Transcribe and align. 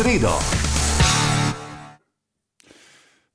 sredo. 0.00 0.59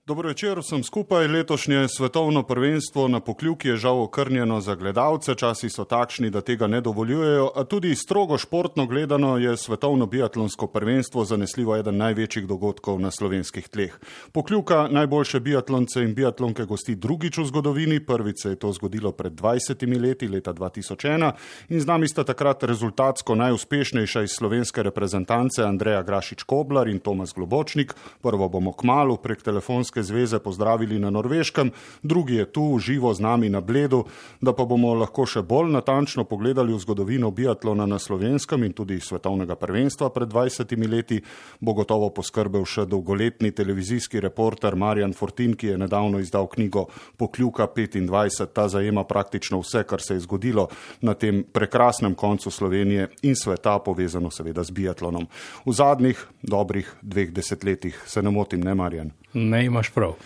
Dobro 0.08 0.28
večer, 0.28 0.60
vsem 0.60 0.84
skupaj. 0.84 1.28
Letošnje 1.28 1.88
svetovno 1.88 2.44
prvenstvo 2.44 3.08
na 3.08 3.20
pokljuki 3.20 3.68
je 3.68 3.78
žal 3.78 4.02
okrnjeno 4.02 4.62
za 4.62 4.76
gledalce, 4.76 5.36
časi 5.36 5.70
so 5.70 5.84
takšni, 5.84 6.30
da 6.30 6.42
tega 6.42 6.68
ne 6.68 6.82
dovoljujejo, 6.82 7.48
a 7.56 7.64
tudi 7.64 7.96
strogo 7.96 8.38
športno 8.38 8.86
gledano 8.86 9.38
je 9.38 9.58
svetovno 9.58 10.06
biatlonsko 10.06 10.68
prvenstvo 10.68 11.26
zanesljivo 11.26 11.76
eden 11.76 11.98
največjih 11.98 12.46
dogodkov 12.48 13.00
na 13.02 13.12
slovenskih 13.12 13.68
tleh. 13.68 13.98
Pokljuka 14.32 14.88
najboljše 14.92 15.40
biatlonce 15.40 16.04
in 16.04 16.14
biatlonke 16.14 16.66
gosti 16.66 16.96
drugič 16.96 17.38
v 17.38 17.46
zgodovini, 17.46 18.00
prvič 18.06 18.44
se 18.44 18.50
je 18.50 18.60
to 18.62 18.72
zgodilo 18.74 19.12
pred 19.12 19.34
20 19.34 20.02
leti, 20.02 20.28
leta 20.28 20.54
2001, 20.54 21.32
in 21.70 21.82
z 21.82 21.86
nami 21.86 22.08
sta 22.08 22.24
takrat 22.24 22.64
rezultatsko 22.64 23.36
najuspešnejša 23.36 24.22
iz 24.22 24.38
slovenske 24.38 24.84
reprezentance 24.84 25.66
Andreja 25.66 26.04
Grašič 26.04 26.44
Koblar 26.44 26.88
in 26.88 27.00
Tomas 27.00 27.34
Globočnik. 27.34 27.96
Prvo 28.22 28.50
bomo 28.50 28.74
kmalo 28.74 29.18
prek 29.18 29.42
telefonske 29.42 29.95
Biatlonske 29.96 30.04
zveze 30.04 30.40
pozdravili 30.40 31.00
na 31.00 31.10
Norveškem, 31.10 31.72
drugi 32.04 32.36
je 32.36 32.46
tu 32.46 32.80
živo 32.80 33.14
z 33.14 33.20
nami 33.20 33.50
na 33.50 33.62
Bledu, 33.62 34.04
da 34.42 34.54
pa 34.54 34.66
bomo 34.66 34.94
lahko 34.94 35.26
še 35.26 35.42
bolj 35.42 35.72
natančno 35.72 36.26
pogledali 36.26 36.74
v 36.74 36.80
zgodovino 36.80 37.32
biatlona 37.32 37.86
na 37.86 38.00
slovenskem 38.00 38.64
in 38.64 38.74
tudi 38.74 39.00
svetovnega 39.00 39.56
prvenstva 39.56 40.10
pred 40.10 40.28
20 40.28 40.88
leti, 40.90 41.22
bo 41.60 41.74
gotovo 41.74 42.10
poskrbel 42.10 42.66
še 42.66 42.86
dolgoletni 42.86 43.52
televizijski 43.52 44.20
reporter 44.20 44.76
Marjan 44.76 45.14
Fortin, 45.14 45.56
ki 45.56 45.68
je 45.68 45.78
nedavno 45.78 46.20
izdal 46.20 46.48
knjigo 46.48 46.88
Pokljuka 47.18 47.68
25. 47.68 48.52
Ta 48.54 48.68
zajema 48.68 49.04
praktično 49.04 49.62
vse, 49.64 49.84
kar 49.84 50.02
se 50.02 50.16
je 50.16 50.26
zgodilo 50.28 50.68
na 51.02 51.14
tem 51.14 51.44
prekrasnem 51.44 52.16
koncu 52.16 52.52
Slovenije 52.52 53.10
in 53.24 53.36
sveta, 53.36 53.80
povezano 53.80 54.32
seveda 54.32 54.64
z 54.64 54.72
biatlonom. 54.72 55.28
V 55.66 55.72
zadnjih 55.72 56.20
dobrih 56.44 56.92
dveh 57.02 57.32
desetletjih 57.32 58.04
se 58.06 58.22
ne 58.22 58.32
motim, 58.32 58.64
ne 58.64 58.76
Marjan. 58.76 59.12
Ne 59.36 59.66
imaš 59.66 59.85
prav. 59.90 60.10
Uh, 60.10 60.18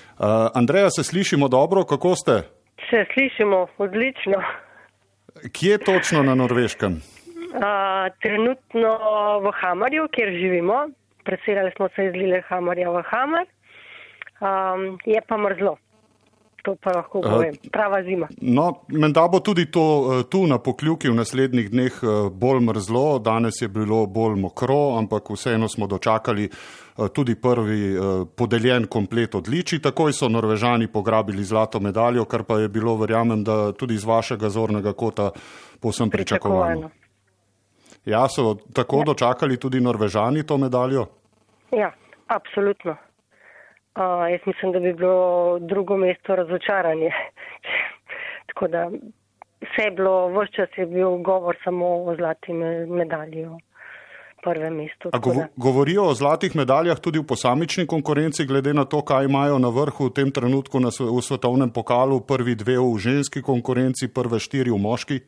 Andreja, 0.53 0.89
se 0.89 1.03
slišimo 1.03 1.47
dobro, 1.47 1.83
kako 1.83 2.15
ste? 2.15 2.31
Se 2.89 3.05
slišimo 3.13 3.67
odlično. 3.77 4.43
Kje 5.52 5.77
točno 5.77 6.23
na 6.23 6.35
Norveškem? 6.35 6.93
Uh, 6.93 8.13
trenutno 8.21 8.91
v 9.39 9.52
Hamarju, 9.61 10.07
kjer 10.11 10.30
živimo. 10.30 10.87
Preselili 11.23 11.71
smo 11.75 11.89
se 11.95 12.05
iz 12.05 12.13
Lille 12.13 12.41
Hamarja 12.47 12.89
v 12.89 13.03
Hamar. 13.11 13.45
Um, 14.39 14.97
je 15.05 15.21
pa 15.27 15.37
mrzlo. 15.37 15.77
To 16.63 16.75
pa 16.75 16.91
lahko 16.91 17.21
povem. 17.21 17.55
Prava 17.71 18.02
zima. 18.03 18.27
No, 18.41 18.83
menda 18.88 19.27
bo 19.31 19.39
tudi 19.39 19.65
to 19.71 20.23
tu 20.29 20.43
na 20.47 20.57
pokljuki 20.59 21.09
v 21.09 21.15
naslednjih 21.15 21.69
dneh 21.71 22.02
bolj 22.31 22.59
mrzlo. 22.67 23.19
Danes 23.23 23.61
je 23.61 23.67
bilo 23.67 24.05
bolj 24.05 24.35
mokro, 24.41 24.97
ampak 24.99 25.30
vseeno 25.30 25.69
smo 25.69 25.87
dočakali 25.87 26.49
tudi 27.15 27.35
prvi 27.35 27.95
podeljen 28.35 28.87
komplet 28.91 29.35
odliči. 29.35 29.80
Takoj 29.80 30.13
so 30.13 30.30
Norvežani 30.30 30.87
pograbili 30.91 31.43
zlato 31.43 31.80
medaljo, 31.80 32.25
kar 32.25 32.43
pa 32.43 32.59
je 32.59 32.67
bilo, 32.67 32.97
verjamem, 32.99 33.43
da 33.43 33.71
tudi 33.71 33.95
iz 33.95 34.03
vašega 34.05 34.49
zornega 34.49 34.93
kota 34.93 35.31
posem 35.80 36.09
pričakovano. 36.09 36.89
Ja, 38.05 38.27
so 38.30 38.55
tako 38.73 38.97
ja. 38.97 39.03
dočakali 39.13 39.57
tudi 39.57 39.80
Norvežani 39.81 40.43
to 40.43 40.57
medaljo? 40.57 41.05
Ja, 41.71 41.91
absolutno. 42.27 42.95
Uh, 44.00 44.31
jaz 44.31 44.39
mislim, 44.45 44.72
da 44.72 44.80
bi 44.80 44.94
bilo 44.94 45.59
drugo 45.59 45.97
mesto 45.97 46.36
razočaranje. 46.36 47.11
Tako 48.47 48.67
da 48.67 48.89
vse 49.61 49.83
je 49.83 49.92
bilo, 49.92 50.28
vse 50.28 50.52
čas 50.55 50.69
je 50.78 50.86
bil 50.86 51.09
govor 51.09 51.58
samo 51.64 51.88
o 52.03 52.16
zlati 52.16 52.53
medalji 52.88 53.45
v 53.45 53.58
prvem 54.44 54.75
mestu. 54.75 55.09
Gov 55.20 55.36
govorijo 55.55 56.03
o 56.03 56.14
zlatih 56.14 56.55
medaljah 56.55 57.00
tudi 57.00 57.20
v 57.20 57.27
posamični 57.27 57.88
konkurenci, 57.88 58.45
glede 58.45 58.73
na 58.73 58.86
to, 58.86 59.02
kaj 59.02 59.25
imajo 59.25 59.59
na 59.59 59.67
vrhu 59.70 60.08
v 60.08 60.14
tem 60.16 60.31
trenutku 60.31 60.80
na, 60.80 60.95
v 61.00 61.22
svetovnem 61.22 61.70
pokalu, 61.70 62.21
prvi 62.21 62.55
dve 62.55 62.77
v 62.80 62.95
ženski 62.98 63.42
konkurenci, 63.42 64.08
prve 64.14 64.39
štiri 64.39 64.71
v 64.71 64.80
moški? 64.80 65.20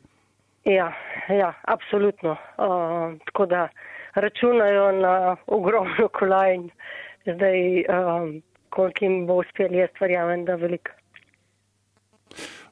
Ja, 0.64 0.94
ja 1.28 1.54
absolutno. 1.68 2.38
Uh, 2.56 3.20
tako 3.26 3.46
da 3.46 3.68
računajo 4.16 4.92
na 4.92 5.36
ogromno 5.48 6.08
kolajn. 6.20 6.70
Zdaj, 7.26 7.60
um, 7.86 8.42
koliko 8.72 9.06
jim 9.06 9.26
bo 9.28 9.42
uspelo, 9.44 9.76
jaz 9.84 9.92
verjamem, 10.02 10.46
da 10.48 10.56
veliko. 10.56 10.96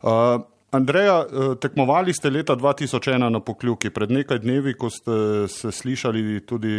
Uh, 0.01 0.41
Andreja, 0.71 1.23
tekmovali 1.61 2.13
ste 2.13 2.29
leta 2.29 2.53
2001 2.55 3.29
na 3.33 3.39
pokljuki. 3.39 3.89
Pred 3.89 4.11
nekaj 4.13 4.39
dnevi, 4.43 4.75
ko 4.77 4.91
ste 4.93 5.47
se 5.49 5.71
slišali 5.73 6.45
tudi 6.45 6.73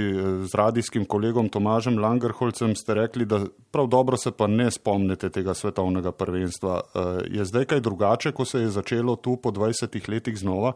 z 0.46 0.54
radijskim 0.54 1.04
kolegom 1.10 1.48
Tomažem 1.50 1.98
Langerholcem, 1.98 2.76
ste 2.78 2.94
rekli, 2.94 3.26
da 3.26 3.40
prav 3.74 3.90
dobro 3.90 4.16
se 4.16 4.30
pa 4.30 4.46
ne 4.46 4.70
spomnite 4.70 5.32
tega 5.34 5.54
svetovnega 5.54 6.12
prvenstva. 6.12 6.80
Je 7.26 7.44
zdaj 7.44 7.66
kaj 7.74 7.80
drugače, 7.80 8.32
ko 8.32 8.46
se 8.46 8.62
je 8.62 8.70
začelo 8.78 9.16
tu 9.16 9.36
po 9.36 9.50
20 9.50 10.08
letih 10.08 10.38
znova? 10.38 10.72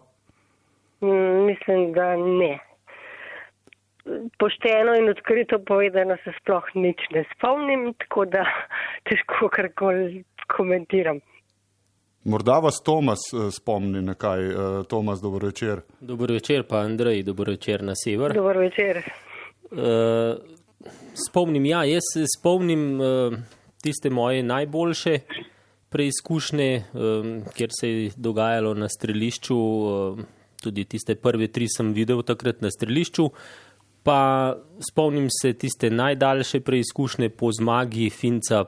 Mm, 1.00 1.46
mislim, 1.46 1.92
da 1.92 2.16
ne 2.16 2.73
pošteno 4.38 4.94
in 4.98 5.08
odkrito 5.08 5.58
povedano 5.66 6.16
se 6.24 6.32
sploh 6.40 6.64
nič 6.74 7.00
ne 7.14 7.24
spomnim, 7.34 7.92
tako 7.98 8.24
da 8.24 8.44
težko 9.08 9.48
karkoli 9.48 10.24
komentiram. 10.56 11.20
Morda 12.24 12.58
vas 12.58 12.80
Tomas 12.84 13.20
eh, 13.32 13.50
spomni 13.52 14.02
nekaj. 14.02 14.48
Eh, 14.48 14.56
Tomas, 14.88 15.20
dobro 15.20 15.46
večer. 15.46 15.80
Dobro 16.00 16.34
večer, 16.34 16.62
pa 16.68 16.78
Andrej, 16.78 17.22
dobro 17.22 17.52
večer 17.52 17.82
na 17.82 17.92
sever. 18.04 18.34
Dobro 18.34 18.60
večer. 18.60 19.02
Uh, 19.70 19.80
spomnim, 21.28 21.64
ja, 21.66 21.84
jaz 21.84 22.02
se 22.12 22.24
spomnim 22.38 23.00
uh, 23.00 23.34
tiste 23.82 24.10
moje 24.10 24.42
najboljše 24.42 25.18
preizkušnje, 25.88 26.84
um, 26.92 27.42
kjer 27.56 27.70
se 27.80 27.90
je 27.90 28.10
dogajalo 28.16 28.74
na 28.74 28.88
strelišču. 28.88 29.56
Uh, 29.56 30.18
tudi 30.62 30.84
tiste 30.84 31.14
prve 31.14 31.48
tri 31.48 31.66
sem 31.68 31.92
videl 31.92 32.22
takrat 32.22 32.60
na 32.60 32.70
strelišču. 32.70 33.24
Uh, 33.24 33.32
Pa 34.04 34.54
spomnim 34.90 35.28
se 35.42 35.52
tiste 35.52 35.90
najdaljše 35.90 36.60
preizkušnje 36.60 37.28
po 37.28 37.52
zmagi 37.52 38.10
Finca 38.10 38.64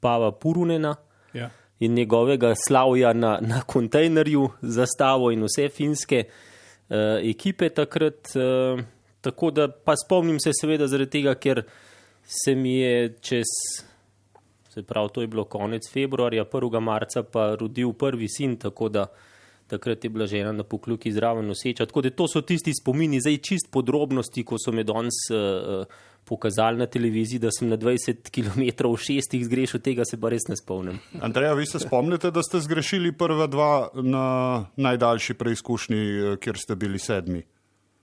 Pava 0.00 0.32
Purunena 0.32 0.94
ja. 1.34 1.50
in 1.80 1.94
njegovega 1.94 2.54
slavja 2.66 3.12
na, 3.12 3.38
na 3.40 3.60
kontejnerju 3.66 4.48
za 4.62 4.86
stavo 4.86 5.30
in 5.30 5.42
vse 5.44 5.68
finske 5.68 6.24
uh, 6.24 6.96
ekipe 7.22 7.68
takrat. 7.68 8.30
Uh, 8.34 8.80
tako 9.20 9.50
da 9.50 9.68
pa 9.68 9.94
spomnim 9.96 10.40
se 10.40 10.50
seveda 10.60 10.86
zaradi 10.86 11.10
tega, 11.10 11.34
ker 11.34 11.62
se 12.24 12.54
mi 12.54 12.78
je 12.78 13.16
čez, 13.20 13.50
se 14.68 14.82
pravi, 14.82 15.08
to 15.14 15.20
je 15.20 15.26
bilo 15.26 15.44
konec 15.44 15.90
februarja, 15.92 16.44
1. 16.44 16.80
marca 16.80 17.22
pa 17.22 17.54
rodil 17.60 17.92
prvi 17.92 18.28
sin, 18.28 18.56
tako 18.56 18.88
da 18.88 19.06
takrat 19.70 20.04
je 20.04 20.10
bila 20.10 20.26
žena 20.26 20.52
na 20.52 20.64
pokljuki 20.64 21.12
zraven 21.12 21.46
noseča. 21.46 21.86
Tako 21.86 22.02
da 22.02 22.10
to 22.10 22.28
so 22.28 22.42
tisti 22.42 22.74
spomini, 22.74 23.20
zdaj 23.20 23.38
čist 23.46 23.70
podrobnosti, 23.72 24.44
ko 24.44 24.58
so 24.58 24.74
me 24.74 24.84
danes 24.84 25.22
uh, 25.30 25.86
pokazali 26.28 26.78
na 26.78 26.86
televiziji, 26.86 27.40
da 27.42 27.50
sem 27.50 27.68
na 27.68 27.76
20 27.76 28.30
km 28.30 28.88
v 28.92 28.96
šestih 28.96 29.44
zgrešil, 29.46 29.80
tega 29.82 30.04
se 30.06 30.20
pa 30.20 30.30
res 30.30 30.46
ne 30.48 30.56
spomnim. 30.58 31.00
Andreja, 31.22 31.54
vi 31.58 31.66
se 31.66 31.80
spomnite, 31.82 32.30
da 32.30 32.42
ste 32.42 32.60
zgrešili 32.60 33.12
prva 33.12 33.46
dva 33.50 33.88
na 33.94 34.26
najdaljši 34.76 35.34
preizkušnji, 35.34 36.02
eh, 36.02 36.36
kjer 36.40 36.58
ste 36.58 36.76
bili 36.76 36.98
sedmi? 36.98 37.42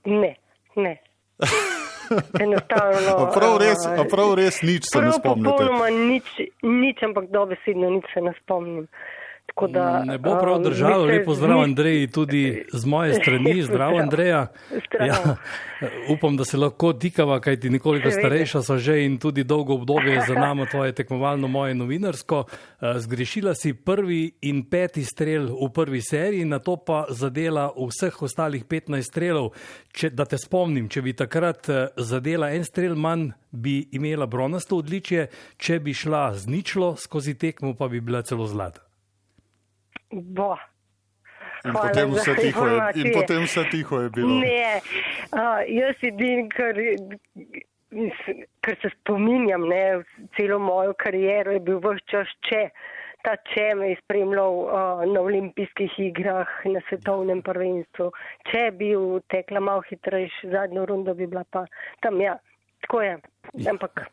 Ne, 0.06 0.36
ne. 0.76 0.98
Enostavno. 2.44 3.32
Prav 3.36 3.58
res, 3.62 3.84
prav 4.12 4.34
res 4.40 4.62
nič 4.64 4.88
se 4.88 5.00
prav 5.00 5.08
ne 5.08 5.16
spomnite. 5.20 5.52
Popolnoma 5.52 5.90
nič, 5.92 6.30
nič, 6.64 7.04
ampak 7.04 7.30
dobesedno 7.32 7.90
nič 8.00 8.08
se 8.14 8.24
ne 8.24 8.34
spomnim. 8.42 8.88
Da, 9.70 10.04
ne 10.04 10.18
bo 10.18 10.38
prav 10.40 10.60
držalo, 10.64 11.04
um, 11.04 11.10
lepo 11.10 11.34
zdrav 11.34 11.62
Andrej, 11.62 12.08
tudi 12.08 12.66
z 12.74 12.86
moje 12.86 13.14
strani, 13.14 13.64
zdrav 13.68 13.96
Andreja. 13.98 14.48
Ja, 15.00 15.36
upam, 16.10 16.38
da 16.38 16.46
se 16.46 16.58
lahko 16.58 16.94
dikava, 16.94 17.40
kaj 17.40 17.60
ti 17.60 17.70
nekoliko 17.70 18.12
starejša 18.12 18.62
so 18.62 18.78
že 18.78 19.00
in 19.06 19.18
tudi 19.18 19.44
dolgo 19.44 19.74
obdobje 19.74 20.22
za 20.28 20.34
nami 20.34 20.68
tvoje 20.72 20.92
tekmovalno, 20.92 21.48
moje 21.48 21.76
novinarsko. 21.76 22.44
Uh, 22.46 22.98
zgrešila 22.98 23.56
si 23.56 23.74
prvi 23.74 24.32
in 24.42 24.64
peti 24.70 25.04
strel 25.04 25.50
v 25.50 25.72
prvi 25.74 26.02
seriji, 26.02 26.46
na 26.46 26.60
to 26.60 26.76
pa 26.78 27.06
zadela 27.10 27.72
vseh 27.74 28.22
ostalih 28.22 28.66
15 28.66 29.02
strelov. 29.02 29.54
Če, 29.92 30.10
da 30.10 30.26
te 30.26 30.38
spomnim, 30.38 30.90
če 30.90 31.02
bi 31.02 31.18
takrat 31.18 31.70
uh, 31.70 31.88
zadela 31.98 32.52
en 32.54 32.66
strel 32.66 32.96
manj, 32.96 33.32
bi 33.52 33.88
imela 33.92 34.28
bronasto 34.28 34.78
odličje, 34.78 35.30
če 35.58 35.80
bi 35.80 35.94
šla 35.94 36.36
z 36.36 36.52
ničlo 36.52 36.96
skozi 36.96 37.34
tekmo, 37.34 37.74
pa 37.74 37.88
bi 37.88 38.02
bila 38.02 38.22
celo 38.22 38.46
zlata. 38.46 38.87
Bo. 40.12 40.56
In 41.66 41.74
potem, 41.74 42.14
tiho 42.36 42.66
je, 42.68 42.78
in 43.02 43.08
potem 43.14 43.44
vse 43.44 43.64
tiho 43.72 44.02
je 44.02 44.10
bilo. 44.14 44.36
Ne, 44.40 44.80
uh, 45.34 45.64
jaz 45.68 45.98
sedim, 46.02 46.48
ker, 46.54 46.78
ker 48.64 48.78
se 48.84 48.92
spominjam, 48.94 49.66
ne, 49.68 49.82
celo 50.38 50.60
mojo 50.62 50.94
kariero 51.02 51.56
je 51.56 51.64
bil 51.66 51.82
vse 51.84 52.06
čas 52.14 52.32
če. 52.50 52.70
Ta 53.26 53.34
če 53.50 53.64
me 53.76 53.90
je 53.90 53.98
spremljal 54.00 54.60
uh, 54.62 55.02
na 55.10 55.24
olimpijskih 55.26 55.98
igrah, 56.00 56.48
na 56.70 56.80
svetovnem 56.88 57.42
prvenstvu. 57.44 58.12
Če 58.52 58.68
bi 58.78 58.94
tekla 59.34 59.60
malo 59.60 59.84
hitrejš, 59.90 60.38
zadnjo 60.54 60.86
rundo 60.88 61.18
bi 61.18 61.28
bila 61.28 61.44
pa 61.52 61.66
tam, 62.06 62.22
ja, 62.22 62.38
tako 62.86 63.02
je. 63.04 63.18
Ampak, 63.68 64.06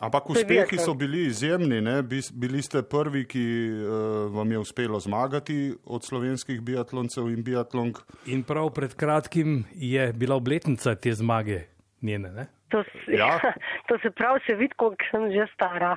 Ampak 0.00 0.30
uspehi 0.30 0.78
so 0.80 0.94
bili 0.94 1.26
izjemni. 1.26 1.80
Ne? 1.80 2.02
Bili 2.32 2.62
ste 2.62 2.82
prvi, 2.82 3.26
ki 3.28 3.44
uh, 3.70 4.32
vam 4.32 4.52
je 4.52 4.58
uspelo 4.58 5.00
zmagati 5.00 5.74
od 5.84 6.04
slovenskih 6.04 6.60
biatloncev 6.60 7.28
in 7.28 7.44
biatlonk. 7.44 7.98
In 8.26 8.42
prav 8.42 8.70
pred 8.72 8.94
kratkim 8.96 9.64
je 9.72 10.12
bila 10.12 10.36
obletnica 10.40 10.94
te 10.94 11.12
zmage 11.12 11.60
njene. 12.00 12.32
Ne? 12.32 12.46
To, 12.68 12.84
ja. 13.08 13.36
to 13.88 13.98
se 14.02 14.10
pravi, 14.10 14.40
se 14.46 14.54
vidi, 14.54 14.74
koliko 14.76 15.04
sem 15.10 15.28
že 15.32 15.46
stara. 15.54 15.96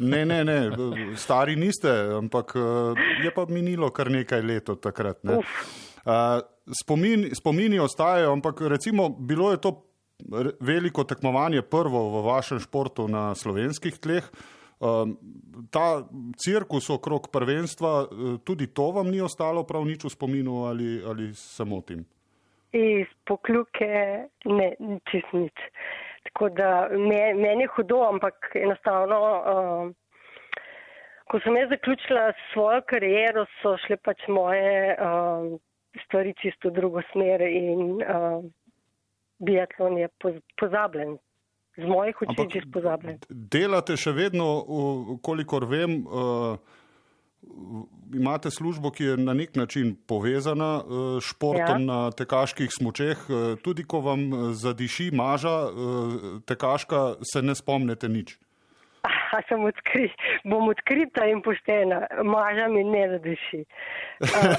Ne, 0.00 0.26
ne, 0.26 0.44
ne, 0.44 0.70
stari 1.16 1.56
niste, 1.56 1.90
ampak 2.18 2.52
eh, 2.54 3.24
je 3.24 3.32
pa 3.34 3.46
minilo 3.48 3.90
kar 3.90 4.10
nekaj 4.10 4.42
let 4.42 4.68
od 4.68 4.82
takrat. 4.82 5.18
Uh, 5.24 5.42
spomin, 6.80 7.34
spomini 7.34 7.78
ostajajo, 7.78 8.32
ampak 8.32 8.60
recimo 8.60 9.08
bilo 9.08 9.50
je 9.50 9.60
to 9.60 9.87
veliko 10.60 11.04
tekmovanje 11.04 11.62
prvo 11.62 12.08
v 12.18 12.22
vašem 12.26 12.60
športu 12.60 13.08
na 13.08 13.34
slovenskih 13.34 13.98
tleh. 13.98 14.24
Ta 15.70 15.86
cirkus 16.38 16.90
okrog 16.90 17.30
prvenstva, 17.32 17.92
eh, 18.02 18.38
tudi 18.44 18.66
to 18.66 18.90
vam 18.94 19.10
ni 19.10 19.20
ostalo 19.20 19.64
prav 19.66 19.84
nič 19.84 20.04
v 20.04 20.10
spominu 20.10 20.64
ali, 20.70 21.02
ali 21.02 21.34
samo 21.34 21.80
tim? 21.82 22.06
Iz 22.72 23.06
pokljuke 23.26 24.28
ne, 24.44 24.68
čist 25.10 25.32
nič. 25.32 25.56
Tako 26.30 26.48
da 26.48 26.88
meni 27.34 27.64
je 27.64 27.72
hudo, 27.74 28.02
ampak 28.06 28.52
enostavno, 28.54 29.18
uh, 29.18 29.90
ko 31.30 31.40
sem 31.40 31.56
jaz 31.56 31.70
zaključila 31.72 32.32
svojo 32.52 32.82
kariero, 32.86 33.46
so 33.62 33.76
šle 33.86 33.96
pač 33.96 34.26
moje 34.28 34.94
uh, 34.94 35.56
stvari 36.04 36.34
čisto 36.42 36.70
drugo 36.70 37.02
smer 37.12 37.40
in 37.48 38.02
uh, 38.04 38.44
biatlon 39.38 39.98
je 39.98 40.08
pozabljen. 40.60 41.18
Z 41.78 41.86
mojih 41.86 42.22
oči 42.22 42.58
je 42.58 42.64
pozabljen. 42.72 43.20
Delate 43.28 43.94
še 43.96 44.12
vedno, 44.12 44.48
kolikor 45.22 45.68
vem. 45.70 46.00
Uh, 46.02 46.58
imate 48.18 48.50
službo, 48.50 48.90
ki 48.90 49.04
je 49.04 49.16
na 49.22 49.34
nek 49.38 49.54
način 49.56 49.92
povezana 50.08 50.80
s 50.82 50.90
uh, 50.90 51.20
športom 51.22 51.84
ja. 51.84 51.86
na 51.86 51.98
tekaških 52.10 52.74
smočeh. 52.74 53.22
Uh, 53.28 53.54
tudi 53.62 53.86
ko 53.86 54.00
vam 54.02 54.26
zadiši 54.58 55.12
maža, 55.14 55.54
tekaška, 56.50 57.22
se 57.22 57.42
ne 57.42 57.54
spomnite 57.54 58.10
nič. 58.10 58.34
A 59.38 59.38
sem 59.46 59.62
odkrit, 59.62 60.18
bom 60.42 60.66
odkrita 60.72 61.28
in 61.30 61.44
poštena, 61.46 62.08
maža 62.26 62.66
mi 62.72 62.82
ne 62.84 63.06
zadiši. 63.14 63.62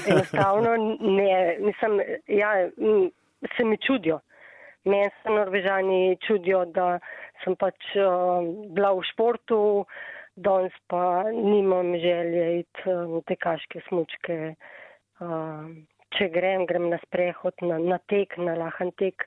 Enostavno 0.08 0.76
ne, 1.04 1.58
mislim, 1.60 2.00
ja, 2.32 2.54
se 3.56 3.64
mi 3.64 3.76
čudijo. 3.76 4.22
Meni 4.84 5.10
se 5.22 5.28
norvežani 5.28 6.16
čudijo, 6.24 6.64
da 6.64 6.98
sem 7.44 7.56
pač 7.60 7.76
bila 8.72 8.94
v 8.96 9.02
športu, 9.10 9.84
danes 10.40 10.72
pa 10.88 11.28
nimam 11.32 11.92
želje 12.00 12.60
iti 12.60 12.84
um, 12.88 13.20
tekaške 13.28 13.82
smučke. 13.88 14.54
Um, 15.20 15.82
če 16.16 16.30
grem, 16.32 16.64
grem 16.66 16.88
na 16.90 16.98
sprehod, 17.04 17.60
na, 17.62 17.76
na 17.78 17.98
tek, 18.08 18.38
na 18.38 18.56
lahan 18.56 18.92
tek. 18.96 19.26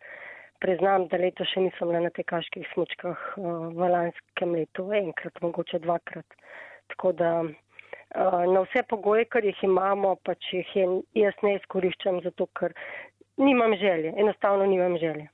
Priznam, 0.63 1.05
da 1.11 1.19
leto 1.19 1.45
še 1.45 1.67
nisem 1.67 1.91
bila 1.91 2.01
na 2.05 2.11
tekaških 2.15 2.65
smučkah 2.73 3.21
uh, 3.37 3.69
v 3.77 3.91
lanskem 3.93 4.55
letu, 4.57 4.87
enkrat, 5.03 5.37
mogoče 5.45 5.83
dvakrat. 5.85 6.37
Tako 6.95 7.13
da 7.19 7.31
uh, 7.43 8.41
na 8.49 8.65
vse 8.65 8.81
pogoje, 8.89 9.29
kar 9.29 9.45
jih 9.45 9.63
imamo, 9.69 10.15
pač 10.25 10.49
jih 10.55 10.73
jaz 11.19 11.45
ne 11.45 11.59
izkoriščam, 11.59 12.23
zato 12.25 12.49
ker 12.57 12.73
nimam 13.37 13.77
želje, 13.77 14.17
enostavno 14.17 14.65
nimam 14.65 14.97
želje. 14.97 15.29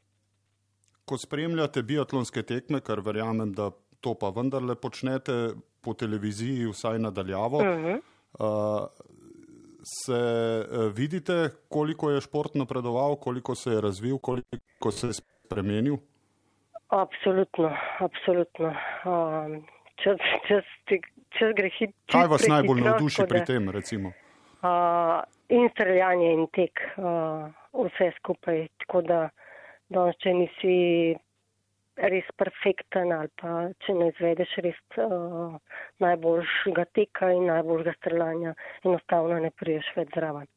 Ko 1.09 1.17
spremljate 1.17 1.81
biatlonske 1.81 2.43
tekme, 2.45 2.83
kar 2.85 3.01
verjamem, 3.01 3.53
da 3.57 3.71
to 3.99 4.13
pa 4.13 4.29
vendarle 4.29 4.75
počnete 4.77 5.55
po 5.81 5.95
televiziji, 5.97 6.67
vsaj 6.69 6.99
nadaljavo. 6.99 7.57
Uh 7.57 7.63
-huh. 7.65 8.01
uh, 8.39 8.87
se 9.83 10.19
uh, 10.69 10.93
vidite, 10.93 11.49
koliko 11.69 12.11
je 12.11 12.21
šport 12.21 12.55
napredoval, 12.55 13.15
koliko 13.15 13.55
se 13.55 13.71
je 13.71 13.81
razvil, 13.81 14.17
koliko 14.17 14.91
se 14.91 15.07
je 15.07 15.13
spremenil? 15.13 15.97
Absolutno, 16.89 17.77
absolutno. 17.99 18.67
Um, 18.67 19.65
čez, 20.03 20.17
čez, 20.47 20.63
čez 21.37 21.53
grehi, 21.55 21.91
Kaj 22.11 22.27
vas 22.27 22.47
najbolj 22.47 22.81
navduši 22.81 23.25
pri 23.29 23.45
tem? 23.45 23.69
Recimo? 23.69 24.09
Uh, 24.61 25.21
in 25.49 25.69
streljanje, 25.71 26.33
in 26.33 26.47
tek, 26.53 26.81
uh, 26.97 27.85
vse 27.85 28.11
skupaj. 28.17 28.67
Tako 28.77 29.01
da, 29.01 29.29
da 29.89 30.05
če 30.21 30.33
nisi 30.37 30.75
res 32.13 32.27
perfekten 32.39 33.11
ali 33.11 33.31
pa 33.41 33.55
če 33.83 33.95
ne 33.97 34.07
izvedeš 34.13 34.53
res 34.65 34.79
uh, 35.03 35.57
najboljšega 36.03 36.85
teka 36.95 37.31
in 37.35 37.49
najboljšega 37.49 37.95
streljanja, 37.97 38.55
enostavno 38.85 39.39
ne 39.43 39.51
priješ 39.51 39.91
več 39.97 40.15
zraven. 40.15 40.47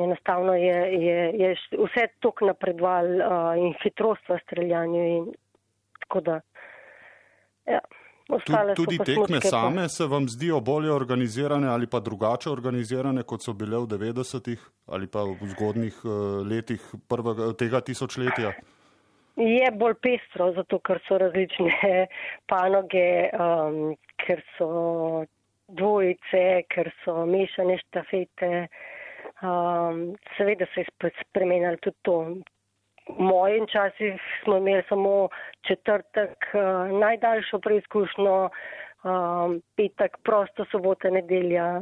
Enostavno 0.00 0.54
je, 0.56 0.76
je, 1.04 1.16
je 1.36 1.50
vse 1.76 2.06
tok 2.24 2.40
napredoval 2.48 3.10
uh, 3.18 3.32
in 3.60 3.74
hitrost 3.82 4.28
v 4.32 4.38
streljanju 4.46 5.02
in 5.16 5.26
tako 6.00 6.24
da. 6.28 6.38
Ja. 7.68 7.82
Tudi 8.76 8.98
tekme 8.98 9.40
same 9.40 9.88
se 9.88 10.06
vam 10.06 10.28
zdijo 10.28 10.60
bolje 10.60 10.92
organizirane 10.92 11.68
ali 11.68 11.86
pa 11.86 12.00
drugače 12.00 12.50
organizirane, 12.50 13.22
kot 13.22 13.44
so 13.44 13.52
bile 13.52 13.76
v 13.76 13.88
90-ih 13.92 14.62
ali 14.86 15.06
pa 15.06 15.24
v 15.24 15.50
zgodnih 15.54 16.04
uh, 16.04 16.12
letih 16.46 16.80
prvega, 17.08 17.52
tega 17.58 17.80
tisočletja? 17.80 18.52
Je 19.36 19.68
bolj 19.72 19.94
pestro, 20.04 20.50
zato 20.52 20.78
ker 20.84 21.00
so 21.08 21.18
različne 21.18 22.06
panoge, 22.52 23.28
um, 23.32 23.94
ker 24.20 24.42
so 24.56 25.24
dvojice, 25.72 26.64
ker 26.72 26.92
so 27.04 27.24
mešane 27.26 27.78
štafete. 27.86 28.66
Um, 29.42 30.12
seveda 30.36 30.66
se 30.74 30.84
je 30.84 31.12
spremenjalo 31.20 31.80
tudi 31.82 31.96
to. 32.02 32.18
V 33.08 33.18
mojem 33.18 33.66
času 33.66 34.14
smo 34.42 34.56
imeli 34.56 34.82
samo 34.88 35.28
četrtek 35.66 36.46
uh, 36.54 36.98
najdaljšo 37.00 37.58
preizkušnjo, 37.58 38.36
um, 38.48 39.62
petek 39.76 40.16
prosto 40.22 40.64
sobota, 40.70 41.10
nedelja, 41.10 41.80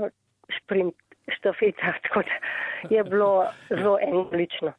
šprint 0.49 0.95
štafeta, 1.29 1.93
tako 2.09 2.23
da 2.23 2.37
je 2.97 3.05
bilo 3.05 3.47
zelo 3.69 3.99
enolično 4.03 4.73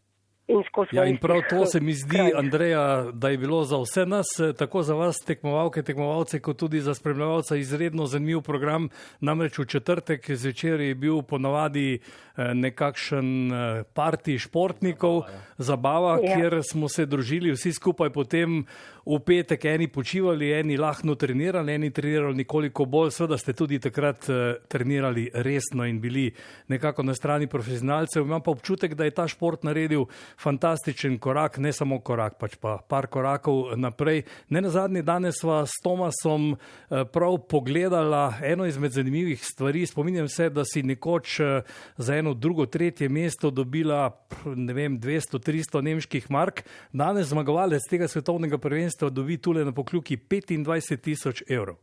in 0.48 0.64
skozi. 0.68 0.96
Ja, 0.96 1.06
in 1.06 1.18
prav 1.18 1.42
to 1.50 1.66
se 1.66 1.80
mi 1.80 1.94
zdi, 1.94 2.18
kraj. 2.18 2.32
Andreja, 2.36 3.12
da 3.14 3.30
je 3.30 3.38
bilo 3.38 3.64
za 3.64 3.78
vse 3.78 4.06
nas, 4.06 4.28
tako 4.58 4.84
za 4.84 4.94
vas, 4.94 5.18
tekmovalke, 5.26 5.84
tekmovalce, 5.84 6.40
kot 6.40 6.58
tudi 6.58 6.82
za 6.82 6.94
spremljalce, 6.94 7.60
izredno 7.60 8.06
zanimiv 8.06 8.42
program. 8.42 8.90
Namreč 9.20 9.60
v 9.60 9.66
četrtek 9.66 10.32
zvečer 10.32 10.80
je 10.80 10.96
bil 10.96 11.22
ponavadi 11.22 11.94
eh, 11.96 12.54
nekakšen 12.54 13.52
eh, 13.52 13.84
parti 13.94 14.40
športnikov, 14.40 15.24
zabava, 15.58 16.20
ja. 16.24 16.36
kjer 16.36 16.60
smo 16.72 16.90
se 16.90 17.06
družili 17.06 17.52
vsi 17.52 17.74
skupaj 17.74 18.10
potem 18.10 18.66
v 19.06 19.18
petek, 19.26 19.66
eni 19.66 19.88
počivali, 19.88 20.52
eni 20.54 20.78
lahko 20.78 21.16
trenirali, 21.16 21.74
eni 21.74 21.90
trenirali 21.92 22.36
nekoliko 22.44 22.86
bolj. 22.86 23.12
Sveda 23.12 23.38
ste 23.38 23.54
tudi 23.58 23.80
takrat 23.82 24.30
eh, 24.30 24.62
trenirali 24.70 25.30
resno 25.34 25.86
in 25.86 26.00
bili 26.02 26.30
nekako 26.68 27.04
na 27.04 27.14
strani 27.14 27.48
profesionalcev. 27.48 28.24
Imam 28.24 28.42
pa 28.42 28.52
občutek, 28.52 28.94
da 28.94 29.06
je 29.06 29.16
ta 29.18 29.28
šport 29.28 29.64
naredil 29.64 30.06
fantastičen 30.40 31.18
korak, 31.20 31.58
ne 31.58 31.74
samo 31.74 32.00
korak, 32.00 32.38
pač 32.40 32.56
pa 32.62 32.78
par 32.78 33.08
korakov 33.08 33.74
naprej. 33.76 34.24
Ne 34.50 34.62
na 34.62 34.70
zadnji 34.70 35.02
danes 35.02 35.42
sva 35.42 35.66
s 35.66 35.82
Tomasom 35.84 36.54
eh, 36.54 37.04
prav 37.06 37.40
pogledala 37.50 38.38
eno 38.44 38.66
izmed 38.66 38.92
zanimivih 38.92 39.42
stvari. 39.46 39.86
Spominjam 39.86 40.28
se, 40.28 40.50
da 40.50 40.66
si 40.66 40.84
nekoč 40.84 41.40
eh, 41.40 41.62
za 41.98 42.16
eno 42.16 42.34
drugo, 42.34 42.66
tretje 42.66 43.10
mesto 43.10 43.50
dobila, 43.50 44.12
ne 44.46 44.74
vem, 44.74 45.00
200-300 45.02 45.82
nemških 45.82 46.32
mark. 46.32 46.62
Danes 46.94 47.32
zmagovalec 47.34 47.82
tega 47.90 48.08
svetovnega 48.08 48.58
prvenstva 48.58 48.91
dobi 49.10 49.38
tule 49.38 49.66
na 49.66 49.72
pokljuki 49.72 50.18
25 50.18 50.98
tisoč 51.02 51.44
evrov. 51.50 51.76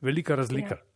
Velika 0.00 0.34
razlika. 0.34 0.74
Ja. 0.74 0.90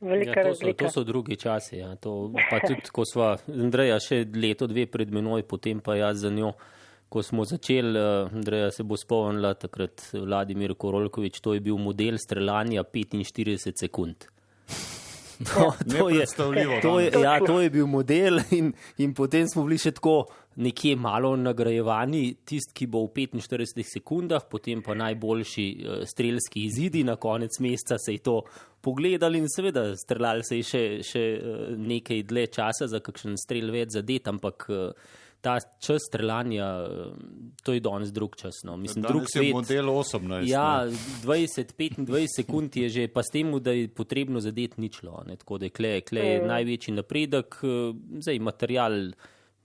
Ja, 0.00 0.44
to, 0.44 0.54
so, 0.54 0.72
to 0.72 0.90
so 0.90 1.04
drugi 1.04 1.36
časi. 1.36 1.76
Ja. 1.76 1.96
To, 1.96 2.30
pa 2.50 2.60
tudi, 2.62 2.86
ko 2.94 3.02
smo, 3.02 3.32
Andreja, 3.50 3.98
še 3.98 4.22
leto, 4.30 4.68
dve 4.70 4.86
pred 4.86 5.10
menoj, 5.10 5.42
potem 5.42 5.80
pa 5.82 5.96
jaz 5.98 6.22
za 6.22 6.30
njo. 6.30 6.52
Ko 7.08 7.22
smo 7.24 7.42
začeli, 7.48 7.98
eh, 7.98 8.36
Andreja 8.36 8.70
se 8.70 8.84
bo 8.84 8.96
spomnila, 8.96 9.54
takrat 9.58 10.10
Vladimir 10.12 10.76
Korolkovič, 10.78 11.40
to 11.40 11.56
je 11.56 11.64
bil 11.64 11.80
model 11.80 12.18
streljanja 12.20 12.84
45 12.84 13.74
sekund. 13.80 14.28
No, 15.46 15.72
to, 15.98 16.08
je, 16.10 16.26
to, 16.82 17.00
je, 17.00 17.10
ja, 17.22 17.38
to 17.46 17.60
je 17.60 17.70
bil 17.70 17.86
model, 17.86 18.40
in, 18.50 18.72
in 18.98 19.14
potem 19.14 19.46
smo 19.46 19.62
bili 19.68 19.78
še 19.78 19.92
tako 19.94 20.24
nekje 20.58 20.96
malo 20.98 21.30
nagrajevani, 21.38 22.22
tisti, 22.42 22.74
ki 22.74 22.88
bo 22.90 23.04
v 23.06 23.28
45 23.28 23.86
sekundah, 23.86 24.48
potem 24.50 24.82
pa 24.82 24.96
najboljši 24.98 25.66
uh, 25.68 26.00
strelski 26.10 26.64
izidi 26.66 27.04
na 27.06 27.14
konec 27.16 27.60
meseca 27.62 28.00
se 28.02 28.16
je 28.16 28.24
to 28.26 28.40
pogledali 28.82 29.38
in 29.38 29.46
seveda 29.50 29.92
streljali 29.96 30.42
se 30.44 30.58
je 30.58 30.66
še, 30.66 30.82
še 31.06 31.24
uh, 31.38 31.62
nekaj 31.78 32.26
dlje 32.26 32.46
časa 32.58 32.90
za 32.90 32.98
kakšen 32.98 33.38
strel 33.38 33.70
več 33.74 33.94
zadet, 33.94 34.26
ampak 34.26 34.66
uh, 34.74 35.14
ta 35.40 35.58
čas 35.80 36.02
streljanja, 36.08 36.66
to 37.62 37.72
je 37.72 37.80
danes 37.80 38.12
drug 38.12 38.36
čas. 38.36 38.54
No. 38.64 38.76
Mislim, 38.76 39.02
danes 39.02 39.12
drug 39.12 39.22
je 39.22 39.28
svet, 39.28 39.52
model 39.52 39.86
18. 39.86 40.48
Ja, 40.50 40.86
20-25 41.24 42.26
sekund 42.36 42.76
je 42.76 42.88
že 42.88 43.08
pa 43.08 43.22
s 43.22 43.30
tem, 43.32 43.52
da 43.62 43.70
je 43.70 43.88
potrebno 43.88 44.40
zadeti 44.40 44.80
ničlo. 44.80 45.22
Ne. 45.26 45.36
Tako 45.36 45.58
da 45.58 45.66
je 45.66 45.70
kle, 45.70 46.00
kle 46.00 46.20
je 46.20 46.46
največji 46.46 46.94
napredek, 46.94 47.60
zdaj 48.20 48.38
material. 48.38 49.10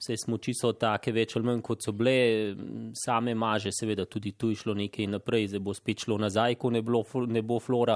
Vse 0.04 0.18
smo 0.20 0.38
čisto 0.38 0.74
take, 0.76 1.14
več 1.16 1.38
ali 1.38 1.48
manj 1.48 1.62
kot 1.64 1.86
so 1.86 1.94
bile, 1.96 2.52
same 3.00 3.32
maže, 3.40 3.72
seveda 3.72 4.04
tudi 4.06 4.34
tu 4.36 4.50
je 4.52 4.58
šlo 4.60 4.74
nekaj 4.76 5.08
naprej, 5.08 5.48
zdaj 5.54 5.62
bo 5.64 5.72
spet 5.74 6.04
šlo 6.04 6.18
nazaj, 6.20 6.58
ko 6.60 6.74
ne, 6.76 6.82
bilo, 6.84 7.06
ne 7.32 7.42
bo 7.42 7.60
flora. 7.64 7.96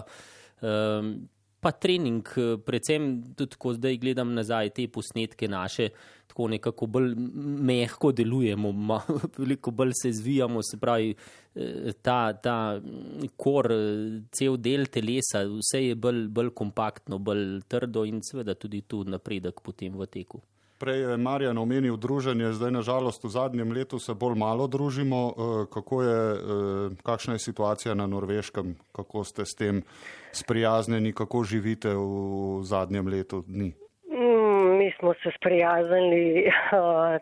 Um, 0.64 1.28
pa 1.68 1.74
trening, 1.76 2.24
eh, 2.38 2.56
predvsem 2.64 3.36
tudi, 3.36 3.60
ko 3.60 3.74
zdaj 3.76 3.98
gledam 4.00 4.32
nazaj 4.32 4.72
te 4.72 4.88
posnetke 4.88 5.50
naše, 5.52 5.90
tako 6.32 6.48
nekako 6.48 6.88
bolj 6.88 7.12
mehko 7.68 8.14
delujemo, 8.16 8.72
veliko 9.42 9.72
bolj 9.72 9.92
se 10.02 10.12
zvijamo, 10.16 10.64
se 10.64 10.80
pravi, 10.80 11.12
eh, 11.12 11.92
ta, 12.02 12.32
ta 12.34 12.80
kor, 13.36 13.72
eh, 13.72 14.22
cel 14.32 14.56
del 14.56 14.88
telesa, 14.88 15.44
vse 15.44 15.90
je 15.90 15.96
bolj, 15.96 16.28
bolj 16.32 16.54
kompaktno, 16.56 17.20
bolj 17.20 17.66
trdo 17.68 18.06
in 18.08 18.24
seveda 18.24 18.56
tudi 18.56 18.86
tu 18.88 19.04
napredek 19.04 19.60
potem 19.60 19.98
v 20.00 20.08
teku. 20.08 20.40
Prej 20.78 21.02
je 21.02 21.18
Marjan 21.18 21.58
omenil 21.58 21.98
druženje, 21.98 22.54
zdaj 22.54 22.72
nažalost 22.72 23.24
v 23.26 23.32
zadnjem 23.34 23.72
letu 23.74 24.00
se 24.00 24.14
bolj 24.14 24.36
malo 24.38 24.68
družimo. 24.70 25.22
Kako 25.74 26.04
je, 26.04 26.20
kakšna 27.02 27.34
je 27.34 27.40
situacija 27.40 27.96
na 27.98 28.06
Norveškem, 28.06 28.76
kako 28.94 29.24
ste 29.26 29.46
s 29.46 29.58
tem 29.58 29.82
sprijaznjeni, 30.38 31.14
kako 31.14 31.44
živite 31.44 31.90
v 31.90 32.64
zadnjem 32.64 33.08
letu 33.08 33.42
dni? 33.48 33.74
Mm, 34.12 34.78
mi 34.78 34.92
smo 35.00 35.14
se 35.14 35.32
sprijaznili 35.38 36.48
uh, 36.48 36.52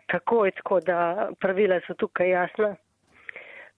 takoj, 0.12 0.50
tako 0.50 0.80
da 0.80 1.28
pravila 1.40 1.80
so 1.86 1.94
tukaj 1.94 2.30
jasna. 2.30 2.76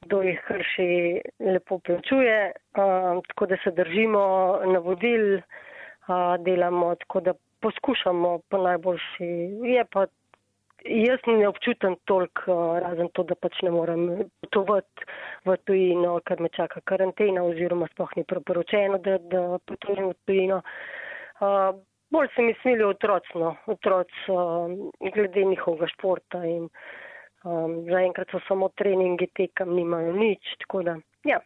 Kdo 0.00 0.23
jih 0.23 0.40
krši, 0.47 1.21
lepo 1.40 1.78
plačuje, 1.78 2.52
uh, 2.52 3.23
tako 3.28 3.47
da 3.47 3.57
se 3.64 3.71
držimo 3.71 4.25
navodil, 4.75 5.35
uh, 5.35 6.37
delamo 6.45 6.95
tako, 6.95 7.21
da 7.21 7.33
poskušamo 7.61 8.38
po 8.50 8.59
najboljši. 8.59 9.30
Je 9.75 9.85
pa, 9.92 10.07
jaz 10.88 11.21
ne 11.26 11.49
občutam 11.49 11.97
toliko, 12.04 12.78
razen 12.83 13.11
to, 13.14 13.25
da 13.28 13.37
pač 13.38 13.61
ne 13.62 13.73
morem 13.75 14.07
potovati 14.42 15.09
v 15.47 15.57
tujino, 15.68 16.18
ker 16.26 16.40
me 16.40 16.50
čaka 16.54 16.80
karantena 16.88 17.45
oziroma 17.47 17.88
sploh 17.92 18.14
ni 18.16 18.25
priporočeno, 18.28 19.00
da, 19.04 19.18
da 19.18 19.42
potujem 19.68 20.11
v 20.11 20.16
tujino. 20.26 20.62
Uh, 21.38 21.76
bolj 22.11 22.30
se 22.35 22.42
mi 22.42 22.54
smilijo 22.62 22.95
otroci, 22.97 23.37
no, 23.38 23.54
otroci 23.66 24.25
uh, 24.33 24.73
glede 25.14 25.45
njihovega 25.45 25.90
športa 25.92 26.42
in 26.47 26.66
um, 27.45 27.76
zaenkrat 27.90 28.33
so 28.33 28.40
samo 28.49 28.71
treningi, 28.76 29.30
tekam 29.37 29.75
nimajo 29.76 30.16
nič, 30.16 30.57
tako 30.64 30.83
da, 30.88 30.99
ja. 31.28 31.40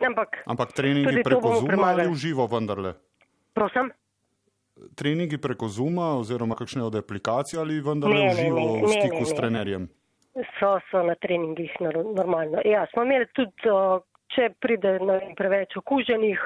Ampak, 0.00 0.42
Ampak 0.48 0.72
treningi 0.72 1.20
preko 1.24 1.58
zuma 1.60 1.92
ali 1.92 2.08
v 2.08 2.16
živo 2.16 2.46
vendarle? 2.48 2.94
Prosim? 3.52 3.90
Treningi 4.96 5.38
preko 5.38 5.68
Zuma 5.68 6.14
oziroma 6.18 6.54
kakšne 6.54 6.84
od 6.84 6.94
aplikacij 6.94 7.60
ali 7.60 7.80
vendar 7.80 8.10
ne 8.10 8.28
v 8.28 8.36
živo 8.36 8.64
v 8.84 8.92
stiku 8.92 9.24
s 9.24 9.34
trenerjem? 9.36 9.88
So, 10.58 10.78
so 10.90 11.02
na 11.02 11.14
treningih 11.14 11.72
normalno. 11.80 12.62
Ja, 12.64 12.86
smo 12.92 13.02
imeli 13.02 13.26
tudi, 13.34 13.72
če 14.30 14.52
pride 14.62 14.96
vem, 14.98 15.34
preveč 15.38 15.74
okuženih 15.80 16.44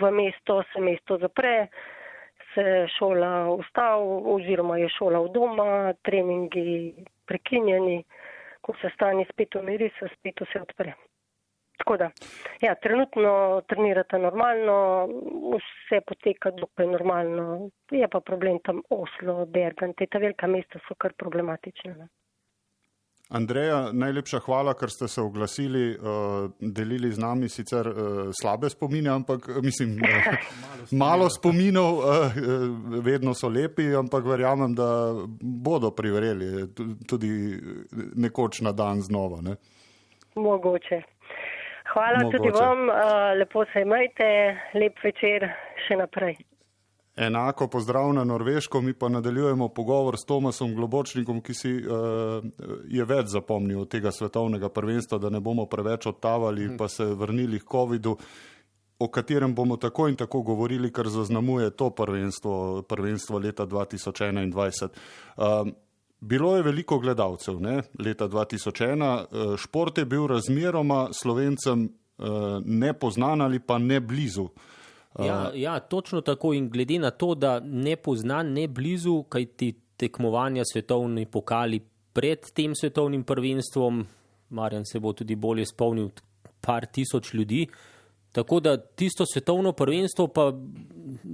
v 0.00 0.10
mesto, 0.16 0.62
se 0.72 0.80
mesto 0.80 1.18
zapre, 1.20 1.68
se 2.54 2.86
šola 2.96 3.50
ustav 3.52 4.02
oziroma 4.32 4.78
je 4.80 4.88
šola 4.96 5.20
v 5.26 5.32
doma, 5.34 5.68
treningi 6.02 6.94
prekinjeni, 7.28 8.00
ko 8.64 8.74
se 8.80 8.90
stanje 8.94 9.28
spet 9.32 9.60
umiri, 9.60 9.92
se 9.98 10.08
spet 10.16 10.40
vse 10.46 10.64
odpre. 10.64 10.96
Tako 11.78 11.96
da, 11.96 12.10
ja, 12.60 12.74
trenutno 12.74 13.62
trenirate 13.68 14.18
normalno, 14.18 14.76
vse 15.54 16.00
poteka 16.06 16.50
dokaj 16.50 16.86
normalno, 16.86 17.70
je 17.90 18.08
pa 18.08 18.20
problem 18.20 18.58
tam 18.66 18.82
Oslo, 18.90 19.46
Bergen, 19.46 19.94
te 19.94 20.06
ta 20.10 20.18
velika 20.18 20.46
mesta 20.46 20.82
so 20.88 20.98
kar 20.98 21.14
problematične. 21.22 21.94
Ne? 21.94 22.08
Andreja, 23.28 23.90
najlepša 23.92 24.38
hvala, 24.40 24.72
ker 24.74 24.88
ste 24.88 25.04
se 25.08 25.20
oglasili, 25.20 25.90
uh, 25.92 26.48
delili 26.60 27.10
z 27.12 27.20
nami 27.20 27.48
sicer 27.52 27.88
uh, 27.88 28.30
slabe 28.32 28.70
spomine, 28.72 29.10
ampak 29.12 29.50
mislim, 29.62 29.98
uh, 30.00 30.46
malo 30.96 31.28
spominov, 31.30 31.98
uh, 31.98 32.38
vedno 33.04 33.34
so 33.34 33.48
lepi, 33.52 33.90
ampak 33.96 34.24
verjamem, 34.24 34.74
da 34.74 35.12
bodo 35.40 35.90
privreli 35.90 36.70
tudi 37.06 37.30
nekoč 38.16 38.62
na 38.64 38.72
dan 38.72 39.04
znova. 39.04 39.42
Ne? 39.44 39.56
Mogoče. 40.34 41.02
Hvala 41.98 42.18
Mogoče. 42.22 42.36
tudi 42.36 42.50
vam, 42.50 42.88
uh, 42.88 42.94
lepo 43.38 43.64
se 43.72 43.80
imejte, 43.82 44.26
lep 44.74 45.02
večer 45.02 45.48
še 45.86 45.96
naprej. 45.98 46.36
Enako 47.18 47.66
pozdrav 47.68 48.12
na 48.14 48.22
Norveško, 48.24 48.80
mi 48.80 48.92
pa 48.94 49.08
nadaljujemo 49.08 49.68
pogovor 49.74 50.14
s 50.18 50.24
Tomasom 50.24 50.76
Globočnikom, 50.76 51.40
ki 51.42 51.54
si 51.54 51.72
uh, 51.74 52.44
je 52.86 53.04
več 53.04 53.32
zapomnil 53.34 53.80
od 53.82 53.90
tega 53.90 54.12
svetovnega 54.14 54.70
prvenstva, 54.70 55.18
da 55.18 55.30
ne 55.30 55.40
bomo 55.42 55.66
preveč 55.66 56.06
odtavali, 56.06 56.68
pa 56.78 56.86
se 56.88 57.08
vrnili 57.18 57.58
k 57.58 57.66
COVID-u, 57.72 58.14
o 58.98 59.08
katerem 59.10 59.54
bomo 59.54 59.76
tako 59.76 60.06
in 60.08 60.14
tako 60.16 60.44
govorili, 60.46 60.92
kar 60.94 61.10
zaznamuje 61.10 61.74
to 61.74 61.90
prvenstvo, 61.90 62.82
prvenstvo 62.82 63.42
leta 63.42 63.66
2021. 63.66 64.88
Uh, 65.34 65.74
Bilo 66.20 66.56
je 66.56 66.62
veliko 66.62 66.98
gledalcev, 66.98 67.60
ne? 67.60 67.82
leta 67.98 68.28
2001. 68.28 69.24
Eh, 69.52 69.56
šport 69.56 69.98
je 69.98 70.04
bil 70.04 70.26
razmeroma 70.26 71.08
slovencem 71.12 71.84
eh, 71.84 72.24
nepoznan 72.64 73.40
ali 73.40 73.58
pa 73.58 73.78
ne 73.78 74.00
blizu. 74.00 74.48
Eh, 75.18 75.26
ja, 75.26 75.50
ja, 75.54 75.78
točno 75.80 76.20
tako 76.20 76.52
in 76.52 76.70
glede 76.70 76.98
na 76.98 77.10
to, 77.10 77.34
da 77.34 77.60
ne 77.60 77.96
poznan, 77.96 78.52
ne 78.52 78.68
blizu, 78.68 79.22
kaj 79.22 79.46
ti 79.46 79.72
tekmovanja 79.96 80.62
svetovni 80.72 81.26
pokali 81.26 81.80
pred 82.12 82.50
tem 82.54 82.74
svetovnim 82.74 83.24
prvenstvom, 83.24 84.06
Marjan 84.50 84.84
se 84.84 84.98
bo 85.00 85.12
tudi 85.12 85.36
bolje 85.36 85.66
spomnil, 85.66 86.10
par 86.60 86.86
tisoč 86.86 87.34
ljudi. 87.34 87.66
Tako 88.38 88.60
da 88.60 88.76
tisto 88.76 89.26
svetovno 89.26 89.72
prvenstvo 89.72 90.28
pa 90.28 90.52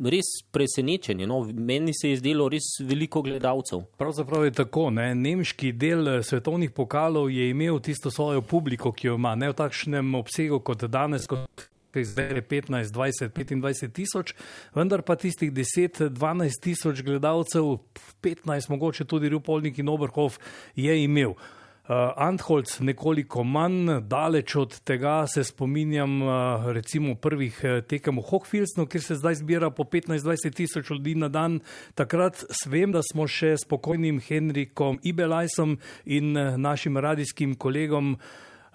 res 0.04 0.30
presenečenje. 0.50 1.26
No? 1.26 1.42
Meni 1.52 1.92
se 1.94 2.10
je 2.10 2.16
zdelo 2.16 2.48
res 2.48 2.70
veliko 2.80 3.20
gledalcev. 3.22 3.82
Pravzaprav 4.00 4.44
je 4.44 4.54
tako. 4.56 4.88
Ne? 4.90 5.10
Nemški 5.14 5.74
del 5.76 6.08
eh, 6.08 6.22
svetovnih 6.24 6.72
pokalov 6.72 7.28
je 7.30 7.50
imel 7.50 7.76
tisto 7.84 8.10
svojo 8.10 8.40
publiko, 8.40 8.92
ki 8.92 9.10
jo 9.10 9.18
ima, 9.20 9.34
ne 9.36 9.52
v 9.52 9.56
takšnem 9.58 10.14
obsegu 10.16 10.62
kot 10.64 10.86
danes. 10.88 11.28
Kot 11.28 11.68
Zdaj 11.94 12.32
je 12.40 12.42
15, 12.42 12.90
20, 12.90 13.28
25 13.30 13.92
tisoč, 13.94 14.32
vendar 14.74 15.04
pa 15.06 15.14
tistih 15.14 15.52
10, 15.54 16.08
12 16.10 16.58
tisoč 16.60 17.04
gledalcev, 17.06 17.76
15, 18.18 18.66
mogoče 18.72 19.04
tudi 19.04 19.30
Rupolnik 19.30 19.78
in 19.78 19.92
Oberhof, 19.92 20.40
je 20.74 20.96
imel. 21.04 21.36
Antholz 21.86 22.78
nekoliko 22.80 23.42
manj, 23.44 24.00
daleč 24.08 24.54
od 24.56 24.78
tega 24.88 25.26
se 25.26 25.42
spominjam 25.44 26.22
uh, 26.22 26.30
recimo 26.72 27.14
prvih 27.14 27.58
uh, 27.64 27.82
tekem 27.84 28.16
v 28.18 28.22
Hochfilsnu, 28.24 28.86
kjer 28.86 29.02
se 29.02 29.14
zdaj 29.20 29.34
zbira 29.42 29.68
po 29.70 29.84
15-20 29.84 30.54
tisoč 30.56 30.90
ljudi 30.90 31.14
na 31.14 31.28
dan. 31.28 31.60
Takrat 31.94 32.40
vem, 32.66 32.92
da 32.92 33.02
smo 33.04 33.28
še 33.28 33.52
s 33.60 33.68
pokojnim 33.68 34.22
Henrikom 34.24 34.96
Ibelajsom 35.04 35.76
in 36.06 36.32
uh, 36.32 36.56
našim 36.56 36.96
radijskim 36.96 37.52
kolegom 37.54 38.16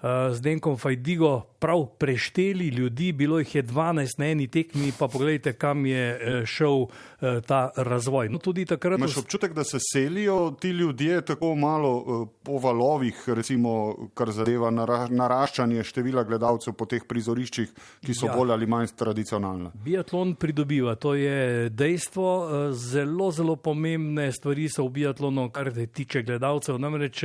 uh, 0.02 0.34
Zdenkom 0.34 0.78
Fajdigo 0.78 1.50
prav 1.60 1.86
prešteli 1.98 2.68
ljudi, 2.68 3.12
bilo 3.12 3.38
jih 3.38 3.54
je 3.54 3.62
12 3.62 4.18
na 4.18 4.26
eni 4.26 4.46
tekmi, 4.48 4.92
pa 4.98 5.08
pogledajte, 5.08 5.52
kam 5.52 5.86
je 5.86 6.04
eh, 6.10 6.46
šel 6.46 6.82
eh, 6.82 7.40
ta 7.46 7.70
razvoj. 7.76 8.28
No, 8.28 8.38
tudi 8.38 8.64
takrat. 8.66 8.98
Imaš 8.98 9.16
občutek, 9.16 9.52
da 9.52 9.64
se 9.64 9.78
selijo 9.92 10.50
ti 10.60 10.68
ljudje 10.68 11.20
tako 11.20 11.54
malo 11.54 11.92
eh, 12.00 12.26
po 12.42 12.58
valovih, 12.58 13.24
recimo, 13.26 13.94
kar 14.14 14.30
zadeva 14.30 14.70
naraščanje 15.10 15.84
števila 15.84 16.24
gledalcev 16.24 16.74
po 16.74 16.86
teh 16.88 17.04
prizoriščih, 17.08 17.74
ki 18.06 18.14
so 18.14 18.30
ja. 18.30 18.36
bolj 18.36 18.54
ali 18.56 18.66
manj 18.66 18.94
tradicionalne. 18.96 19.74
Biatlon 19.74 20.34
pridobiva, 20.34 20.94
to 20.94 21.14
je 21.14 21.68
dejstvo. 21.70 22.30
Zelo, 22.72 23.30
zelo 23.30 23.56
pomembne 23.56 24.30
stvari 24.32 24.68
so 24.72 24.86
v 24.88 24.96
biatlonu, 25.02 25.50
kar 25.52 25.74
se 25.74 25.86
tiče 25.86 26.22
gledalcev. 26.22 26.78
Namreč 26.80 27.24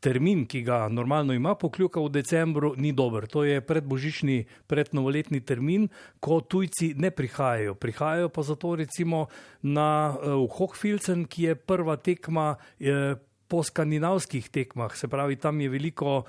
termin, 0.00 0.44
ki 0.46 0.62
ga 0.62 0.88
normalno 0.88 1.32
ima 1.32 1.54
pokljuka 1.54 2.00
v 2.00 2.09
decembru, 2.10 2.74
ni 2.76 2.92
dober. 2.92 3.26
To 3.30 3.44
je 3.44 3.60
predbožični, 3.64 4.44
prednovoletni 4.66 5.40
termin, 5.40 5.88
ko 6.20 6.40
tujci 6.40 6.92
ne 6.98 7.10
prihajajo. 7.10 7.74
Prihajajo 7.74 8.28
pa 8.28 8.42
zato 8.42 8.74
recimo 8.76 9.26
na 9.62 10.12
uh, 10.12 10.44
Hochfilzen, 10.50 11.24
ki 11.30 11.50
je 11.50 11.54
prva 11.54 11.96
tekma 11.96 12.54
uh, 12.56 13.16
po 13.50 13.62
skandinavskih 13.66 14.50
tekmah, 14.50 14.94
se 14.94 15.08
pravi, 15.10 15.36
tam 15.36 15.60
je 15.60 15.68
veliko 15.68 16.22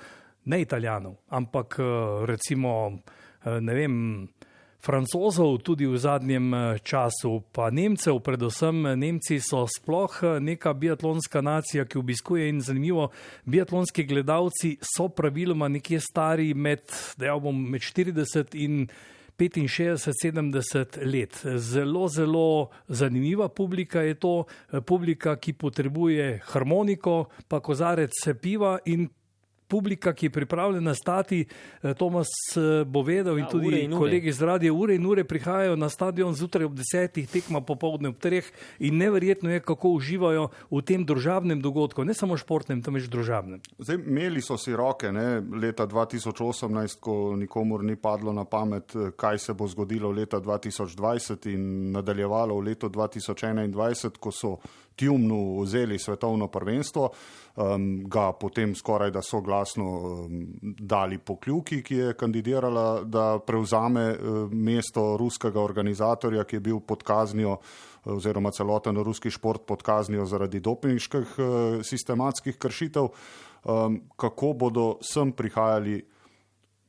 ne 0.50 0.62
italijanov, 0.62 1.20
ampak 1.30 1.78
uh, 1.78 2.24
recimo, 2.26 2.72
uh, 2.90 3.58
ne 3.60 3.74
vem, 3.74 3.94
Francozov 4.82 5.62
tudi 5.62 5.86
v 5.86 5.94
zadnjem 5.94 6.50
času, 6.82 7.46
pa 7.54 7.70
Nemcev, 7.70 8.18
predvsem 8.18 8.98
Nemci 8.98 9.38
so 9.38 9.62
sploh 9.70 10.42
neka 10.42 10.74
biatlonska 10.74 11.38
nacija, 11.38 11.84
ki 11.86 12.00
obiskuje 12.02 12.48
in 12.50 12.58
zanimivo, 12.60 13.12
biatlonski 13.46 14.02
gledalci 14.02 14.74
so 14.82 15.06
praviloma 15.08 15.70
nekje 15.70 16.00
stari 16.02 16.50
med, 16.54 16.82
da 17.14 17.30
ja 17.30 17.38
bom, 17.38 17.54
med 17.70 17.80
40 17.80 18.58
in 18.58 18.88
65-70 19.38 20.98
let. 21.06 21.42
Zelo, 21.56 22.08
zelo 22.08 22.68
zanimiva 22.88 23.48
publika 23.48 24.00
je 24.02 24.14
to, 24.14 24.44
publika, 24.86 25.36
ki 25.36 25.52
potrebuje 25.52 26.40
harmoniko, 26.52 27.26
pa 27.48 27.60
kozarec 27.60 28.18
piva 28.42 28.78
in 28.84 29.08
publika, 29.72 30.12
ki 30.12 30.28
je 30.28 30.30
pripravljena 30.30 30.94
stati, 30.94 31.44
eh, 31.82 31.94
Tomas 31.94 32.28
eh, 32.56 32.84
bo 32.84 33.02
vedel 33.02 33.38
in 33.38 33.46
ja, 33.46 33.50
tudi 33.50 33.80
in 33.86 33.96
kolegi 33.96 34.32
z 34.32 34.48
radio, 34.48 34.74
ure 34.76 34.94
in 34.94 35.06
ure 35.06 35.24
prihajajo 35.24 35.76
na 35.80 35.88
stadion 35.88 36.34
zjutraj 36.36 36.68
ob 36.68 36.76
desetih, 36.76 37.28
tekma 37.30 37.62
popovdne 37.64 38.12
ob 38.12 38.18
treh 38.20 38.50
in 38.78 38.98
neverjetno 39.00 39.50
je, 39.50 39.62
kako 39.64 39.94
uživajo 39.96 40.48
v 40.70 40.82
tem 40.84 41.06
družabnem 41.08 41.62
dogodku, 41.64 42.04
ne 42.04 42.14
samo 42.14 42.36
športnem, 42.36 42.82
temveč 42.84 43.08
družabnem. 43.12 43.62
Zdaj, 43.78 44.00
imeli 44.02 44.44
so 44.44 44.58
si 44.60 44.76
roke, 44.76 45.12
ne, 45.12 45.40
leta 45.62 45.86
2018, 45.88 47.00
ko 47.00 47.16
nikomor 47.38 47.84
ni 47.86 47.96
padlo 47.96 48.36
na 48.36 48.44
pamet, 48.44 48.96
eh, 48.96 49.10
kaj 49.16 49.38
se 49.38 49.56
bo 49.56 49.70
zgodilo 49.72 50.12
leta 50.12 50.40
2020 50.40 51.48
in 51.54 51.92
nadaljevalo 51.96 52.60
v 52.60 52.68
letu 52.68 52.92
2021, 52.92 54.20
ko 54.20 54.32
so 54.32 54.56
Tjumnu 54.96 55.60
vzeli 55.62 55.98
svetovno 55.98 56.48
prvenstvo, 56.52 57.08
um, 57.56 58.04
ga 58.08 58.32
potem 58.32 58.74
skoraj 58.74 59.10
da 59.10 59.22
soglasno 59.22 59.84
um, 59.84 60.46
dali 60.62 61.18
pokljuki, 61.18 61.82
ki 61.82 61.96
je 61.96 62.14
kandidirala, 62.14 63.04
da 63.04 63.38
prevzame 63.46 64.04
um, 64.12 64.50
mesto 64.52 65.16
ruskega 65.16 65.60
organizatorja, 65.60 66.44
ki 66.44 66.56
je 66.56 66.60
bil 66.60 66.80
pod 66.80 67.02
kaznijo 67.02 67.56
oziroma 68.04 68.50
celoten 68.50 68.96
ruski 68.96 69.30
šport 69.30 69.66
pod 69.66 69.82
kaznijo 69.82 70.26
zaradi 70.26 70.60
dopinških 70.60 71.38
uh, 71.38 71.82
sistematskih 71.82 72.58
kršitev. 72.58 73.08
Um, 73.64 74.00
kako 74.16 74.52
bodo 74.58 74.86
sem 75.06 75.32
prihajali 75.32 76.00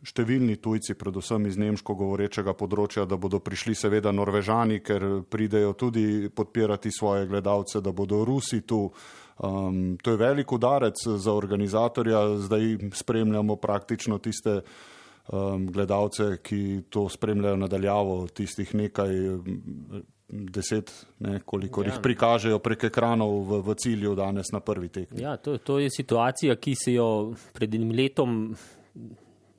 številni 0.04 0.58
tujci, 0.62 0.98
predvsem 1.00 1.48
iz 1.48 1.58
nemško 1.60 1.96
govorečega 1.96 2.54
področja, 2.60 3.06
da 3.10 3.18
bodo 3.20 3.40
prišli 3.44 3.76
seveda 3.78 4.12
norvežani, 4.12 4.82
ker 4.84 5.24
pridejo 5.30 5.74
tudi 5.80 6.30
podpirati 6.30 6.92
svoje 6.92 7.28
gledalce, 7.32 7.82
da 7.82 7.94
bodo 7.96 8.24
Rusi 8.28 8.64
tu. 8.68 8.86
Um, 9.44 9.96
to 10.04 10.14
je 10.14 10.20
velik 10.22 10.52
udarec 10.52 11.00
za 11.18 11.34
organizatorja, 11.34 12.26
zdaj 12.46 12.92
spremljamo 12.94 13.56
praktično 13.58 14.20
tiste 14.22 14.60
um, 14.62 15.66
gledalce, 15.74 16.38
ki 16.44 16.84
to 16.94 17.08
spremljajo 17.10 17.58
nadaljavo, 17.64 18.28
tistih 18.28 18.76
nekaj 18.76 19.18
deset, 20.34 20.92
ne, 21.20 21.40
koliko 21.46 21.84
ja. 21.84 21.90
jih 21.90 22.00
prikažejo 22.04 22.60
prek 22.64 22.88
ekranov 22.90 23.36
v, 23.48 23.60
v 23.66 23.76
cilju 23.80 24.16
danes 24.18 24.52
na 24.54 24.60
prvi 24.60 24.90
tekmi. 24.90 25.22
Ja, 25.22 25.38
to, 25.38 25.58
to 25.58 25.80
je 25.80 25.92
situacija, 25.94 26.56
ki 26.62 26.76
se 26.78 26.96
jo 26.98 27.10
pred 27.54 27.76
enim 27.76 27.94
letom 27.96 28.54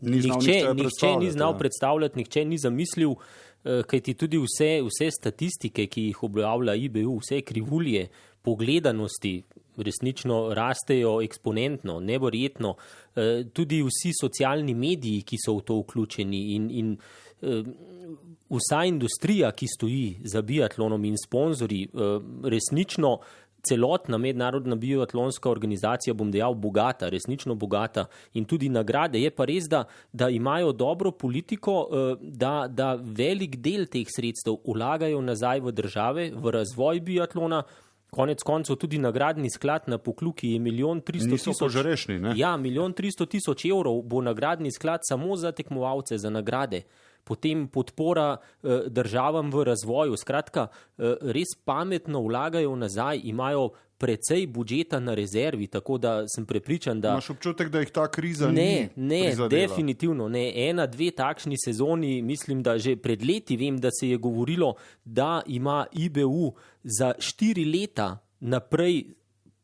ni 0.04 0.20
nihče, 0.22 0.58
nihče 0.74 1.16
ni 1.20 1.30
znal 1.30 1.54
ja. 1.54 1.58
predstavljati, 1.58 2.18
nihče 2.18 2.44
ni 2.44 2.58
zamislil, 2.58 3.14
eh, 3.64 3.82
kaj 3.86 4.00
ti 4.00 4.14
tudi 4.14 4.38
vse, 4.38 4.78
vse 4.86 5.10
statistike, 5.10 5.86
ki 5.86 6.08
jih 6.10 6.22
objavlja 6.22 6.74
IBU, 6.74 7.18
vse 7.22 7.40
krivulje 7.42 8.08
pogledanosti 8.44 9.42
resnično 9.76 10.54
rastejo 10.54 11.18
eksponentno, 11.24 11.98
neverjetno. 12.00 12.74
Eh, 13.16 13.44
tudi 13.52 13.82
vsi 13.82 14.12
socialni 14.20 14.74
mediji, 14.74 15.22
ki 15.22 15.40
so 15.40 15.56
v 15.58 15.64
to 15.66 15.80
vključeni 15.82 16.42
in, 16.54 16.70
in 16.70 16.92
eh, 17.42 17.62
vsa 18.54 18.84
industrija, 18.86 19.50
ki 19.52 19.66
stoji 19.66 20.20
za 20.24 20.42
biatlonom 20.42 21.04
in 21.04 21.16
sponzori, 21.18 21.88
resnično 22.44 23.16
celotna 23.68 24.18
mednarodna 24.18 24.76
bioatlonska 24.76 25.50
organizacija, 25.50 26.14
bom 26.14 26.30
dejal, 26.30 26.54
bogata, 26.54 27.08
resnično 27.08 27.54
bogata 27.54 28.06
in 28.34 28.44
tudi 28.44 28.68
nagrade. 28.68 29.20
Je 29.20 29.30
pa 29.30 29.44
res, 29.44 29.68
da, 29.70 29.84
da 30.12 30.28
imajo 30.30 30.72
dobro 30.72 31.10
politiko, 31.10 31.88
eh, 31.90 32.16
da, 32.20 32.66
da 32.68 32.94
velik 33.00 33.56
del 33.56 33.86
teh 33.86 34.08
sredstev 34.10 34.60
vlagajo 34.66 35.20
nazaj 35.20 35.60
v 35.60 35.72
države, 35.72 36.30
v 36.34 36.54
razvoj 36.58 37.00
biatlona. 37.00 37.64
Konec 38.14 38.42
koncev 38.46 38.76
tudi 38.78 38.98
nagradni 39.02 39.48
sklad 39.50 39.88
na 39.90 39.98
pokluki 39.98 40.52
je 40.52 40.58
milijon 40.58 41.00
tristo 41.00 41.34
tisoč. 41.34 41.74
Ja, 42.36 42.56
milijon 42.56 42.92
tristo 42.94 43.26
tisoč 43.26 43.64
evrov 43.66 44.02
bo 44.06 44.20
nagradni 44.22 44.70
sklad 44.70 45.02
samo 45.02 45.36
za 45.36 45.50
tekmovalce, 45.52 46.18
za 46.18 46.30
nagrade 46.30 46.84
potem 47.24 47.68
podpora 47.68 48.36
eh, 48.36 48.84
državam 48.88 49.50
v 49.52 49.64
razvoju. 49.64 50.16
Skratka, 50.16 50.68
eh, 50.98 51.16
res 51.20 51.56
pametno 51.64 52.20
vlagajo 52.20 52.76
nazaj, 52.76 53.20
imajo 53.24 53.70
precej 53.98 54.46
budžeta 54.46 55.00
na 55.00 55.14
rezervi, 55.14 55.66
tako 55.66 55.98
da 55.98 56.12
sem 56.28 56.46
prepričan, 56.46 57.00
da. 57.00 57.14
Imaš 57.16 57.30
občutek, 57.30 57.68
da 57.72 57.80
jih 57.80 57.90
ta 57.90 58.08
kriza 58.10 58.50
ne. 58.52 58.88
Ne, 58.96 59.34
ne 59.36 59.48
definitivno 59.48 60.28
ne. 60.28 60.68
Ena, 60.68 60.86
dve 60.86 61.10
takšni 61.10 61.56
sezoni, 61.64 62.22
mislim, 62.22 62.62
da 62.62 62.78
že 62.78 62.96
pred 62.96 63.24
leti 63.24 63.56
vem, 63.56 63.78
da 63.80 63.88
se 64.00 64.08
je 64.08 64.16
govorilo, 64.16 64.74
da 65.04 65.42
ima 65.46 65.86
IBU 65.92 66.52
za 66.82 67.14
štiri 67.18 67.64
leta 67.64 68.18
naprej 68.40 69.14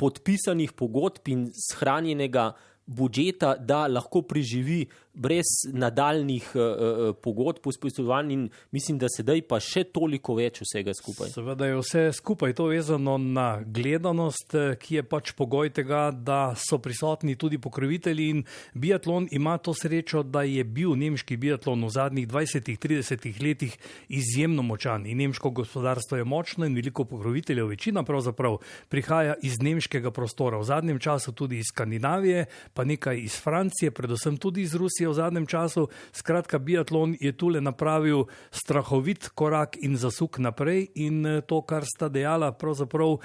podpisanih 0.01 0.73
pogodb 0.73 1.29
in 1.29 1.51
shranjenega 1.53 2.53
budžeta, 2.91 3.55
da 3.55 3.87
lahko 3.87 4.23
preživi 4.27 4.85
brez 5.15 5.47
nadaljnih 5.67 6.51
uh, 6.55 6.61
uh, 6.61 7.15
pogodb, 7.23 7.59
pospeševanj 7.63 8.33
in 8.33 8.43
mislim, 8.71 8.99
da 8.99 9.09
sedaj 9.11 9.43
pa 9.49 9.59
še 9.61 9.85
toliko 9.91 10.37
več 10.39 10.61
vsega 10.63 10.95
skupaj. 10.95 11.33
Seveda 11.35 11.67
je 11.67 11.79
vse 11.81 12.05
skupaj 12.17 12.55
to 12.59 12.69
vezano 12.71 13.17
na 13.19 13.61
gledanost, 13.67 14.55
ki 14.81 15.01
je 15.01 15.05
pač 15.07 15.33
pogoj 15.39 15.73
tega, 15.75 16.09
da 16.15 16.55
so 16.59 16.79
prisotni 16.83 17.35
tudi 17.39 17.59
pokrovitelji 17.59 18.29
in 18.35 18.45
biatlon 18.75 19.27
ima 19.35 19.57
to 19.59 19.75
srečo, 19.75 20.23
da 20.23 20.45
je 20.47 20.65
bil 20.65 20.95
nemški 20.99 21.37
biatlon 21.41 21.85
v 21.89 21.93
zadnjih 21.95 22.29
20-30 22.31 23.43
letih 23.43 23.77
izjemno 24.09 24.63
močan 24.67 25.07
in 25.11 25.19
nemško 25.19 25.51
gospodarstvo 25.51 26.21
je 26.21 26.25
močno 26.25 26.67
in 26.67 26.79
veliko 26.79 27.05
pokroviteljev, 27.05 27.73
večina 27.75 28.05
pravzaprav 28.07 28.61
prihaja 28.89 29.35
iz 29.43 29.59
nemškega 29.63 30.15
prostora, 30.15 30.63
v 30.63 30.71
zadnjem 30.71 31.03
času 31.03 31.33
tudi 31.33 31.59
iz 31.59 31.75
Skandinavije, 31.75 32.47
pa 32.75 32.80
nekaj 32.85 33.19
iz 33.21 33.37
Francije, 33.41 33.91
predvsem 33.91 34.37
tudi 34.37 34.63
iz 34.63 34.75
Rusije 34.75 35.09
v 35.09 35.15
zadnjem 35.15 35.47
času. 35.47 35.89
Skratka, 36.13 36.59
biatlon 36.59 37.17
je 37.21 37.33
tule 37.33 37.61
napravil 37.61 38.25
strahovit 38.51 39.29
korak 39.35 39.77
in 39.83 39.97
zasuk 39.97 40.39
naprej 40.39 40.89
in 40.95 41.27
eh, 41.27 41.41
to, 41.41 41.63
kar 41.63 41.85
sta 41.85 42.09
dejala, 42.09 42.53
pravzaprav 42.53 43.11
uh, 43.11 43.21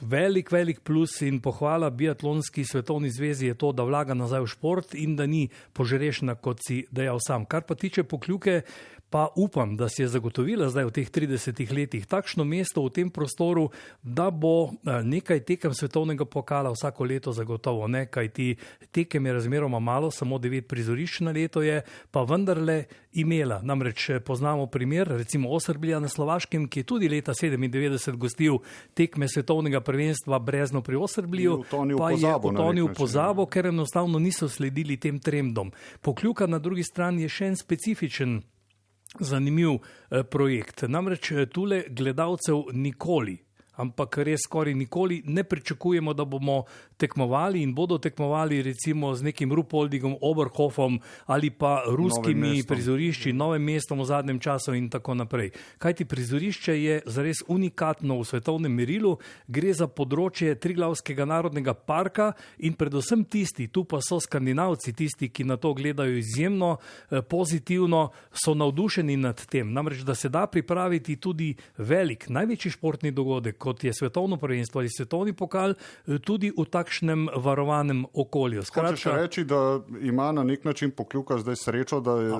velik, 0.00 0.52
velik 0.52 0.80
plus 0.80 1.20
in 1.22 1.40
pohvala 1.40 1.90
biatlonski 1.90 2.64
svetovni 2.64 3.10
zvezi 3.10 3.46
je 3.46 3.54
to, 3.54 3.72
da 3.72 3.82
vlaga 3.82 4.14
nazaj 4.14 4.40
v 4.40 4.46
šport 4.46 4.94
in 4.94 5.16
da 5.16 5.26
ni 5.26 5.48
požrešna, 5.72 6.34
kot 6.34 6.62
si 6.66 6.84
dejal 6.90 7.18
sam. 7.26 7.44
Kar 7.44 7.62
pa 7.62 7.74
tiče 7.74 8.04
pokljuke, 8.04 8.62
pa 9.10 9.28
upam, 9.36 9.76
da 9.76 9.88
si 9.88 10.02
je 10.02 10.08
zagotovila 10.08 10.68
zdaj 10.70 10.84
v 10.84 10.90
teh 10.90 11.08
30 11.10 11.72
letih 11.74 12.06
takšno 12.06 12.46
mesto 12.46 12.86
v 12.86 12.94
tem 12.94 13.08
prostoru, 13.10 13.70
da 14.02 14.30
bo 14.30 14.70
eh, 14.70 15.02
nekaj 15.02 15.42
tekem 15.42 15.74
svetovnega 15.74 16.24
pokala 16.24 16.70
vsako 16.70 17.04
leto 17.04 17.32
zagotovo. 17.32 17.90
Ne, 17.90 18.06
kaj 18.06 18.28
ti 18.28 18.54
tekem 18.94 19.26
je 19.26 19.32
razmeroma 19.32 19.78
malo, 19.82 20.10
samo 20.10 20.38
9 20.38 20.62
prizorišč 20.70 21.20
na 21.26 21.34
leto 21.34 21.62
je, 21.62 21.82
pa 22.10 22.22
vendarle 22.22 22.84
imela. 23.12 23.58
Namreč 23.62 24.10
eh, 24.10 24.20
poznamo 24.20 24.66
primer, 24.66 25.08
recimo 25.08 25.50
Osrblja 25.50 25.98
na 26.00 26.08
Slovaškem, 26.08 26.68
ki 26.70 26.80
je 26.80 26.84
tudi 26.86 27.08
leta 27.10 27.34
97 27.34 28.16
gostil 28.16 28.62
tekme 28.94 29.28
svetovnega 29.28 29.80
prvenstva 29.80 30.38
Brezno 30.38 30.82
pri 30.86 30.96
Osrblju, 30.96 31.64
pa 31.98 32.10
je 32.14 32.34
utonil 32.36 32.94
pozabo, 32.94 33.46
ker 33.46 33.66
enostavno 33.66 34.18
niso 34.18 34.48
sledili 34.48 34.96
tem 34.96 35.18
trendom. 35.18 35.72
Pokljuka 36.00 36.46
na 36.46 36.58
drugi 36.58 36.86
strani 36.86 37.26
je 37.26 37.28
še 37.28 37.50
en 37.50 37.56
specifičen 37.58 38.40
zanimiv 39.18 39.78
eh, 40.10 40.22
projekt. 40.22 40.82
Namreč 40.88 41.32
eh, 41.32 41.46
tule 41.46 41.84
gledalcev 41.88 42.70
nikoli 42.72 43.38
ampak 43.80 44.18
res 44.26 44.44
skoraj 44.44 44.74
nikoli 44.74 45.22
ne 45.26 45.44
pričakujemo, 45.44 46.14
da 46.14 46.24
bomo 46.24 46.64
tekmovali 47.00 47.62
in 47.62 47.74
bodo 47.74 47.98
tekmovali 47.98 48.62
recimo 48.62 49.14
z 49.14 49.22
nekim 49.22 49.52
Rupoldingom, 49.52 50.16
Oberhofom 50.20 51.00
ali 51.26 51.50
pa 51.50 51.82
ruskimi 51.88 52.62
prizorišči, 52.68 53.32
novim 53.32 53.64
mestom 53.64 54.00
v 54.00 54.04
zadnjem 54.04 54.40
času 54.40 54.74
in 54.74 54.90
tako 54.90 55.14
naprej. 55.14 55.50
Kaj 55.78 55.94
ti 55.94 56.04
prizorišče 56.04 56.76
je 56.82 57.00
zares 57.06 57.42
unikatno 57.48 58.20
v 58.20 58.24
svetovnem 58.24 58.72
merilu, 58.72 59.16
gre 59.48 59.72
za 59.74 59.88
področje 59.88 60.54
Triglavskega 60.60 61.24
narodnega 61.24 61.74
parka 61.74 62.32
in 62.58 62.76
predvsem 62.76 63.24
tisti, 63.24 63.68
tu 63.72 63.84
pa 63.84 64.02
so 64.04 64.20
skandinavci, 64.20 64.92
tisti, 64.96 65.30
ki 65.32 65.46
na 65.48 65.56
to 65.56 65.72
gledajo 65.74 66.18
izjemno 66.20 66.76
eh, 66.76 67.22
pozitivno, 67.22 68.10
so 68.32 68.54
navdušeni 68.54 69.16
nad 69.16 69.40
tem. 69.50 69.72
Namreč, 69.72 70.04
da 70.04 70.14
se 70.14 70.28
da 70.28 70.46
pripraviti 70.46 71.16
tudi 71.16 71.54
velik, 71.78 72.28
največji 72.28 72.76
športni 72.76 73.12
dogodek, 73.14 73.56
kot 73.70 73.84
je 73.84 73.92
svetovno 73.94 74.36
prvenstvo 74.36 74.80
ali 74.80 74.88
svetovni 74.90 75.32
pokal, 75.32 75.74
tudi 76.26 76.50
v 76.56 76.64
takšnem 76.66 77.28
varovanem 77.36 78.04
okolju. 78.14 78.64
Skratka, 78.66 78.90
Hočeš 78.90 79.12
reči, 79.14 79.44
da 79.44 79.80
ima 80.02 80.32
na 80.32 80.44
nek 80.44 80.64
način 80.64 80.90
pokljuka 80.90 81.38
zdaj 81.38 81.56
srečo, 81.56 82.00
da, 82.00 82.16
je, 82.20 82.30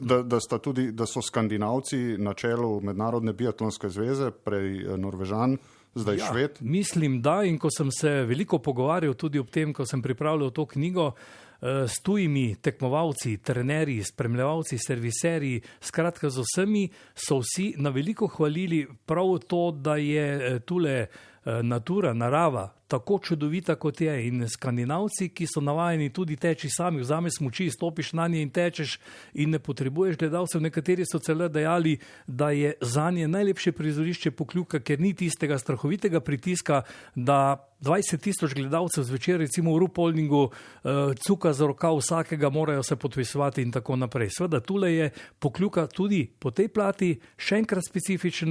da, 0.00 0.22
da, 0.22 0.58
tudi, 0.58 0.90
da 0.92 1.06
so 1.06 1.22
skandinavci 1.22 2.18
na 2.18 2.34
čelu 2.34 2.80
Mednarodne 2.80 3.32
biatlonske 3.32 3.88
zveze, 3.88 4.30
prej 4.30 4.96
Norvežan, 4.98 5.58
zdaj 5.94 6.18
ja, 6.18 6.32
šved? 6.32 6.58
Mislim, 6.60 7.20
da 7.22 7.42
in 7.46 7.58
ko 7.58 7.70
sem 7.70 7.92
se 7.94 8.10
veliko 8.26 8.58
pogovarjal 8.58 9.14
tudi 9.14 9.38
ob 9.38 9.50
tem, 9.50 9.74
ko 9.74 9.86
sem 9.86 10.02
pripravljal 10.02 10.50
to 10.50 10.66
knjigo, 10.66 11.12
Eh, 11.12 11.49
s 11.62 12.00
tujimi 12.02 12.54
tekmovalci, 12.62 13.36
trenerji, 13.36 14.04
spremljevalci, 14.04 14.78
serviserji, 14.78 15.60
skratka 15.80 16.30
z 16.30 16.40
vsemi, 16.40 16.88
so 17.14 17.40
vsi 17.40 17.74
na 17.76 17.90
veliko 17.90 18.26
hvalili 18.26 18.86
prav 19.06 19.38
to, 19.48 19.70
da 19.70 19.96
je 19.96 20.54
eh, 20.54 20.60
eh, 20.88 21.06
natura, 21.44 22.12
narava, 22.14 22.68
tako 22.90 23.18
čudovita, 23.22 23.74
kot 23.74 24.00
je. 24.00 24.26
In 24.26 24.48
skandinavci, 24.48 25.28
ki 25.28 25.46
so 25.46 25.62
navajeni 25.62 26.10
tudi 26.12 26.36
teči 26.36 26.68
sami, 26.70 27.00
vzameš 27.00 27.38
smoči, 27.38 27.70
stopiš 27.70 28.12
na 28.18 28.28
nje 28.28 28.42
in 28.42 28.50
tečeš, 28.50 28.98
in 29.34 29.54
ne 29.54 29.58
potrebuješ 29.58 30.18
gledalcev. 30.18 30.62
Nekateri 30.62 31.06
so 31.06 31.18
celo 31.18 31.48
dejali, 31.48 31.98
da 32.26 32.50
je 32.50 32.74
za 32.80 33.10
nje 33.10 33.28
najlepše 33.28 33.72
prizorišče 33.72 34.30
pokljuka, 34.30 34.80
ker 34.80 35.00
ni 35.00 35.14
tistega 35.14 35.58
strahovitega 35.58 36.20
pritiska, 36.20 36.82
da 37.14 37.70
20 37.80 38.20
tisoč 38.20 38.54
gledalcev 38.54 39.04
zvečer, 39.04 39.38
recimo 39.40 39.74
v 39.74 39.86
Rupolningu, 39.86 40.42
uh, 40.50 41.14
cuka 41.26 41.52
za 41.52 41.66
roka 41.66 41.92
vsakega, 41.94 42.50
morajo 42.50 42.82
se 42.82 42.96
podpisovati 42.96 43.62
in 43.62 43.72
tako 43.72 43.96
naprej. 43.96 44.30
Sveda, 44.36 44.60
tule 44.60 44.94
je 44.94 45.10
pokljuka 45.38 45.86
tudi 45.86 46.26
po 46.38 46.50
tej 46.50 46.68
plati, 46.68 47.14
še 47.38 47.62
enkrat 47.62 47.86
specifičen 47.86 48.50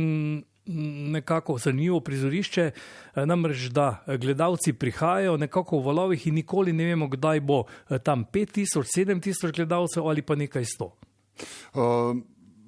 nekako 1.12 1.58
zanimivo 1.58 2.00
prizorišče, 2.00 2.72
eh, 2.72 3.26
namreč 3.26 3.70
da 3.74 4.04
gledalci 4.08 4.74
prihajajo 4.74 5.38
nekako 5.38 5.80
v 5.80 5.86
valovih 5.86 6.28
in 6.28 6.36
nikoli 6.36 6.74
ne 6.74 6.86
vemo, 6.86 7.08
kdaj 7.08 7.40
bo 7.40 7.64
eh, 7.64 8.00
tam 8.00 8.26
5000, 8.34 8.84
7000 8.84 9.56
gledalcev 9.56 10.08
ali 10.08 10.22
pa 10.22 10.36
nekaj 10.36 10.66
sto. 10.66 10.94
Uh 11.74 12.20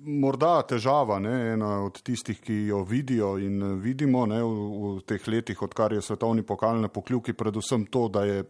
morda 0.02 0.62
težava, 0.68 1.20
ne, 1.20 1.54
ena 1.54 1.72
od 1.86 2.02
tistih, 2.04 2.40
ki 2.42 2.56
jo 2.72 2.82
vidijo 2.88 3.36
in 3.42 3.62
eh, 3.64 3.74
vidimo 3.82 4.26
ne, 4.30 4.42
v, 4.44 4.68
v 4.82 4.94
teh 5.08 5.28
letih, 5.28 5.62
odkar 5.62 5.94
je 5.94 6.02
svetovni 6.02 6.44
pokal 6.44 6.82
na 6.82 6.90
pokljuki, 6.90 7.34
predvsem 7.38 7.86
to, 7.92 8.08
da 8.10 8.26
je 8.26 8.44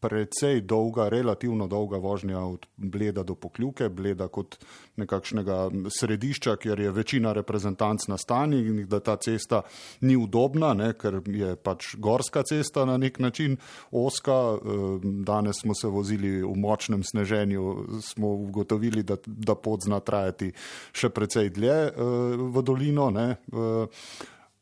precej 0.00 0.60
dolga, 0.60 1.08
relativno 1.08 1.66
dolga 1.66 1.98
vožnja 1.98 2.40
od 2.40 2.66
Bleda 2.76 3.22
do 3.22 3.34
pokljuke, 3.34 3.88
Bleda 3.88 4.28
kot 4.28 4.56
nekakšnega 4.96 5.70
središča, 5.98 6.56
kjer 6.56 6.80
je 6.80 6.90
večina 6.90 7.32
reprezentanc 7.32 8.06
na 8.08 8.18
stani 8.18 8.58
in 8.58 8.86
da 8.88 9.00
ta 9.00 9.16
cesta 9.16 9.62
ni 10.00 10.16
udobna, 10.16 10.74
ne, 10.74 10.92
ker 10.98 11.20
je 11.26 11.56
pač 11.56 11.94
gorska 11.98 12.42
cesta 12.42 12.84
na 12.84 12.96
nek 12.96 13.18
način 13.18 13.56
oska. 13.90 14.38
Eh, 14.54 15.08
danes 15.26 15.60
smo 15.60 15.74
se 15.74 15.88
vozili 15.88 16.42
v 16.42 16.54
močnem 16.56 17.02
sneženju, 17.02 17.86
smo 18.02 18.28
ugotovili, 18.28 19.02
da, 19.02 19.16
da 19.26 19.54
pot 19.54 19.82
zna 19.82 20.00
trajati 20.00 20.52
še 20.92 21.10
precej 21.10 21.50
dlje 21.54 21.76
uh, 21.88 22.48
v 22.54 22.62
dolino. 22.62 23.08
Uh, 23.08 23.88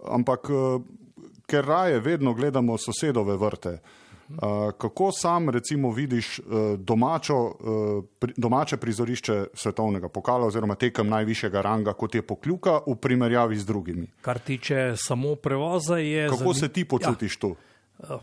ampak, 0.04 0.50
uh, 0.50 0.82
ker 1.46 1.64
raje 1.64 2.00
vedno 2.00 2.34
gledamo 2.34 2.76
sosedove 2.78 3.36
vrte. 3.36 3.78
Kako 4.78 5.10
sam, 5.12 5.50
recimo, 5.50 5.90
vidiš 5.90 6.38
uh, 6.38 6.44
domačo, 6.78 7.36
pri, 8.18 8.32
domače 8.36 8.76
prizorišče 8.76 9.44
svetovnega 9.54 10.08
pokala, 10.08 10.46
oziroma 10.46 10.74
tekem 10.74 11.08
najvišjega 11.08 11.60
ranga, 11.62 11.92
kot 11.92 12.14
je 12.14 12.22
pokljuka, 12.22 12.80
v 12.86 12.96
primerjavi 12.96 13.56
z 13.56 13.66
drugimi? 13.66 14.06
Kar 14.20 14.38
tiče 14.38 14.92
samo 14.96 15.34
prevoza, 15.34 15.96
je. 15.96 16.28
Kako 16.28 16.38
zanim... 16.38 16.54
se 16.54 16.68
ti 16.68 16.84
počutiš 16.84 17.36
ja. 17.36 17.40
tu? 17.40 17.56
Uh, 17.98 18.20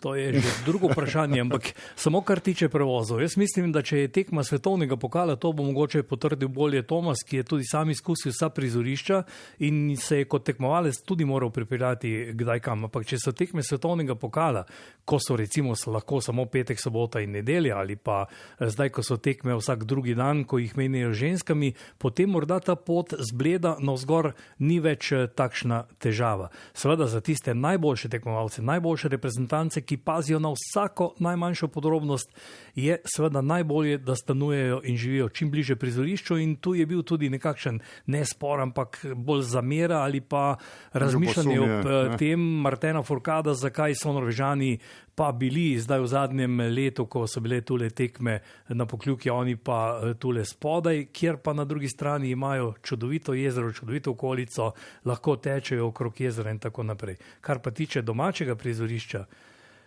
to 0.00 0.14
je 0.14 0.32
že 0.36 0.48
drugo 0.66 0.92
vprašanje, 0.92 1.40
ampak 1.40 1.72
samo 1.96 2.20
kar 2.20 2.40
tiče 2.40 2.68
prevozov. 2.68 3.22
Jaz 3.22 3.36
mislim, 3.36 3.72
da 3.72 3.80
če 3.82 3.98
je 3.98 4.08
tekma 4.12 4.44
svetovnega 4.44 4.96
pokala, 5.00 5.36
to 5.36 5.52
bo 5.52 5.64
mogoče 5.64 6.02
potrdil 6.02 6.48
bolje 6.48 6.82
Tomas, 6.82 7.24
ki 7.24 7.36
je 7.36 7.42
tudi 7.42 7.64
sam 7.64 7.90
izkusil 7.90 8.32
vsa 8.32 8.50
prizorišča 8.52 9.22
in 9.64 9.96
se 9.96 10.18
je 10.18 10.26
kot 10.28 10.44
tekmovalec 10.44 11.00
tudi 11.08 11.24
moral 11.24 11.50
pripeljati 11.50 12.34
kdaj 12.36 12.60
kam. 12.60 12.84
Ampak 12.84 13.06
če 13.08 13.18
so 13.18 13.32
tekme 13.32 13.64
svetovnega 13.64 14.14
pokala, 14.14 14.66
ko 15.04 15.16
so 15.20 15.36
recimo 15.40 15.72
lahko 15.86 16.20
samo 16.20 16.44
petek, 16.44 16.80
sobota 16.80 17.20
in 17.24 17.32
nedelja 17.32 17.78
ali 17.80 17.96
pa 17.96 18.26
eh, 18.26 18.68
zdaj, 18.68 18.92
ko 18.92 19.02
so 19.02 19.16
tekme 19.16 19.56
vsak 19.56 19.84
drugi 19.88 20.14
dan, 20.14 20.44
ko 20.44 20.58
jih 20.60 20.76
menijo 20.76 21.12
ženskami, 21.16 21.72
potem 21.98 22.28
morda 22.30 22.60
ta 22.60 22.76
pot 22.76 23.16
zbleda 23.30 23.76
na 23.80 23.96
vzgor 23.96 24.34
ni 24.58 24.80
več 24.84 25.12
eh, 25.12 25.26
takšna 25.32 25.84
težava. 25.98 26.50
Seveda 26.74 27.08
za 27.08 27.24
tiste 27.24 27.54
najboljše 27.54 28.12
tekmovalce, 28.12 28.62
najboljše 28.62 29.13
reprezentance, 29.14 29.82
ki 29.82 29.96
pazijo 29.96 30.38
na 30.42 30.52
vsako 30.52 31.12
najmanjšo 31.18 31.68
podrobnost, 31.68 32.30
je 32.74 32.98
seveda 33.06 33.40
najbolje, 33.40 33.98
da 33.98 34.16
stanujejo 34.16 34.80
in 34.84 34.96
živijo 34.96 35.28
čim 35.28 35.50
bliže 35.50 35.76
prizorišču. 35.76 36.38
In 36.38 36.56
tu 36.56 36.74
je 36.74 36.86
bil 36.86 37.02
tudi 37.02 37.30
nekakšen 37.30 37.80
ne 38.06 38.24
spor, 38.24 38.60
ampak 38.60 39.00
bolj 39.14 39.42
zamera 39.42 40.02
ali 40.02 40.20
pa 40.20 40.56
razmišljanje 40.92 41.60
o 41.60 41.64
eh, 41.64 42.16
tem, 42.18 42.40
Martena 42.40 43.02
Furkada, 43.02 43.54
zakaj 43.54 43.94
so 44.02 44.12
Norvežani 44.12 44.78
pa 45.14 45.32
bili 45.32 45.78
zdaj 45.78 46.00
v 46.00 46.06
zadnjem 46.06 46.60
letu, 46.60 47.06
ko 47.06 47.26
so 47.26 47.40
bile 47.40 47.60
tule 47.60 47.90
tekme 47.90 48.40
na 48.68 48.86
pokljuki, 48.86 49.30
oni 49.30 49.56
pa 49.56 50.00
eh, 50.02 50.14
tule 50.14 50.44
spodaj, 50.44 51.06
kjer 51.12 51.36
pa 51.36 51.52
na 51.52 51.64
drugi 51.64 51.88
strani 51.88 52.30
imajo 52.30 52.74
čudovito 52.82 53.34
jezero, 53.34 53.72
čudovito 53.72 54.10
okolico, 54.10 54.72
lahko 55.04 55.36
tečejo 55.36 55.86
okrog 55.86 56.20
jezera 56.20 56.50
in 56.50 56.58
tako 56.58 56.82
naprej. 56.82 57.16
Kar 57.40 57.58
pa 57.58 57.70
tiče 57.70 58.02
domačega 58.02 58.54
prizorišča. 58.54 59.24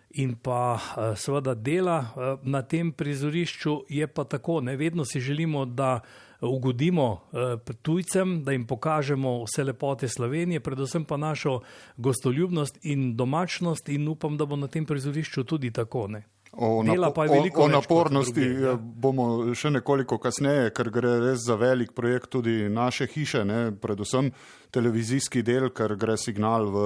In 0.09 0.35
pa 0.35 0.79
eh, 0.79 1.15
seveda 1.15 1.53
dela 1.53 1.99
eh, 1.99 2.37
na 2.43 2.61
tem 2.61 2.91
prizorišču 2.91 3.81
je 3.89 4.07
pa 4.07 4.23
tako, 4.23 4.61
ne 4.61 4.77
vedno 4.77 5.05
si 5.05 5.19
želimo, 5.19 5.65
da 5.65 5.99
ugodimo 6.41 7.21
eh, 7.33 7.73
tujcem, 7.81 8.43
da 8.43 8.51
jim 8.51 8.67
pokažemo 8.67 9.43
vse 9.43 9.63
lepote 9.63 10.07
Slovenije, 10.07 10.59
predvsem 10.59 11.05
pa 11.05 11.17
našo 11.17 11.59
gostoljubnost 11.97 12.79
in 12.83 13.15
domačnost 13.15 13.89
in 13.89 14.07
upam, 14.07 14.37
da 14.37 14.45
bo 14.45 14.55
na 14.55 14.67
tem 14.67 14.85
prizorišču 14.85 15.43
tudi 15.43 15.71
tako. 15.71 16.07
Ne. 16.07 16.23
O, 16.51 16.83
napo 16.83 17.21
o, 17.21 17.63
o 17.63 17.67
napornosti 17.67 18.41
drugi, 18.41 18.63
ja. 18.63 18.73
bomo 18.75 19.55
še 19.55 19.69
nekoliko 19.69 20.17
kasneje, 20.17 20.71
ker 20.73 20.89
gre 20.89 21.17
res 21.19 21.43
za 21.45 21.57
velik 21.59 21.91
projekt 21.93 22.31
tudi 22.33 22.69
naše 22.69 23.05
hiše, 23.07 23.43
ne, 23.45 23.59
predvsem 23.81 24.31
televizijski 24.73 25.43
del, 25.43 25.69
ker 25.69 25.93
gre 25.99 26.15
signal 26.17 26.71
v 26.71 26.85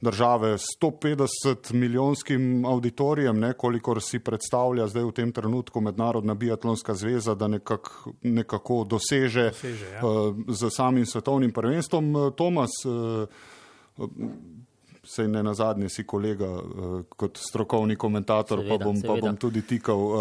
države 0.00 0.58
s 0.58 0.64
150 0.80 1.72
milijonskim 1.72 2.64
auditorijem, 2.64 3.38
ne, 3.40 3.52
kolikor 3.52 4.02
si 4.02 4.18
predstavlja 4.18 4.86
zdaj 4.86 5.04
v 5.04 5.12
tem 5.12 5.32
trenutku 5.32 5.80
Mednarodna 5.80 6.34
biatlonska 6.34 6.94
zveza, 6.94 7.34
da 7.34 7.48
nekak, 7.48 7.90
nekako 8.22 8.84
doseže, 8.84 9.50
doseže 9.50 9.90
ja. 9.90 10.06
uh, 10.06 10.36
z 10.48 10.70
samim 10.70 11.06
svetovnim 11.06 11.52
prvenstvom. 11.52 12.14
Uh, 12.16 12.32
Tomas, 12.36 12.70
uh, 12.84 13.28
sej 15.04 15.28
ne 15.28 15.42
na 15.42 15.54
zadnje 15.54 15.88
si 15.88 16.04
kolega 16.04 16.48
uh, 16.48 17.04
kot 17.16 17.38
strokovni 17.38 17.96
komentator, 17.96 18.60
seveda, 18.60 18.78
pa, 18.78 18.84
bom, 18.84 19.02
pa 19.02 19.16
bom 19.20 19.36
tudi 19.36 19.62
tikal. 19.62 20.00
Uh, 20.00 20.20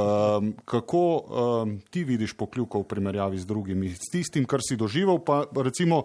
kako 0.66 1.04
uh, 1.18 1.70
ti 1.90 2.04
vidiš 2.04 2.38
pokljuko 2.38 2.84
v 2.84 2.88
primerjavi 2.88 3.40
z 3.40 3.46
drugimi, 3.46 3.90
s 3.96 4.12
tistim, 4.12 4.46
kar 4.46 4.64
si 4.64 4.78
doživel, 4.78 5.20
pa 5.20 5.44
recimo 5.56 6.04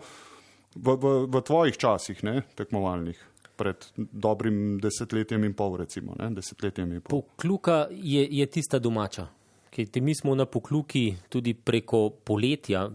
v, 0.74 0.94
v, 0.94 1.16
v 1.26 1.42
tvojih 1.42 1.76
časih, 1.76 2.22
ne, 2.24 2.42
tekmovalnih? 2.54 3.27
Pred 3.58 3.88
dobrim 3.96 4.78
desetletjem 4.82 5.44
in 5.44 5.56
pol. 5.58 5.76
Recimo, 5.82 6.14
desetletjem 6.18 6.92
in 6.96 7.02
pol. 7.02 7.22
Pokluka 7.22 7.86
je, 7.90 8.24
je 8.38 8.46
tista 8.46 8.78
domača. 8.78 9.26
Kajte, 9.74 10.00
mi 10.00 10.14
smo 10.14 10.34
na 10.34 10.46
pokluki 10.48 11.10
tudi 11.28 11.52
preko 11.54 12.08
poletja, 12.24 12.86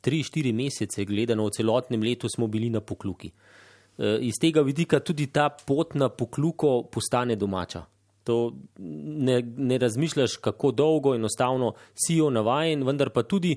tri, 0.00 0.22
štiri 0.22 0.52
mesece, 0.52 1.04
gledano 1.08 1.46
v 1.48 1.54
celotnem 1.56 2.02
letu, 2.04 2.28
smo 2.28 2.48
bili 2.48 2.70
na 2.70 2.82
pokluki. 2.84 3.30
E, 3.30 4.18
iz 4.28 4.40
tega 4.40 4.62
vidika 4.66 5.00
tudi 5.00 5.28
ta 5.32 5.48
pot 5.50 5.94
na 5.94 6.08
pokluko 6.08 6.82
postane 6.92 7.36
domača. 7.36 7.84
To 8.28 8.52
ne, 8.78 9.40
ne 9.56 9.78
razmišljaš, 9.78 10.36
kako 10.44 10.72
dolgo, 10.76 11.14
enostavno 11.14 11.72
si 11.94 12.18
jo 12.20 12.30
navajen, 12.30 12.84
vendar 12.84 13.10
pa 13.10 13.22
tudi 13.22 13.56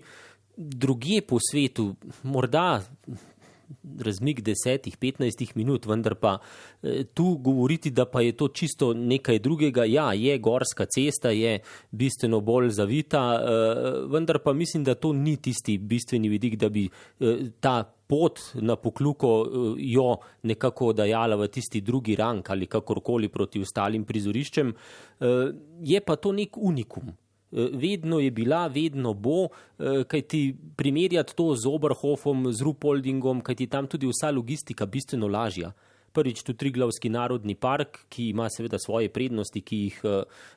druge 0.57 1.21
po 1.27 1.39
svetu, 1.41 1.95
morda 2.23 2.81
razmik 3.99 4.41
desetih, 4.45 4.97
petnajstih 4.97 5.55
minut, 5.55 5.85
vendar 5.85 6.15
pa 6.15 6.37
eh, 6.81 7.03
tu 7.13 7.37
govoriti, 7.37 7.91
da 7.91 8.05
pa 8.05 8.21
je 8.21 8.35
to 8.37 8.47
čisto 8.47 8.93
nekaj 8.93 9.39
drugega. 9.39 9.85
Ja, 9.85 10.11
je 10.13 10.37
gorska 10.39 10.85
cesta, 10.85 11.29
je 11.29 11.59
bistveno 11.91 12.41
bolj 12.41 12.69
zavita, 12.69 13.23
eh, 13.33 13.91
vendar 14.11 14.39
pa 14.43 14.53
mislim, 14.53 14.83
da 14.83 14.95
to 14.95 15.13
ni 15.13 15.37
tisti 15.37 15.77
bistveni 15.77 16.29
vidik, 16.29 16.55
da 16.59 16.69
bi 16.69 16.85
eh, 16.87 17.49
ta 17.59 17.83
pot 18.07 18.39
na 18.61 18.75
pokluko 18.75 19.29
jo 19.79 20.17
nekako 20.43 20.91
dajala 20.93 21.35
v 21.39 21.47
tisti 21.47 21.81
drugi 21.81 22.15
rang 22.19 22.45
ali 22.49 22.67
kakorkoli 22.67 23.29
proti 23.29 23.61
ostalim 23.63 24.03
prizoriščem. 24.05 24.73
Je 25.81 26.01
pa 26.01 26.15
to 26.15 26.33
nek 26.35 26.57
unikum. 26.57 27.09
Vedno 27.53 28.19
je 28.19 28.31
bila, 28.31 28.67
vedno 28.67 29.13
bo, 29.13 29.45
eh, 29.45 30.03
kaj 30.07 30.21
ti 30.21 30.55
primerjati 30.75 31.35
to 31.35 31.55
z 31.55 31.69
Oberhofom, 31.69 32.51
z 32.51 32.61
Rupoldingom, 32.61 33.41
kaj 33.41 33.55
ti 33.55 33.67
tam 33.67 33.87
tudi 33.87 34.07
vsa 34.09 34.31
logistika 34.31 34.85
bistveno 34.85 35.27
lažja. 35.27 35.71
Prvič 36.13 36.43
tu 36.43 36.53
Triglavski 36.53 37.09
narodni 37.09 37.55
park, 37.55 38.05
ki 38.09 38.29
ima 38.29 38.47
seveda 38.49 38.79
svoje 38.79 39.09
prednosti, 39.09 39.61
ki 39.61 39.79
jih, 39.87 40.01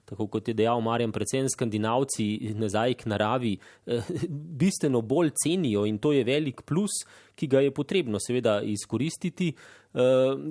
tako 0.04 0.28
kot 0.32 0.48
je 0.48 0.54
dejal 0.54 0.80
Marjan, 0.84 1.12
predvsem 1.12 1.48
skandinavci 1.52 2.54
nazaj 2.54 2.94
k 3.00 3.10
naravi, 3.12 3.56
bistveno 4.60 5.00
bolj 5.02 5.32
cenijo 5.44 5.86
in 5.86 5.98
to 5.98 6.12
je 6.12 6.24
velik 6.24 6.62
plus, 6.68 7.02
ki 7.36 7.46
ga 7.52 7.60
je 7.60 7.74
potrebno 7.74 8.20
seveda 8.20 8.60
izkoristiti. 8.64 9.52
Uh, 9.52 9.76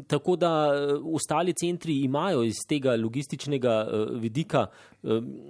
tako 0.08 0.36
da 0.36 0.72
ostali 1.14 1.54
centri 1.54 2.00
imajo 2.04 2.44
iz 2.44 2.56
tega 2.68 2.96
logističnega 2.96 3.88
vidika 4.12 4.66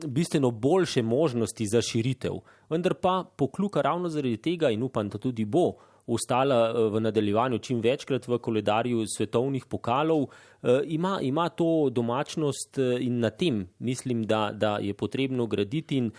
bistveno 0.07 0.51
boljše 0.51 1.01
možnosti 1.01 1.67
za 1.67 1.81
širitev. 1.81 2.33
Vendar 2.69 2.93
pa 2.93 3.23
pokluka 3.35 3.81
ravno 3.81 4.09
zaradi 4.09 4.37
tega 4.37 4.69
in 4.69 4.83
upam, 4.83 5.09
da 5.09 5.17
tudi 5.17 5.45
bo 5.45 5.71
ostala 6.07 6.69
eh, 6.69 6.89
v 6.89 6.99
nadaljevanju 6.99 7.59
čim 7.59 7.81
večkrat 7.81 8.27
v 8.27 8.37
koledarju 8.37 9.05
svetovnih 9.07 9.65
pokalov, 9.65 10.27
eh, 10.63 10.81
ima, 10.85 11.19
ima 11.21 11.49
to 11.49 11.89
domačnost 11.89 12.77
eh, 12.77 12.97
in 12.99 13.19
na 13.19 13.29
tem 13.29 13.67
mislim, 13.79 14.23
da, 14.23 14.51
da 14.53 14.77
je 14.77 14.93
potrebno 14.93 15.45
graditi 15.45 15.97
in 15.97 16.11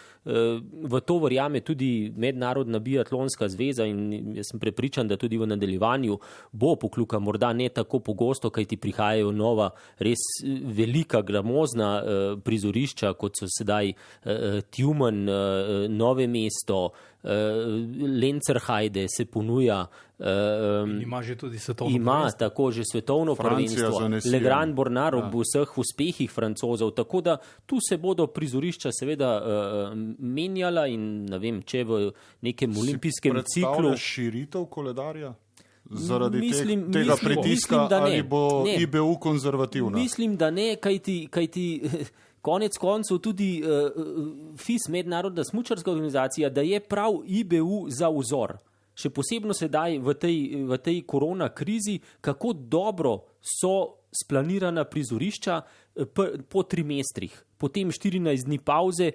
v 0.83 1.01
to 1.07 1.19
verjame 1.19 1.61
tudi 1.61 2.13
Mednarodna 2.17 2.79
biatlonska 2.79 3.49
zveza 3.49 3.85
in 3.87 4.35
jaz 4.37 4.51
sem 4.51 4.61
prepričan, 4.61 5.09
da 5.09 5.17
tudi 5.17 5.39
v 5.39 5.47
nadaljevanju 5.47 6.19
bo 6.53 6.75
pokluka 6.77 7.19
morda 7.19 7.53
ne 7.53 7.69
tako 7.69 8.01
pogosto, 8.01 8.51
kaj 8.51 8.65
ti 8.65 8.77
prihajajo 8.77 9.31
nova, 9.33 9.71
res 9.99 10.19
velika, 10.77 11.23
gramozna 11.23 12.03
prizorišča, 12.45 13.13
kot 13.15 13.39
so 13.39 13.47
sedaj 13.59 13.93
Tjumen, 14.71 15.25
Nove 15.95 16.27
mesto, 16.27 16.91
Lencerhajde 18.21 19.07
se 19.09 19.25
ponuja. 19.25 19.87
Um, 20.19 21.01
ima 21.03 21.23
že 21.23 21.37
tudi 21.37 21.59
svetovno 21.59 21.97
ima, 21.97 22.13
prvenstvo. 22.13 22.29
Ima 22.29 22.49
tako 22.49 22.71
že 22.71 22.83
svetovno 22.93 23.35
Francija 23.35 23.91
prvenstvo. 23.91 24.33
Le 24.33 24.41
Grand 24.41 24.75
Bornar 24.75 25.15
ob 25.15 25.35
ja. 25.35 25.41
vseh 25.43 25.79
uspehih 25.79 26.31
francozov. 26.31 26.91
Tako 26.91 27.21
da 27.21 27.37
tu 27.67 27.79
se 27.89 27.97
bodo 27.97 28.27
prizorišča 28.27 28.91
seveda 28.93 29.31
uh, 29.37 29.99
menjala 30.19 30.87
in 30.87 31.27
ne 31.27 31.39
vem, 31.39 31.63
če 31.63 31.85
v 31.85 32.13
nekem 32.41 32.75
si 32.75 32.81
olimpijskem 32.81 33.43
ciklu. 33.55 33.97
širitev 33.97 34.65
koledarja? 34.71 35.35
Zaradi 35.91 36.39
mislim, 36.39 36.87
te, 36.87 36.99
tega 36.99 37.13
mislim, 37.13 37.35
pritiska 37.35 37.83
mislim, 37.83 38.03
ali 38.03 38.23
bo 38.23 38.65
ne. 38.65 38.77
IBU 38.83 39.19
konzervativna? 39.21 39.99
Mislim, 39.99 40.37
da 40.37 40.51
ne, 40.51 40.77
kaj 40.81 41.47
ti. 41.47 41.83
Konec 42.47 42.79
koncev 42.79 43.19
tudi 43.19 43.59
uh, 43.59 43.91
FIS, 44.57 44.87
mednarodna 44.89 45.45
smučarska 45.45 45.91
organizacija, 45.91 46.51
da 46.51 46.63
je 46.63 46.81
prav 46.81 47.21
IBU 47.27 47.87
za 47.91 48.11
vzor. 48.15 48.55
Še 48.97 49.11
posebno 49.11 49.55
sedaj 49.55 49.99
v 49.99 50.15
tej, 50.15 50.37
v 50.71 50.79
tej 50.79 51.01
korona 51.05 51.51
krizi, 51.53 51.99
kako 52.21 52.55
dobro 52.55 53.17
so 53.43 54.06
splanirana 54.23 54.85
prizorišča 54.85 55.61
eh, 55.97 56.05
po 56.49 56.63
trimestrih. 56.63 57.43
Potem 57.57 57.89
14 57.89 58.45
dni 58.45 58.59
pauze, 58.59 59.07
eh, 59.07 59.15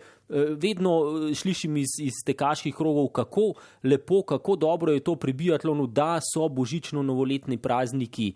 vedno 0.57 0.93
eh, 1.29 1.35
slišim 1.35 1.77
iz, 1.77 1.97
iz 2.01 2.21
tekaških 2.25 2.75
krogov, 2.75 3.07
kako 3.07 3.53
lepo, 3.83 4.21
kako 4.23 4.55
dobro 4.55 4.93
je 4.93 4.99
to 4.99 5.15
pri 5.15 5.33
biatlonu, 5.33 5.87
da 5.87 6.19
so 6.33 6.47
božično-novoletni 6.49 7.57
prazniki 7.57 8.33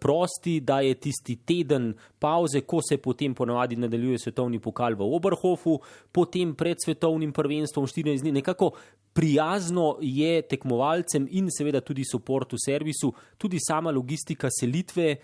prosti, 0.00 0.60
da 0.60 0.80
je 0.80 0.94
tisti 0.94 1.36
teden 1.36 1.90
pauze, 2.18 2.60
ko 2.60 2.80
se 2.88 2.96
potem 2.96 3.34
ponavadi 3.34 3.76
nadaljuje 3.76 4.18
svetovni 4.18 4.58
pokal 4.58 4.94
v 4.96 5.04
Oberhofu, 5.04 5.78
potem 6.12 6.54
pred 6.54 6.80
svetovnim 6.84 7.32
prvenstvom 7.32 7.86
14 7.86 8.24
dni, 8.24 8.32
nekako 8.32 8.70
prijazno 9.16 9.96
je 10.00 10.42
tekmovalcem 10.42 11.26
in 11.30 11.48
seveda 11.50 11.80
tudi 11.80 12.04
suportu 12.04 12.56
servisu, 12.60 13.14
tudi 13.38 13.58
sama 13.60 13.90
logistika 13.90 14.48
selitve 14.60 15.16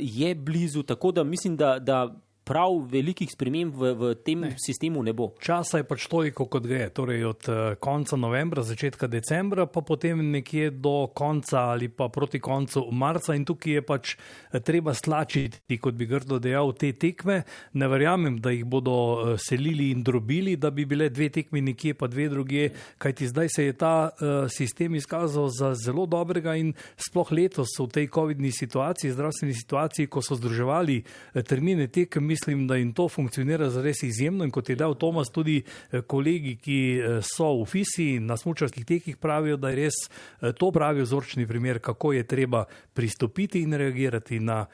je 0.00 0.34
blizu, 0.34 0.82
tako 0.82 1.12
da 1.12 1.24
mislim, 1.24 1.56
da, 1.56 1.78
da 1.78 1.98
prav 2.44 2.76
velikih 2.92 3.30
sprememb 3.32 3.74
v, 3.74 3.92
v 3.96 4.10
tem 4.20 4.44
ne. 4.44 4.52
sistemu 4.60 5.02
ne 5.02 5.14
bo. 5.16 5.32
Časa 5.40 5.80
je 5.80 5.86
pač 5.88 6.06
toliko, 6.12 6.46
kot 6.50 6.66
gre, 6.68 6.90
torej 6.92 7.24
od 7.24 7.48
uh, 7.48 7.56
konca 7.80 8.18
novembra, 8.20 8.62
začetka 8.66 9.08
decembra, 9.08 9.64
pa 9.66 9.80
potem 9.80 10.20
nekje 10.34 10.68
do 10.70 11.08
konca 11.16 11.72
ali 11.72 11.88
pa 11.88 12.10
proti 12.12 12.40
koncu 12.44 12.84
marca 12.92 13.34
in 13.36 13.46
tukaj 13.48 13.78
je 13.78 13.84
pač 13.84 14.14
uh, 14.16 14.60
treba 14.60 14.92
slačiti, 14.94 15.78
kot 15.80 15.96
bi 15.96 16.08
grdo 16.08 16.38
dejal, 16.42 16.74
te 16.76 16.92
tekme. 16.92 17.42
Ne 17.80 17.88
verjamem, 17.88 18.36
da 18.44 18.52
jih 18.52 18.66
bodo 18.68 18.92
uh, 18.92 19.32
selili 19.40 19.88
in 19.94 20.04
drobili, 20.04 20.58
da 20.60 20.70
bi 20.70 20.84
bile 20.88 21.08
dve 21.08 21.30
tekmi 21.32 21.64
nekje, 21.64 21.96
pa 21.96 22.10
dve 22.12 22.28
druge, 22.28 22.68
kajti 23.00 23.30
zdaj 23.32 23.52
se 23.56 23.68
je 23.70 23.78
ta 23.80 23.94
uh, 24.10 24.44
sistem 24.52 24.94
izkazal 25.00 25.48
za 25.48 25.72
zelo 25.80 26.04
dobrega 26.06 26.58
in 26.60 26.74
sploh 27.00 27.32
letos 27.32 27.72
v 27.80 27.88
tej 27.88 28.12
COVID-ni 28.12 28.52
situaciji, 28.52 29.16
zdravstveni 29.16 29.56
situaciji, 29.56 30.12
ko 30.12 30.20
so 30.20 30.36
združevali 30.36 31.00
termine 31.48 31.88
tekem, 31.88 32.33
mislim, 32.34 32.66
da 32.66 32.76
jim 32.76 32.92
to 32.92 33.08
funkcionira 33.08 33.70
zares 33.70 34.02
izjemno 34.02 34.44
in 34.44 34.50
kot 34.50 34.68
je 34.68 34.76
dal 34.76 34.94
Tomas, 34.94 35.30
tudi 35.30 35.62
eh, 35.62 36.00
kolegi, 36.02 36.56
ki 36.56 36.78
eh, 36.98 37.20
so 37.22 37.52
v 37.60 37.66
FISI 37.70 38.08
na 38.20 38.36
smučarskih 38.36 38.84
tekih 38.84 39.16
pravijo, 39.16 39.56
da 39.56 39.70
je 39.70 39.76
res 39.76 40.00
eh, 40.06 40.52
to 40.52 40.72
pravi 40.74 41.04
vzorčni 41.06 41.46
primer, 41.46 41.78
kako 41.78 42.12
je 42.12 42.26
treba 42.26 42.64
pristopiti 42.94 43.62
in 43.62 43.74
reagirati 43.78 44.40
na 44.40 44.64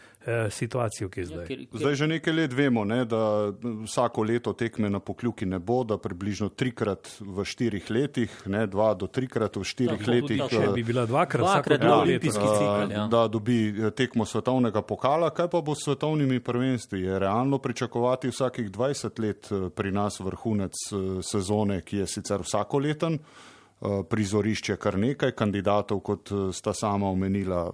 situacijo, 0.50 1.08
ki 1.08 1.20
je 1.20 1.26
zdaj. 1.26 1.42
Ja, 1.42 1.48
ker, 1.48 1.60
ker... 1.64 1.80
Zdaj 1.80 1.94
že 1.94 2.06
nekaj 2.06 2.34
let 2.34 2.52
vemo, 2.52 2.84
ne, 2.84 3.04
da 3.08 3.52
vsako 3.86 4.22
leto 4.22 4.52
tekme 4.52 4.90
na 4.90 5.00
pokljuki 5.00 5.46
ne 5.46 5.58
bo, 5.58 5.80
da 5.84 5.96
približno 5.98 6.50
trikrat 6.52 7.08
v 7.20 7.44
štirih 7.44 7.90
letih, 7.90 8.34
ne, 8.46 8.66
dva 8.68 8.92
do 8.94 9.08
trikrat 9.08 9.56
v 9.56 9.64
štirih 9.64 10.04
da, 10.04 10.12
letih. 10.12 10.42
Če 10.50 10.68
bi 10.74 10.84
bila 10.84 11.06
dvakrat, 11.08 11.44
dvakrat 11.46 11.84
ja, 11.84 11.96
olimpijski 11.96 12.44
cikl. 12.44 12.92
Ja. 12.92 13.06
Da 13.10 13.24
dobi 13.32 13.90
tekmo 13.96 14.28
svetovnega 14.28 14.82
pokala, 14.84 15.32
kaj 15.32 15.48
pa 15.52 15.64
bo 15.64 15.74
s 15.74 15.88
svetovnimi 15.88 16.40
prvenstvi? 16.44 17.00
Je 17.00 17.18
realno 17.18 17.58
pričakovati 17.58 18.28
vsakih 18.28 18.70
20 18.70 19.20
let 19.20 19.48
eh, 19.52 19.68
pri 19.70 19.92
nas 19.92 20.20
vrhunec 20.20 20.72
eh, 20.72 21.22
sezone, 21.22 21.80
ki 21.80 22.04
je 22.04 22.06
sicer 22.06 22.44
vsakoleten, 22.44 23.18
eh, 23.18 24.02
prizorišče 24.10 24.76
kar 24.76 24.98
nekaj 24.98 25.32
kandidatov, 25.32 26.00
kot 26.00 26.32
sta 26.52 26.74
sama 26.74 27.08
omenila. 27.08 27.70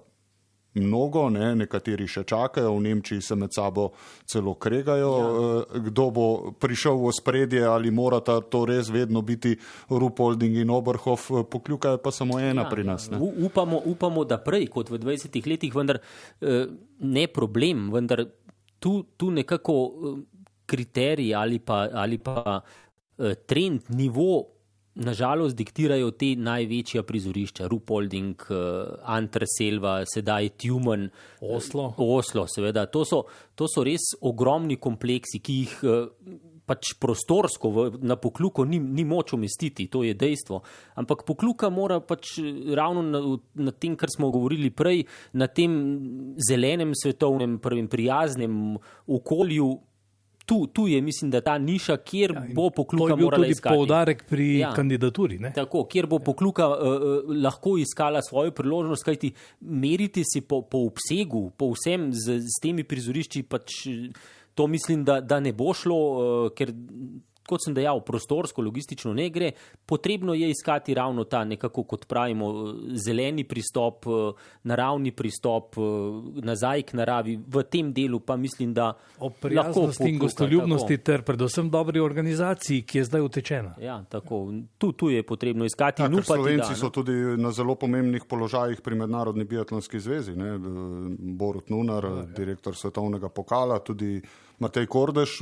Mnogo, 0.77 1.27
ne, 1.33 1.55
nekateri 1.57 2.07
še 2.11 2.23
čakajo, 2.29 2.75
v 2.77 2.83
Nemčiji 2.85 3.25
se 3.25 3.37
med 3.39 3.55
sabo 3.55 3.89
celo 4.29 4.55
kregajo, 4.61 5.13
ja. 5.17 5.81
kdo 5.89 6.07
bo 6.13 6.27
prišel 6.61 7.01
v 7.01 7.13
spredje 7.17 7.65
ali 7.67 7.91
morata 7.91 8.39
to 8.41 8.65
res 8.69 8.91
vedno 8.93 9.23
biti 9.27 9.57
Rupolding 9.91 10.61
in 10.61 10.71
Oberhof, 10.71 11.31
pokljukajo 11.51 12.01
pa 12.05 12.13
samo 12.13 12.41
ena 12.41 12.67
ja, 12.67 12.71
pri 12.71 12.85
nas. 12.85 13.09
Ja. 13.11 13.21
Upamo, 13.21 13.81
upamo, 13.85 14.25
da 14.29 14.39
prej 14.43 14.69
kot 14.73 14.93
v 14.93 15.01
20 15.03 15.49
letih, 15.49 15.75
vendar 15.75 16.01
ne 17.01 17.29
problem, 17.33 17.89
vendar 17.95 18.27
tu, 18.79 18.99
tu 19.17 19.31
nekako 19.33 19.77
eh, 19.77 20.19
kriteriji 20.67 21.35
ali 21.35 21.59
pa, 21.63 21.87
ali 21.95 22.19
pa 22.19 22.61
trend, 23.47 23.89
nivo, 23.89 24.56
nažalost, 24.97 25.57
diktirajo 25.57 26.11
te 26.17 26.33
največja 26.41 27.05
prizorišča, 27.07 27.69
Rupolding, 27.71 28.49
uh, 28.49 28.97
Antreselva, 29.17 30.01
sedaj 30.09 30.55
Tumen, 30.61 31.09
Oslo. 31.41 31.93
Oslo, 31.99 32.47
seveda. 32.51 32.87
To 32.93 33.05
so, 33.05 33.25
to 33.55 33.69
so 33.71 33.85
res 33.87 34.15
ogromni 34.21 34.81
kompleksi, 34.81 35.43
ki 35.45 35.63
jih. 35.63 35.81
Uh, 35.85 36.53
pač 36.67 36.97
prostorsko 36.99 37.71
v, 37.71 37.83
na 38.03 38.17
pokluko 38.19 38.67
ni, 38.67 38.81
ni 38.83 39.07
moč 39.07 39.33
umestiti, 39.37 39.87
to 39.87 40.03
je 40.03 40.17
dejstvo. 40.19 40.61
Ampak 40.99 41.23
pokluka 41.29 41.71
mora 41.71 42.01
pač 42.03 42.37
ravno 42.75 43.05
na, 43.07 43.21
na 43.55 43.73
tem, 43.73 43.95
kar 43.95 44.11
smo 44.13 44.33
govorili 44.35 44.73
prej, 44.75 45.05
na 45.39 45.47
tem 45.47 46.35
zelenem 46.43 46.91
svetovnem, 46.99 47.61
prvem 47.63 47.87
prijaznem 47.87 48.75
okolju. 49.07 49.71
Tu, 50.47 50.67
tu 50.67 50.87
je, 50.87 51.01
mislim, 51.03 51.31
da 51.31 51.41
ta 51.43 51.57
niša, 51.59 51.97
kjer 52.07 52.33
ja, 52.35 52.43
bo 52.55 52.69
pokluka 52.71 53.17
morala 53.19 53.49
iskati. 53.51 53.69
To 53.69 53.75
je 53.75 53.79
poudarek 53.79 54.25
pri 54.31 54.47
ja, 54.61 54.71
kandidaturi. 54.75 55.41
Ne? 55.43 55.51
Tako, 55.55 55.85
kjer 55.91 56.07
bo 56.07 56.21
pokluka 56.23 56.69
uh, 56.71 57.33
lahko 57.43 57.75
iskala 57.83 58.23
svojo 58.23 58.55
priložnost, 58.55 59.05
kajti 59.05 59.33
meriti 59.61 60.23
si 60.25 60.45
po, 60.47 60.63
po 60.63 60.85
obsegu, 60.87 61.49
po 61.57 61.73
vsem 61.75 62.13
z, 62.15 62.39
z 62.47 62.63
temi 62.63 62.87
prizorišči 62.87 63.43
pač. 63.43 63.83
To 64.57 64.69
mislim, 64.71 65.03
da, 65.05 65.19
da 65.21 65.41
ne 65.43 65.51
bo 65.53 65.75
šlo, 65.75 65.99
uh, 65.99 66.55
ker, 66.57 66.71
kot 67.47 67.65
sem 67.65 67.75
dejal, 67.75 68.01
prostorsko, 68.05 68.63
logistično 68.63 69.15
ne 69.15 69.29
gre. 69.31 69.53
Potrebno 69.87 70.35
je 70.35 70.51
iskati 70.51 70.95
ravno 70.95 71.25
ta, 71.25 71.45
nekako 71.45 71.83
kot 71.83 72.07
pravimo, 72.07 72.53
zeleni 72.95 73.45
pristop, 73.45 74.07
uh, 74.07 74.49
naravni 74.63 75.13
pristop, 75.13 75.79
uh, 75.79 76.43
nazaj 76.45 76.83
k 76.83 76.99
naravi. 77.01 77.37
V 77.47 77.63
tem 77.71 77.93
delu 77.93 78.21
pa 78.21 78.37
mislim, 78.37 78.75
da 78.75 78.93
lahko. 79.21 79.91
In 80.07 80.19
gostoljubnosti, 80.19 80.99
ter 80.99 81.23
predvsem 81.23 81.71
dobri 81.71 82.01
organizaciji, 82.01 82.83
ki 82.83 82.99
je 82.99 83.05
zdaj 83.05 83.21
utečena. 83.21 83.75
Ja, 83.81 84.01
tako. 84.09 84.53
Tu, 84.79 84.93
tu 84.93 85.11
je 85.11 85.23
potrebno 85.23 85.65
iskati. 85.65 86.03
Ja, 86.03 86.11
Slovenci 86.23 86.73
da, 86.75 86.77
so 86.77 86.91
tudi 86.91 87.13
na 87.39 87.53
zelo 87.53 87.75
pomembnih 87.75 88.25
položajih 88.29 88.81
pri 88.81 88.95
Mednarodni 88.95 89.45
biatlonski 89.45 90.01
zvezi. 90.01 90.37
Ne? 90.37 90.59
Borut 91.19 91.71
Nunar, 91.71 92.05
ja, 92.05 92.11
ja. 92.11 92.27
direktor 92.37 92.77
svetovnega 92.77 93.29
pokala, 93.29 93.79
tudi 93.79 94.21
Matej 94.59 94.87
Kordež 94.89 95.37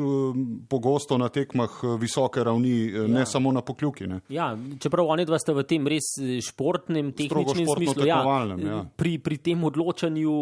pogosto 0.68 1.18
na 1.18 1.28
tekmah 1.30 1.70
visoke 2.02 2.42
ravni, 2.44 2.90
ja. 2.90 3.06
ne 3.06 3.26
samo 3.26 3.52
na 3.54 3.62
pokljuki. 3.62 4.08
Ne? 4.10 4.20
Ja, 4.28 4.52
čeprav 4.82 5.06
oni 5.14 5.26
dva 5.28 5.38
sta 5.38 5.54
v 5.54 5.62
tem 5.68 5.86
res 5.86 6.16
športnem, 6.42 7.12
tehničnem 7.14 7.68
smislu, 7.68 8.08
ja, 8.08 8.18
ja. 8.58 8.80
Pri, 8.98 9.18
pri 9.22 9.38
tem 9.38 9.62
odločanju, 9.64 10.34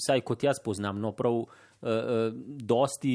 saj 0.00 0.24
kot 0.24 0.48
jaz 0.48 0.62
poznam, 0.64 1.02
no 1.02 1.12
prav. 1.16 1.44
Uh, 1.82 1.88
uh, 1.88 2.34
dosti 2.62 3.10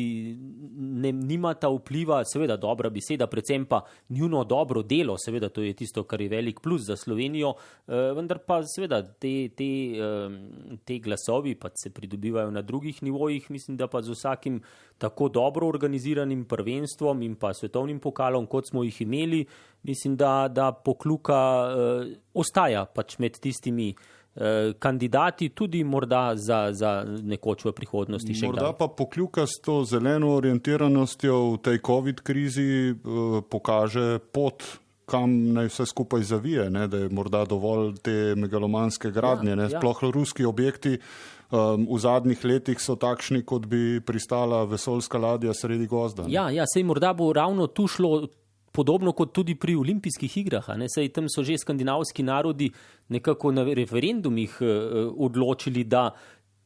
ne, 0.76 1.12
nima 1.12 1.54
ta 1.56 1.70
vpliva, 1.72 2.20
seveda 2.28 2.58
dobra 2.60 2.90
beseda, 2.92 3.28
predvsem 3.32 3.66
pa 3.66 3.80
njuno 4.10 4.44
dobro 4.44 4.84
delo, 4.84 5.16
seveda 5.18 5.48
to 5.50 5.64
je 5.64 5.72
tisto, 5.74 6.04
kar 6.04 6.22
je 6.22 6.28
velik 6.30 6.60
plus 6.60 6.82
za 6.90 6.98
Slovenijo, 7.00 7.54
uh, 7.54 7.94
vendar 8.18 8.42
pa 8.44 8.60
seveda 8.68 9.00
te, 9.08 9.32
te, 9.56 9.70
uh, 10.04 10.36
te 10.84 11.00
glasovi 11.00 11.56
pa 11.56 11.72
se 11.76 11.94
pridobivajo 11.94 12.52
na 12.52 12.62
drugih 12.62 13.00
nivojih, 13.04 13.48
mislim, 13.52 13.78
da 13.78 13.88
pa 13.88 14.02
z 14.02 14.12
vsakim 14.12 14.60
tako 14.98 15.30
dobro 15.30 15.68
organiziranim 15.68 16.44
prvenstvom 16.46 17.22
in 17.22 17.36
pa 17.36 17.54
svetovnim 17.54 18.00
pokalom, 18.00 18.46
kot 18.52 18.68
smo 18.68 18.84
jih 18.84 19.02
imeli, 19.02 19.46
mislim, 19.84 20.16
da, 20.20 20.48
da 20.52 20.72
pokluka 20.72 21.40
uh, 21.72 22.14
ostaja 22.34 22.86
pač 22.86 23.16
med 23.20 23.40
tistimi 23.40 23.94
Eh, 23.94 24.17
kandidati, 24.80 25.50
tudi 25.50 25.84
morda 25.84 26.36
za, 26.36 26.68
za 26.72 27.06
nekoč 27.24 27.66
v 27.66 27.72
prihodnosti. 27.72 28.36
Morda 28.46 28.74
pa 28.74 28.88
pokljuka 28.88 29.48
s 29.48 29.62
to 29.62 29.82
zeleno 29.84 30.36
orientiranostjo 30.36 31.38
v 31.54 31.58
tej 31.58 31.78
COVID 31.82 32.22
krizi 32.22 32.92
eh, 32.92 32.96
pokaže 33.50 34.20
pot. 34.20 34.64
Kam 35.08 35.32
naj 35.56 35.70
vse 35.72 35.86
skupaj 35.88 36.24
zavije, 36.28 36.66
ne? 36.70 36.88
da 36.92 36.98
je 36.98 37.10
morda 37.10 37.46
dovolj 37.48 37.94
te 38.04 38.36
megalomanske 38.36 39.08
gradnje. 39.12 39.54
Ja, 39.56 39.70
ja. 39.72 39.80
Sploh 39.80 40.02
ruski 40.12 40.44
objekti 40.46 40.98
um, 41.00 41.88
v 41.88 42.00
zadnjih 42.00 42.44
letih 42.44 42.82
so 42.84 42.98
takšni, 43.00 43.46
kot 43.48 43.70
bi 43.72 44.02
pristala 44.04 44.66
vesoljska 44.68 45.18
ladja 45.18 45.56
sredi 45.56 45.88
gozda. 45.88 46.26
Ja, 46.28 46.50
ja, 46.52 46.68
sej 46.68 46.84
morda 46.84 47.14
bo 47.16 47.32
ravno 47.34 47.70
tu 47.72 47.88
šlo 47.88 48.28
podobno 48.78 49.12
kot 49.18 49.34
tudi 49.34 49.56
pri 49.58 49.76
olimpijskih 49.76 50.38
igrah. 50.38 50.70
Saj 50.94 51.10
tam 51.16 51.26
so 51.34 51.44
že 51.44 51.58
skandinavski 51.58 52.24
narodi 52.24 52.70
nekako 53.10 53.52
na 53.52 53.64
referendumih 53.66 54.58
uh, 54.62 54.68
odločili, 55.18 55.84
da 55.84 56.12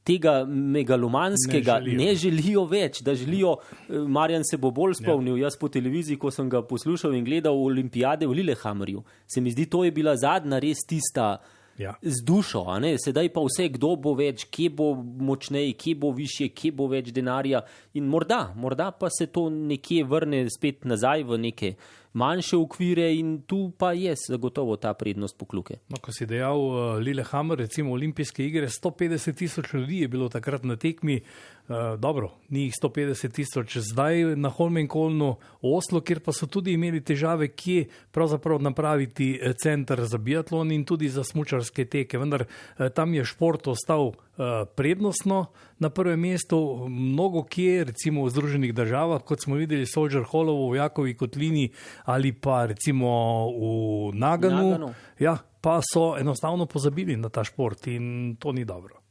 tega 0.03 0.45
megalomanskega 0.45 1.79
ne 1.79 1.85
želijo. 1.85 2.05
ne 2.05 2.15
želijo 2.15 2.65
več, 2.65 3.01
da 3.05 3.15
želijo, 3.15 3.51
uh, 3.53 4.09
Marjan 4.09 4.43
se 4.43 4.57
bo 4.57 4.71
bolj 4.71 4.97
spomnil, 4.99 5.37
ja. 5.37 5.45
jaz 5.45 5.57
po 5.59 5.69
televiziji, 5.69 6.17
ko 6.17 6.31
sem 6.31 6.49
ga 6.49 6.63
poslušal 6.67 7.15
in 7.15 7.25
gledal 7.25 7.55
olimpijade 7.63 8.27
v 8.27 8.41
Lillehammerju, 8.41 9.03
se 9.33 9.41
mi 9.41 9.51
zdi, 9.51 9.69
to 9.69 9.83
je 9.85 9.91
bila 9.91 10.17
zadnja 10.17 10.59
res 10.59 10.83
tista. 10.87 11.37
Ja. 11.77 11.95
Z 12.01 12.25
dušo, 12.27 12.65
sedaj 12.99 13.29
pa 13.33 13.41
vse, 13.41 13.69
kdo 13.73 13.95
bo 13.95 14.11
več, 14.13 14.43
kje 14.53 14.69
bo 14.75 14.91
močnejši, 14.99 15.77
kje 15.79 15.93
bo 15.95 16.11
više, 16.13 16.49
kje 16.53 16.71
bo 16.77 16.85
več 16.91 17.09
denarja. 17.15 17.63
In 17.97 18.05
morda, 18.11 18.51
morda 18.55 18.91
pa 18.91 19.09
se 19.09 19.25
to 19.31 19.47
nekje 19.49 20.03
vrne 20.05 20.43
spet 20.51 20.85
nazaj 20.85 21.23
v 21.23 21.39
neke 21.47 21.71
uh, 21.73 22.00
manjše 22.13 22.57
okvire 22.57 23.15
in 23.15 23.41
tu 23.47 23.71
pa 23.77 23.93
je 23.93 24.15
zagotovo 24.27 24.75
ta 24.75 24.93
prednost 24.93 25.37
pokluke. 25.37 25.79
No, 25.89 25.97
ko 26.01 26.11
si 26.11 26.25
dejal 26.25 26.59
uh, 26.59 26.75
Lillehammer, 26.99 27.57
recimo 27.57 27.93
olimpijske 27.93 28.45
igre, 28.45 28.67
150 28.67 29.35
tisoč 29.37 29.73
ljudi 29.73 30.01
je 30.01 30.07
bilo 30.07 30.29
takrat 30.29 30.63
na 30.63 30.75
tekmi, 30.75 31.21
uh, 31.21 31.75
dobro, 31.99 32.31
ni 32.49 32.63
jih 32.63 32.73
150 32.83 33.31
tisoč 33.31 33.77
zdaj 33.77 34.35
na 34.35 34.49
Holmenkolnu, 34.49 35.35
Oslo, 35.61 36.01
kjer 36.01 36.19
pa 36.19 36.33
so 36.33 36.47
tudi 36.47 36.73
imeli 36.73 37.01
težave, 37.01 37.47
kje 37.47 37.85
pravzaprav 38.11 38.61
napraviti 38.61 39.33
eh, 39.41 39.53
center 39.53 40.05
za 40.05 40.17
biatlon 40.17 40.71
in 40.71 40.85
tudi 40.85 41.09
za 41.09 41.23
smučarske 41.23 41.85
teke, 41.85 42.17
vendar 42.17 42.45
uh, 42.45 42.89
tam 42.89 43.13
je 43.13 43.25
šport 43.25 43.67
ostal 43.67 44.11
Eh, 44.30 44.30
prednostno 44.75 45.45
na 45.79 45.89
prvem 45.89 46.19
mestu, 46.19 46.87
mnogo 46.89 47.43
kje, 47.43 47.83
recimo 47.83 48.23
v 48.23 48.29
Združenih 48.29 48.73
državah, 48.73 49.23
kot 49.23 49.41
smo 49.43 49.55
videli, 49.55 49.85
Soldier 49.85 50.23
Hollow 50.23 50.71
v 50.71 50.77
Jakovi 50.79 51.15
kotlini 51.17 51.69
ali 52.05 52.31
pa 52.33 52.65
recimo 52.65 53.09
v 53.51 54.15
Naganu, 54.15 54.69
Naganu. 54.71 54.93
Ja, 55.19 55.37
pa 55.61 55.79
so 55.83 56.15
enostavno 56.17 56.65
pozabili 56.65 57.17
na 57.17 57.29
ta 57.29 57.43
šport 57.43 57.87
in 57.87 58.35
to 58.39 58.51
ni 58.51 58.65
dobro. 58.65 59.01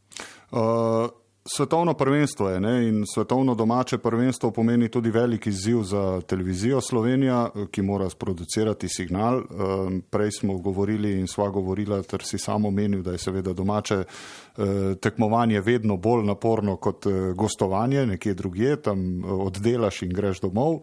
Uh, 0.51 1.07
Svetovno 1.45 1.95
prvenstvo 1.95 2.49
je 2.49 2.61
ne? 2.61 2.89
in 2.89 3.05
svetovno 3.15 3.55
domače 3.55 3.99
prvenstvo 3.99 4.51
pomeni 4.51 4.89
tudi 4.89 5.11
velik 5.11 5.47
izziv 5.47 5.83
za 5.83 6.21
televizijo 6.21 6.81
Slovenija, 6.81 7.51
ki 7.71 7.83
mora 7.83 8.11
sproducirati 8.11 8.89
signal. 8.89 9.39
Ehm, 9.39 9.99
prej 10.11 10.31
smo 10.31 10.59
govorili 10.59 11.21
in 11.21 11.27
sva 11.27 11.49
govorila, 11.49 12.03
ter 12.03 12.23
si 12.25 12.39
samo 12.39 12.71
menil, 12.71 13.03
da 13.03 13.13
je 13.13 13.19
seveda 13.19 13.53
domače 13.53 13.95
eh, 13.95 14.63
tekmovanje 15.01 15.61
vedno 15.61 15.97
bolj 15.97 16.25
naporno 16.25 16.77
kot 16.77 17.07
eh, 17.07 17.33
gostovanje 17.35 18.07
nekje 18.07 18.35
drugje, 18.35 18.77
tam 18.83 19.25
eh, 19.25 19.27
oddelaš 19.27 20.03
in 20.03 20.13
greš 20.13 20.41
domov. 20.41 20.81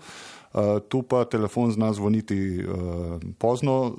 Uh, 0.54 0.80
tu 0.90 1.02
pa 1.04 1.26
telefon 1.26 1.72
zna 1.72 1.94
zvoniti 1.94 2.64
uh, 2.64 3.20
pozno 3.38 3.76
uh, 3.84 3.94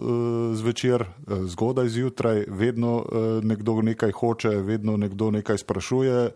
zvečer, 0.57 1.05
zgodaj 1.27 1.89
zjutraj, 1.89 2.45
vedno 2.49 3.05
nekdo 3.43 3.83
nekaj 3.83 4.13
hoče, 4.13 4.49
vedno 4.49 4.97
nekdo 4.97 5.31
nekaj 5.31 5.59
sprašuje. 5.59 6.31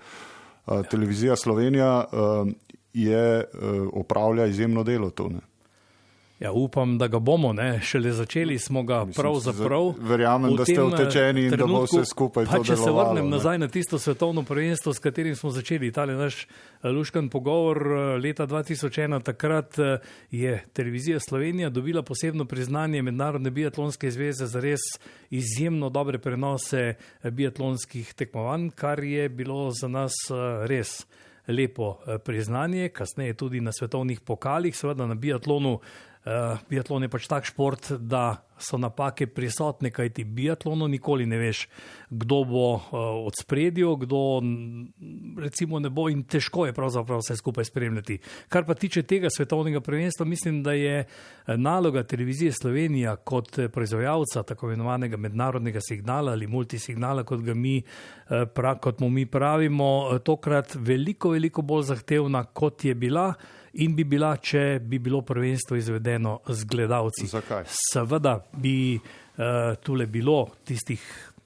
Televizija 0.91 1.37
Slovenija 1.37 2.05
je 2.95 3.45
opravlja 3.93 4.47
izjemno 4.47 4.85
delo 4.85 5.11
tu. 5.11 5.29
Ne? 5.29 5.41
Ja, 6.43 6.53
upam, 6.53 6.99
da 6.99 7.07
ga 7.07 7.19
bomo, 7.19 7.53
ne? 7.53 7.81
šele 7.83 8.11
začeli 8.13 8.59
smo 8.59 8.83
ga 8.83 9.07
pravzaprav. 9.17 9.93
Verjamem, 9.99 10.57
da 10.57 10.65
ste 10.65 10.83
utečeni 10.83 11.45
in 11.47 11.55
da 11.55 11.67
bo 11.67 11.85
vse 11.85 12.03
skupaj 12.05 12.49
pa, 12.51 12.59
Če 12.67 12.77
se 12.77 12.91
vrnem 12.91 13.29
ne? 13.29 13.37
nazaj 13.37 13.61
na 13.63 13.69
tisto 13.71 13.99
svetovno 13.99 14.43
prvenstvo, 14.43 14.91
s 14.95 14.99
katerim 14.99 15.37
smo 15.39 15.53
začeli, 15.55 15.93
ta 15.95 16.03
je 16.03 16.17
naš 16.19 16.41
eh, 16.43 16.89
luškan 16.91 17.29
pogovor 17.31 17.79
eh, 17.87 18.19
leta 18.19 18.47
2001, 18.51 19.23
takrat 19.23 19.79
eh, 19.79 20.03
je 20.31 20.59
televizija 20.73 21.21
Slovenija 21.21 21.71
dobila 21.71 22.03
posebno 22.03 22.45
priznanje 22.45 23.03
Mednarodne 23.03 23.51
biatlonske 23.51 24.11
zveze 24.11 24.51
za 24.51 24.61
res 24.61 24.83
izjemno 25.31 25.95
dobre 25.95 26.19
prenose 26.19 26.95
biatlonskih 27.23 28.15
tekmovanj, 28.15 28.71
kar 28.75 29.05
je 29.05 29.29
bilo 29.29 29.71
za 29.71 29.89
nas 29.89 30.13
res 30.67 31.05
lepo 31.49 31.97
priznanje, 32.25 32.89
kasneje 32.89 33.35
tudi 33.35 33.61
na 33.61 33.73
svetovnih 33.73 34.21
pokalih, 34.21 34.77
seveda 34.77 35.07
na 35.07 35.15
biatlonu 35.15 35.79
Uh, 36.23 36.55
biatlon 36.71 37.03
je 37.03 37.09
pač 37.11 37.25
tak 37.27 37.47
šport, 37.51 37.89
da 37.99 38.45
so 38.63 38.79
napake 38.79 39.27
prisotne, 39.27 39.91
kaj 39.91 40.13
ti 40.15 40.25
biatlonu 40.25 40.87
nikoli 40.87 41.25
ne 41.27 41.39
veš, 41.41 41.65
kdo 42.11 42.37
bo 42.47 42.67
uh, 42.75 42.83
od 43.27 43.35
spredju, 43.35 43.97
kdo 44.05 44.21
recimo 45.43 45.81
ne 45.83 45.91
bo 45.91 46.05
in 46.13 46.21
težko 46.23 46.69
je 46.69 46.77
pravzaprav 46.77 47.25
vse 47.25 47.35
skupaj 47.37 47.67
spremljati. 47.67 48.21
Kar 48.49 48.63
pa 48.69 48.77
tiče 48.79 49.03
tega 49.03 49.33
svetovnega 49.35 49.81
prvenstva, 49.83 50.27
mislim, 50.27 50.61
da 50.63 50.73
je 50.73 51.01
eh, 51.01 51.57
naloga 51.57 52.05
televizije 52.07 52.53
Slovenija 52.53 53.17
kot 53.17 53.59
proizvajalca 53.73 54.43
tako 54.43 54.71
imenovanega 54.71 55.17
mednarodnega 55.17 55.81
signala 55.83 56.33
ali 56.33 56.47
multisignala, 56.47 57.25
kot 57.25 57.43
ga 57.43 57.55
mi, 57.55 57.81
uh, 57.83 58.47
pra, 58.55 58.77
kot 58.79 59.01
mu 59.01 59.11
mi 59.11 59.27
pravimo, 59.27 60.21
tokrat 60.25 60.77
veliko, 60.79 61.35
veliko 61.35 61.63
bolj 61.63 61.83
zahtevna, 61.91 62.45
kot 62.45 62.85
je 62.85 62.95
bila 62.95 63.33
in 63.75 63.95
bi 63.97 64.05
bila, 64.05 64.37
če 64.37 64.81
bi 64.85 64.99
bilo 64.99 65.23
prvenstvo 65.23 65.77
izvedeno 65.77 66.41
z 66.49 66.65
gledalci. 66.65 67.27
Zakaj? 67.27 67.65
Seveda 67.93 68.39
bi 68.53 68.97
uh, 68.97 69.75
tule 69.83 70.07
bilo 70.07 70.47
tistih 70.65 71.05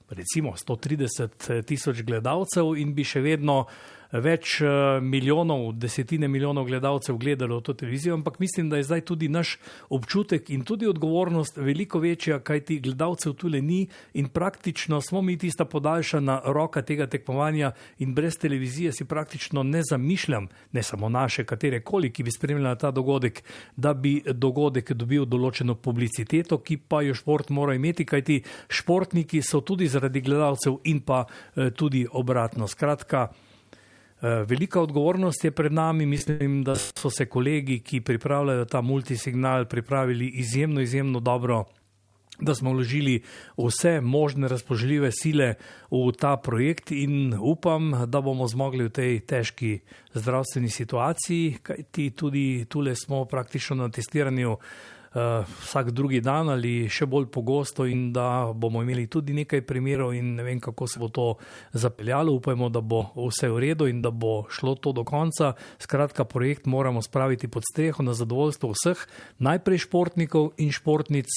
recimo 0.09 0.53
130 0.55 1.63
tisoč 1.67 2.01
gledalcev 2.07 2.77
in 2.79 2.93
bi 2.95 3.03
še 3.03 3.21
vedno 3.21 3.59
uh, 3.59 3.96
več 4.11 4.61
eh, 4.61 4.99
milijonov, 5.01 5.73
desetine 5.73 6.27
milijonov 6.27 6.65
gledalcev 6.65 7.17
gledalo 7.17 7.59
to 7.61 7.73
televizijo, 7.73 8.13
ampak 8.13 8.39
mislim, 8.39 8.69
da 8.69 8.77
je 8.77 8.83
zdaj 8.83 9.01
tudi 9.01 9.29
naš 9.29 9.57
občutek 9.89 10.49
in 10.49 10.63
tudi 10.63 10.87
odgovornost 10.87 11.57
veliko 11.57 11.99
večja, 11.99 12.39
kajti 12.39 12.79
gledalcev 12.79 13.33
tule 13.33 13.61
ni 13.61 13.87
in 14.13 14.27
praktično 14.27 15.01
smo 15.01 15.21
mi 15.21 15.37
tista 15.37 15.65
podaljšana 15.65 16.41
roka 16.45 16.81
tega 16.81 17.07
tekmovanja 17.07 17.71
in 17.99 18.13
brez 18.13 18.37
televizije 18.37 18.91
si 18.91 19.05
praktično 19.05 19.63
ne 19.63 19.81
zamišljam, 19.89 20.47
ne 20.71 20.83
samo 20.83 21.09
naše, 21.09 21.43
katere 21.43 21.81
koli, 21.81 22.11
ki 22.13 22.23
bi 22.23 22.31
spremljala 22.31 22.75
ta 22.75 22.91
dogodek, 22.91 23.43
da 23.75 23.93
bi 23.93 24.21
dogodek 24.33 24.91
dobil 24.93 25.25
določeno 25.25 25.75
publiciteto, 25.75 26.57
ki 26.57 26.77
pa 26.77 27.01
jo 27.01 27.15
šport 27.15 27.49
mora 27.49 27.75
imeti, 27.75 28.05
kajti 28.05 28.41
športniki 28.69 29.41
so 29.41 29.61
tudi 29.61 29.87
zaradi 29.87 30.21
gledalcev 30.21 30.79
in 30.83 31.01
pa 31.01 31.25
eh, 31.25 31.69
tudi 31.71 32.05
obratno. 32.11 32.67
Skratka, 32.67 33.27
velika 34.21 34.81
odgovornost 34.81 35.43
je 35.43 35.51
pred 35.51 35.73
nami. 35.73 36.05
Mislim, 36.05 36.63
da 36.63 36.75
so 36.75 37.09
se 37.09 37.25
kolegi, 37.25 37.79
ki 37.79 38.01
pripravljajo 38.01 38.65
ta 38.65 38.81
multisignal, 38.81 39.65
pripravili 39.65 40.27
izjemno, 40.27 40.81
izjemno 40.81 41.19
dobro. 41.19 41.65
Da 42.39 42.55
smo 42.55 42.71
vložili 42.71 43.23
vse 43.57 44.01
možne 44.01 44.47
razpožljive 44.47 45.11
sile 45.11 45.55
v 45.91 46.11
ta 46.19 46.37
projekt, 46.37 46.91
in 46.91 47.33
upam, 47.39 47.93
da 48.05 48.21
bomo 48.21 48.47
zmogli 48.47 48.83
v 48.83 48.89
tej 48.89 49.19
težki 49.19 49.79
zdravstveni 50.13 50.69
situaciji, 50.69 51.57
kajti 51.63 52.09
tudi 52.09 52.65
tukaj 52.69 52.95
smo 52.95 53.25
praktično 53.25 53.75
na 53.75 53.89
testiranju 53.89 54.57
vsak 55.17 55.91
drugi 55.91 56.21
dan 56.21 56.49
ali 56.49 56.87
še 56.89 57.07
bolj 57.09 57.27
pogosto 57.33 57.85
in 57.85 58.11
da 58.13 58.53
bomo 58.53 58.81
imeli 58.85 59.07
tudi 59.09 59.33
nekaj 59.33 59.63
primerov 59.65 60.13
in 60.13 60.35
ne 60.37 60.45
vem, 60.45 60.59
kako 60.61 60.87
se 60.87 60.99
bo 60.99 61.09
to 61.09 61.27
zapeljalo. 61.73 62.35
Upajmo, 62.37 62.69
da 62.69 62.81
bo 62.81 63.03
vse 63.15 63.49
v 63.49 63.63
redu 63.65 63.87
in 63.89 64.01
da 64.01 64.11
bo 64.11 64.45
šlo 64.49 64.75
to 64.75 64.93
do 64.93 65.03
konca. 65.07 65.53
Skratka, 65.79 66.25
projekt 66.25 66.65
moramo 66.65 67.01
spraviti 67.01 67.47
pod 67.47 67.65
streho 67.65 68.03
na 68.03 68.13
zadovoljstvo 68.13 68.73
vseh, 68.75 69.07
najprej 69.39 69.85
športnikov 69.87 70.53
in 70.61 70.71
športnic, 70.71 71.27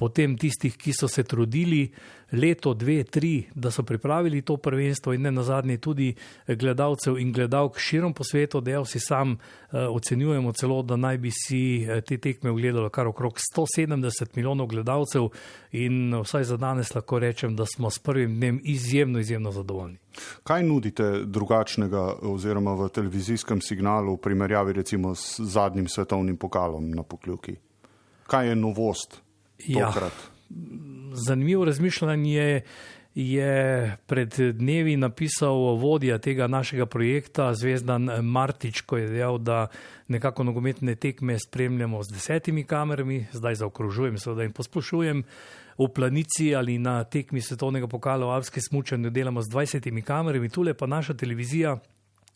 potem 0.00 0.38
tistih, 0.40 0.78
ki 0.80 0.94
so 0.96 1.08
se 1.08 1.26
trudili 1.28 1.84
leto, 2.32 2.72
dve, 2.74 3.02
tri, 3.04 3.44
da 3.54 3.70
so 3.70 3.82
pripravili 3.82 4.40
to 4.42 4.56
prvenstvo 4.56 5.12
in 5.12 5.26
ne 5.26 5.32
na 5.34 5.42
zadnje 5.42 5.76
tudi 5.76 6.14
gledalcev 6.46 7.18
in 7.18 7.32
gledalk 7.36 7.78
širom 7.78 8.14
po 8.16 8.24
svetu, 8.24 8.62
da 8.64 8.84
si 8.84 9.00
sam 9.00 9.32
uh, 9.32 9.38
ocenjujemo 9.90 10.52
celo, 10.52 10.82
da 10.82 10.96
naj 10.96 11.18
bi 11.18 11.30
si 11.34 11.60
uh, 11.84 12.00
te 12.00 12.18
tekme 12.18 12.50
ogledalo 12.50 12.88
kar 12.88 13.10
okrog 13.10 13.36
170 13.56 14.36
milijonov 14.36 14.70
gledalcev 14.72 15.28
in 15.72 16.14
uh, 16.14 16.24
vsaj 16.24 16.44
za 16.44 16.56
danes 16.56 16.94
lahko 16.94 17.18
rečem, 17.18 17.56
da 17.56 17.66
smo 17.66 17.90
s 17.90 17.98
prvim 17.98 18.36
dnem 18.36 18.60
izjemno, 18.64 19.18
izjemno 19.18 19.52
zadovoljni. 19.52 19.98
Kaj 20.44 20.62
nudite 20.62 21.10
drugačnega 21.24 22.14
oziroma 22.22 22.74
v 22.74 22.88
televizijskem 22.88 23.60
signalu 23.60 24.14
v 24.14 24.22
primerjavi 24.24 24.72
recimo 24.72 25.14
s 25.14 25.40
zadnjim 25.40 25.88
svetovnim 25.88 26.36
pokalom 26.36 26.90
na 26.90 27.02
pokljuki? 27.02 27.56
Kaj 28.26 28.48
je 28.48 28.56
novost? 28.56 29.20
Tokrat? 29.66 30.12
Ja 30.12 30.30
zanimivo 31.12 31.64
razmišljanje 31.64 32.60
je 33.14 33.96
pred 34.06 34.34
dnevi 34.38 34.96
napisal 34.96 35.56
vodja 35.56 36.18
tega 36.18 36.46
našega 36.46 36.86
projekta, 36.86 37.54
Zvezdan 37.54 38.04
Martič, 38.22 38.80
ko 38.80 38.96
je 38.96 39.08
dejal, 39.08 39.38
da 39.38 39.66
nekako 40.08 40.44
nogometne 40.44 40.94
tekme 40.94 41.38
spremljamo 41.38 42.02
z 42.02 42.12
desetimi 42.12 42.64
kamerami, 42.64 43.26
zdaj 43.32 43.54
zaokrožujem, 43.54 44.18
seveda 44.18 44.44
in 44.44 44.52
posplošujem. 44.52 45.24
V 45.78 45.88
planici 45.94 46.54
ali 46.54 46.78
na 46.78 47.04
tekmi 47.04 47.40
svetovnega 47.40 47.88
pokala 47.88 48.26
v 48.26 48.36
Avski 48.36 48.60
smučanju 48.60 49.10
delamo 49.10 49.42
z 49.42 49.48
20 49.48 50.02
kamerami, 50.02 50.48
tule 50.48 50.74
pa 50.74 50.86
naša 50.86 51.14
televizija 51.14 51.78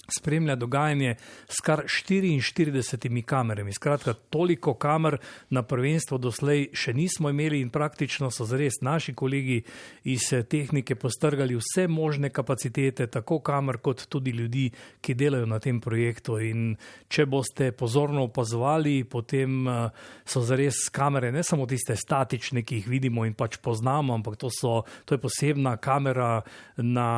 spremlja 0.08 0.56
dogajanje 0.56 1.14
s 1.48 1.60
kar 1.60 1.84
44 1.84 3.22
kamerami. 3.22 3.72
Skratka, 3.72 4.14
toliko 4.30 4.74
kamer 4.74 5.18
na 5.50 5.62
prvenstvo 5.62 6.18
doslej 6.18 6.68
še 6.72 6.94
nismo 6.94 7.30
imeli 7.30 7.60
in 7.60 7.70
praktično 7.70 8.30
so 8.30 8.44
zares 8.44 8.80
naši 8.82 9.14
kolegi 9.14 9.62
iz 10.04 10.32
eh, 10.32 10.42
tehnike 10.42 10.94
postrgali 10.94 11.56
vse 11.56 11.86
možne 11.88 12.30
kapacitete, 12.30 13.06
tako 13.06 13.38
kamer 13.40 13.78
kot 13.78 14.06
tudi 14.08 14.30
ljudi, 14.30 14.70
ki 15.00 15.14
delajo 15.14 15.46
na 15.46 15.58
tem 15.58 15.80
projektu. 15.80 16.38
In 16.40 16.76
če 17.08 17.26
boste 17.26 17.72
pozorno 17.72 18.26
opazovali, 18.28 19.04
potem 19.04 19.68
eh, 19.68 19.88
so 20.24 20.44
zares 20.44 20.88
kamere 20.92 21.32
ne 21.32 21.42
samo 21.42 21.66
tiste 21.66 21.96
statične, 21.96 22.62
ki 22.62 22.82
jih 22.82 22.88
vidimo 22.88 23.24
in 23.24 23.34
pač 23.34 23.58
poznamo, 23.62 24.14
ampak 24.14 24.36
to, 24.40 24.50
so, 24.52 24.82
to 25.04 25.16
je 25.16 25.22
posebna 25.22 25.76
kamera 25.76 26.42
na 26.76 27.08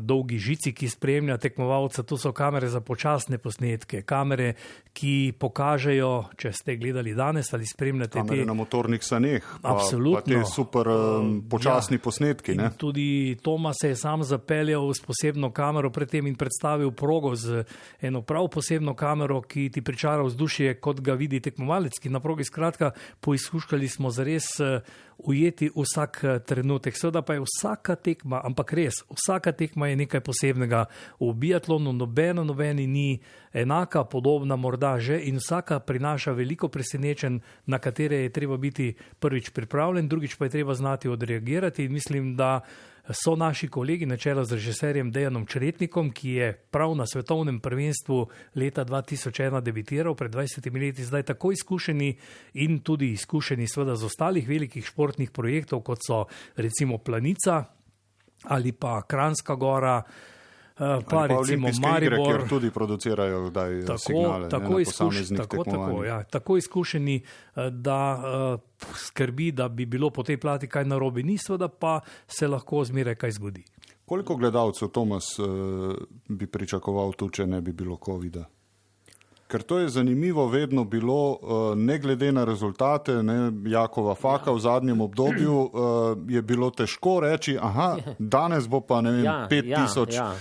dolgi 0.00 0.38
žici, 0.38 0.74
ki 0.74 0.88
spremlja 0.90 1.38
tekmovalca 1.40 2.02
kamere 2.34 2.68
za 2.68 2.80
počasne 2.80 3.38
posnetke, 3.38 4.02
kamere, 4.02 4.54
ki 4.94 5.34
pokažejo, 5.38 6.10
če 6.38 6.52
ste 6.54 6.76
gledali 6.76 7.14
danes 7.14 7.52
ali 7.54 7.66
spremljate 7.66 8.18
kamere 8.18 8.42
te... 8.42 8.46
na 8.46 8.54
motornih 8.54 9.02
saneh. 9.04 9.46
Absolutno. 9.62 10.20
Pa, 10.20 10.26
pa 10.26 10.30
te 10.30 10.50
super 10.50 10.90
um, 10.90 11.32
počasni 11.50 11.98
ja. 11.98 12.02
posnetki. 12.04 12.58
Tudi 12.78 13.36
Tomas 13.42 13.80
se 13.80 13.92
je 13.92 13.96
sam 13.96 14.22
zapeljal 14.24 14.92
s 14.94 15.02
posebno 15.02 15.50
kamero 15.54 15.90
pred 15.90 16.10
tem 16.10 16.26
in 16.26 16.36
predstavil 16.38 16.90
progo 16.90 17.34
z 17.34 17.64
eno 18.00 18.22
prav 18.22 18.48
posebno 18.52 18.94
kamero, 18.94 19.40
ki 19.42 19.70
ti 19.72 19.82
pričara 19.82 20.22
vzdušje, 20.22 20.78
kot 20.80 21.00
ga 21.00 21.14
vidi 21.18 21.40
tekmovalec, 21.40 21.98
ki 21.98 22.12
na 22.12 22.20
progi 22.20 22.44
skratka 22.44 22.92
poizkušali 23.20 23.88
smo 23.88 24.10
zares 24.10 24.54
uh, 24.60 24.80
ujeti 25.18 25.70
vsak 25.76 26.20
uh, 26.24 26.38
trenutek. 26.46 26.96
Seveda 26.96 27.22
pa 27.22 27.34
je 27.34 27.44
vsaka 27.44 27.96
tekma, 27.96 28.40
ampak 28.44 28.72
res, 28.72 29.02
vsaka 29.10 29.52
tekma 29.52 29.88
je 29.88 29.96
nekaj 29.96 30.20
posebnega 30.20 30.86
v 31.20 31.32
biatlonu, 31.32 31.92
nobena 31.92 32.44
nobeni 32.44 32.86
ni 32.86 33.20
enaka, 33.52 34.04
podobna 34.04 34.56
morda 34.56 34.98
že 34.98 35.20
in 35.28 35.38
vsaka 35.38 35.80
prinaša 35.80 36.32
veliko 36.32 36.68
presenečen, 36.68 37.40
na 37.66 37.78
katere 37.78 38.16
je 38.26 38.32
treba 38.32 38.56
biti 38.56 38.94
prvič 39.18 39.50
pripravljen, 39.50 40.08
drugič 40.08 40.36
pa 40.36 40.44
je 40.44 40.50
treba 40.50 40.74
znati 40.74 41.08
odreagirati 41.08 41.84
in 41.84 41.92
mislim, 41.92 42.36
da 42.36 42.60
so 43.12 43.36
naši 43.36 43.68
kolegi 43.68 44.06
na 44.06 44.16
čelo 44.16 44.44
z 44.44 44.52
režiserjem 44.52 45.10
Dejanom 45.12 45.46
Čretnikom, 45.46 46.10
ki 46.10 46.30
je 46.30 46.52
prav 46.70 46.94
na 46.96 47.06
svetovnem 47.06 47.60
prvenstvu 47.60 48.26
leta 48.54 48.84
2001 48.84 49.60
debitiral 49.60 50.14
pred 50.14 50.32
20 50.32 50.80
leti, 50.80 51.04
zdaj 51.04 51.22
tako 51.22 51.52
izkušeni 51.52 52.16
in 52.54 52.78
tudi 52.78 53.12
izkušeni 53.12 53.68
seveda 53.68 53.96
z 53.96 54.04
ostalih 54.04 54.48
velikih 54.48 54.86
športnih 54.86 55.30
projektov, 55.30 55.82
kot 55.82 55.98
so 56.06 56.24
recimo 56.56 56.98
Planica 56.98 57.64
ali 58.44 58.72
pa 58.72 59.02
Kranska 59.02 59.54
gora, 59.54 60.02
Eh, 60.74 60.98
pa 61.10 61.26
recimo 61.26 61.68
Maribor. 61.80 62.34
Igre, 62.34 62.48
tudi 62.48 62.70
producirajo 62.70 63.50
kdaj 63.50 63.84
tako, 63.86 63.98
signale, 63.98 64.48
tako, 64.48 64.78
izkuš, 64.80 65.28
tako, 65.36 65.64
tako, 65.64 66.04
ja, 66.04 66.22
tako 66.22 66.56
izkušeni, 66.56 67.16
eh, 67.16 67.70
da 67.70 68.22
uh, 68.54 68.60
skrbi, 68.94 69.52
da 69.52 69.68
bi 69.68 69.86
bilo 69.86 70.10
po 70.10 70.22
tej 70.22 70.36
plati 70.36 70.66
kaj 70.66 70.84
narobe, 70.84 71.22
niso, 71.22 71.56
da 71.56 71.68
pa 71.68 72.00
se 72.26 72.48
lahko 72.48 72.84
zmeraj 72.84 73.14
kaj 73.14 73.30
zgodi. 73.30 73.64
Koliko 74.04 74.36
gledalcev 74.36 74.88
Tomas 74.88 75.38
uh, 75.38 75.46
bi 76.28 76.46
pričakoval 76.46 77.12
tu, 77.12 77.30
če 77.30 77.46
ne 77.46 77.60
bi 77.60 77.72
bilo 77.72 77.98
COVID-a? 78.04 78.44
Ker 79.54 79.62
to 79.62 79.78
je 79.78 79.88
zanimivo 79.88 80.46
vedno 80.46 80.84
bilo, 80.84 81.38
eh, 81.42 81.76
ne 81.76 81.98
glede 81.98 82.32
na 82.32 82.44
rezultate, 82.44 83.22
ne, 83.22 83.52
Jakova 83.70 84.14
Faka 84.14 84.52
v 84.52 84.58
zadnjem 84.58 85.00
obdobju, 85.00 85.70
eh, 85.74 86.32
je 86.34 86.42
bilo 86.42 86.70
težko 86.70 87.20
reči, 87.20 87.54
aha, 87.60 87.96
danes 88.18 88.66
bo 88.68 88.80
pa 88.80 88.98
ne 89.00 89.10
vem, 89.10 89.24
ja, 89.24 89.46
5000, 89.50 90.14
ja, 90.14 90.24
ja. 90.24 90.34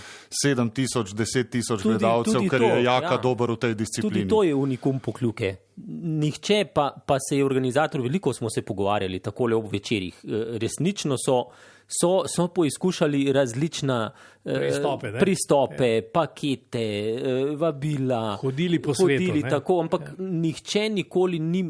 7000, 0.45 1.13
10 1.13 1.49
tisoč 1.49 1.83
gledalcev, 1.83 2.49
ker 2.49 2.61
je 2.61 2.83
Jaka 2.83 3.13
ja. 3.13 3.17
dober 3.21 3.53
v 3.53 3.57
tej 3.57 3.75
disciplini. 3.75 4.25
Tudi 4.25 4.29
to 4.29 4.43
je 4.43 4.55
unikum 4.55 4.97
pokljuke. 4.99 5.55
Nihče 6.01 6.65
pa, 6.73 6.89
pa 7.05 7.19
se 7.21 7.37
je 7.37 7.45
organizator, 7.45 8.01
veliko 8.01 8.33
smo 8.33 8.49
se 8.49 8.65
pogovarjali 8.65 9.19
takole 9.19 9.55
ob 9.55 9.69
večerjih. 9.71 10.25
Eh, 10.25 10.57
resnično 10.57 11.21
so 11.21 11.43
so, 11.87 12.23
so 12.27 12.47
poizkušali 12.47 13.33
različna 13.33 14.11
eh, 14.45 14.59
pristope, 14.59 15.11
pristope 15.19 15.95
ja. 15.95 16.01
pakete, 16.13 16.83
eh, 16.83 17.55
vabila. 17.55 18.37
Hodili 18.41 18.81
po 18.81 18.93
svetu. 18.93 19.23
Hodili 19.23 19.49
tako, 19.49 19.79
ampak 19.79 20.01
ja. 20.01 20.13
nihče 20.17 20.89
nikoli 20.89 21.39
ni, 21.39 21.63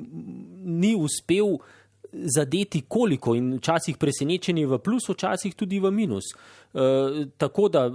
ni 0.63 0.95
uspel 0.95 1.57
zadeti 2.13 2.81
koliko 2.87 3.35
in 3.35 3.55
včasih 3.57 3.97
presenečeni 3.97 4.65
v 4.65 4.77
plus, 4.79 5.09
včasih 5.09 5.55
tudi 5.55 5.79
v 5.79 5.91
minus. 5.91 6.23
E, 6.33 7.25
tako 7.37 7.69
da 7.69 7.87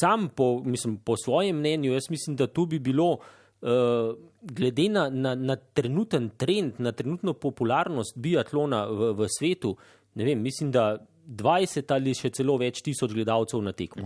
sam 0.00 0.28
po, 0.28 0.60
mislim, 0.64 0.96
po 0.96 1.16
svojem 1.16 1.56
mnenju, 1.56 1.92
jaz 1.92 2.10
mislim, 2.10 2.36
da 2.36 2.46
tu 2.46 2.66
bi 2.66 2.78
bilo. 2.78 3.18
Uh, 3.60 4.16
glede 4.42 4.88
na, 4.88 5.10
na, 5.10 5.34
na 5.34 5.56
trenuten 5.56 6.30
trend, 6.36 6.72
na 6.78 6.92
trenutno 6.92 7.34
popularnost 7.36 8.16
biatlona 8.16 8.86
v, 8.86 9.10
v 9.12 9.26
svetu, 9.28 9.74
ne 10.14 10.24
vem, 10.24 10.40
mislim, 10.40 10.70
da 10.72 10.96
20 11.30 11.92
ali 11.94 12.12
še 12.16 12.32
celo 12.34 12.56
več 12.58 12.80
tisoč 12.82 13.14
gledalcev 13.14 13.62
na 13.62 13.70
tekmi. 13.76 14.02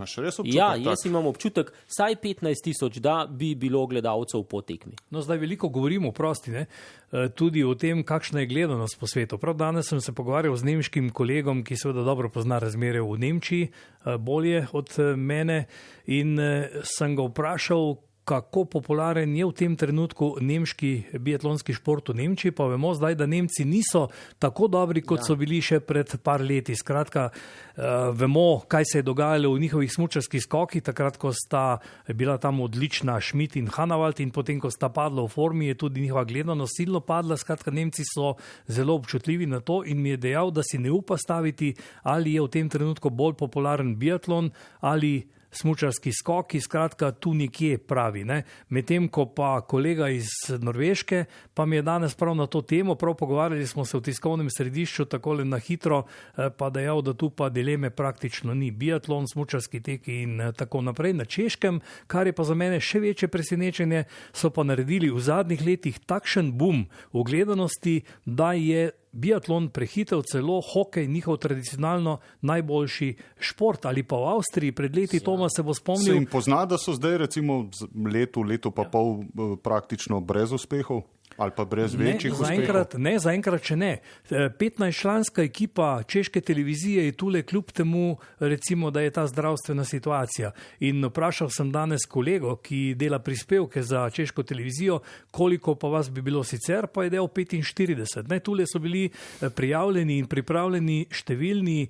Ja, 0.52 0.74
jaz 0.76 1.00
tak. 1.00 1.08
imam 1.08 1.28
občutek, 1.30 1.72
saj 1.88 2.18
15 2.20 2.66
tisoč, 2.68 3.00
da 3.00 3.24
bi 3.24 3.54
bilo 3.56 3.86
gledalcev 3.88 4.44
po 4.50 4.60
tekmi. 4.60 4.92
No, 5.14 5.24
zdaj 5.24 5.40
veliko 5.40 5.70
govorimo, 5.72 6.12
prosti, 6.12 6.52
ne? 6.52 6.66
E, 6.66 7.26
tudi 7.32 7.64
o 7.64 7.72
tem, 7.80 8.04
kakšna 8.04 8.44
je 8.44 8.50
gledanost 8.52 9.00
po 9.00 9.08
svetu. 9.08 9.40
Prav 9.40 9.56
danes 9.56 9.88
sem 9.88 10.02
se 10.04 10.12
pogovarjal 10.12 10.56
z 10.60 10.68
nemškim 10.68 11.08
kolegom, 11.16 11.64
ki 11.64 11.80
seveda 11.80 12.04
dobro 12.04 12.28
pozna 12.28 12.60
razmere 12.60 13.00
v 13.00 13.16
Nemčiji, 13.24 13.70
e, 13.70 14.18
bolje 14.20 14.66
od 14.76 14.92
e, 14.98 15.14
mene, 15.16 15.64
in 16.04 16.36
sem 16.84 17.16
ga 17.16 17.24
vprašal, 17.24 17.96
kako 18.24 18.64
popularen 18.64 19.36
je 19.36 19.44
v 19.44 19.52
tem 19.52 19.76
trenutku 19.76 20.40
nemški 20.40 21.20
biatlonski 21.20 21.76
šport 21.76 22.08
v 22.08 22.24
Nemčiji, 22.24 22.54
pa 22.56 22.64
vemo 22.72 22.94
zdaj, 22.96 23.18
da 23.20 23.26
Nemci 23.28 23.64
niso 23.68 24.08
tako 24.40 24.68
dobri, 24.68 25.04
kot 25.04 25.20
ja. 25.20 25.28
so 25.28 25.36
bili 25.36 25.60
še 25.60 25.82
pred 25.84 26.08
par 26.24 26.40
leti. 26.40 26.72
Skratka, 26.72 27.28
uh, 27.28 27.84
vemo, 28.16 28.64
kaj 28.68 28.88
se 28.88 28.98
je 28.98 29.06
dogajalo 29.06 29.52
v 29.52 29.60
njihovih 29.66 29.92
smučarskih 29.92 30.42
skokih, 30.42 30.82
takrat, 30.82 31.20
ko 31.20 31.34
sta 31.36 31.78
bila 32.16 32.38
tam 32.40 32.64
odlična 32.64 33.20
Schmidt 33.20 33.58
in 33.60 33.68
Hanavalt 33.68 34.24
in 34.24 34.32
potem, 34.32 34.56
ko 34.60 34.72
sta 34.72 34.88
padla 34.88 35.26
v 35.26 35.28
formi, 35.28 35.68
je 35.68 35.78
tudi 35.84 36.00
njihova 36.00 36.24
gledanost 36.24 36.80
silno 36.80 37.04
padla. 37.04 37.36
Skratka, 37.36 37.70
Nemci 37.70 38.08
so 38.08 38.34
zelo 38.66 38.96
občutljivi 38.96 39.46
na 39.46 39.60
to 39.60 39.82
in 39.84 40.00
mi 40.00 40.16
je 40.16 40.22
dejal, 40.28 40.50
da 40.50 40.64
si 40.64 40.80
ne 40.80 40.90
upa 40.90 41.20
staviti, 41.20 41.74
ali 42.02 42.38
je 42.38 42.42
v 42.42 42.48
tem 42.48 42.72
trenutku 42.72 43.12
bolj 43.12 43.36
popularen 43.36 43.96
biatlon 44.00 44.50
ali 44.80 45.33
smučarski 45.54 46.12
skoki, 46.12 46.60
skratka 46.60 47.12
tu 47.12 47.34
nekje 47.34 47.78
pravi. 47.78 48.24
Medtem 48.68 49.08
ko 49.08 49.26
pa 49.26 49.60
kolega 49.60 50.08
iz 50.08 50.28
Norveške 50.58 51.24
pa 51.54 51.66
mi 51.66 51.76
je 51.76 51.82
danes 51.82 52.14
prav 52.14 52.34
na 52.34 52.46
to 52.46 52.62
temo, 52.62 52.94
prav 52.94 53.14
pogovarjali 53.14 53.66
smo 53.66 53.84
se 53.84 53.96
v 53.98 54.02
tiskovnem 54.02 54.50
središču, 54.50 55.04
tako 55.04 55.32
le 55.32 55.44
na 55.44 55.58
hitro, 55.58 56.04
eh, 56.36 56.50
pa 56.50 56.70
dejal, 56.70 57.02
da 57.02 57.14
tu 57.14 57.30
pa 57.30 57.48
dileme 57.48 57.90
praktično 57.90 58.54
ni. 58.54 58.70
Biatlon, 58.70 59.28
smučarski 59.28 59.80
teki 59.80 60.22
in 60.22 60.40
eh, 60.40 60.52
tako 60.52 60.80
naprej. 60.82 61.12
Na 61.12 61.24
češkem, 61.24 61.80
kar 62.06 62.26
je 62.26 62.32
pa 62.32 62.44
za 62.44 62.54
mene 62.54 62.80
še 62.80 63.00
večje 63.00 63.28
presenečenje, 63.28 64.04
so 64.32 64.50
pa 64.50 64.64
naredili 64.64 65.10
v 65.10 65.20
zadnjih 65.20 65.66
letih 65.66 65.98
takšen 66.06 66.52
boom 66.58 66.86
v 67.12 67.22
gledanosti, 67.22 68.02
da 68.24 68.52
je 68.52 68.90
biatlon 69.14 69.68
prehitel 69.70 70.22
celo 70.26 70.60
hokej, 70.60 71.06
njihov 71.06 71.38
tradicionalno 71.42 72.18
najboljši 72.40 73.14
šport. 73.38 73.86
Ali 73.86 74.02
pa 74.02 74.18
v 74.18 74.28
Avstriji 74.36 74.72
pred 74.72 74.96
leti 74.96 75.22
ja. 75.22 75.24
Toma 75.24 75.48
se 75.48 75.62
bo 75.62 75.74
spomnil. 75.74 76.04
Se 76.04 76.18
jim 76.18 76.26
pozna, 76.26 76.64
da 76.66 76.78
so 76.78 76.92
zdaj 76.92 77.18
recimo 77.26 77.64
leto, 78.12 78.42
leto 78.42 78.70
pa 78.70 78.82
ja. 78.82 78.90
pol 78.90 79.22
eh, 79.22 79.56
praktično 79.62 80.20
brez 80.20 80.52
uspehov? 80.52 81.04
Ali 81.36 81.52
pa 81.56 81.64
brez 81.64 81.94
večjih 81.94 82.34
zaenkrat, 82.38 82.94
ne, 82.98 83.16
zaenkrat, 83.18 83.62
če 83.62 83.76
ne. 83.76 83.90
15-članska 84.30 85.42
e, 85.42 85.50
ekipa 85.50 85.88
češke 86.06 86.40
televizije 86.40 87.06
je 87.06 87.12
tule 87.12 87.42
kljub 87.42 87.72
temu, 87.74 88.16
recimo, 88.38 88.90
da 88.90 89.00
je 89.00 89.10
ta 89.10 89.26
zdravstvena 89.26 89.84
situacija. 89.84 90.52
In 90.80 91.04
vprašal 91.04 91.50
sem 91.50 91.72
danes 91.72 92.06
kolego, 92.06 92.56
ki 92.62 92.94
dela 92.98 93.18
prispevke 93.18 93.82
za 93.82 94.06
češko 94.10 94.42
televizijo, 94.42 95.00
koliko 95.30 95.74
pa 95.74 95.88
vas 95.88 96.10
bi 96.10 96.22
bilo 96.22 96.44
sicer, 96.44 96.86
pa 96.86 97.04
je 97.04 97.16
del 97.16 97.26
45. 97.26 98.28
Ne, 98.30 98.40
tule 98.40 98.66
so 98.66 98.78
bili 98.78 99.08
e, 99.08 99.50
prijavljeni 99.50 100.18
in 100.18 100.30
pripravljeni 100.30 101.06
številni 101.10 101.80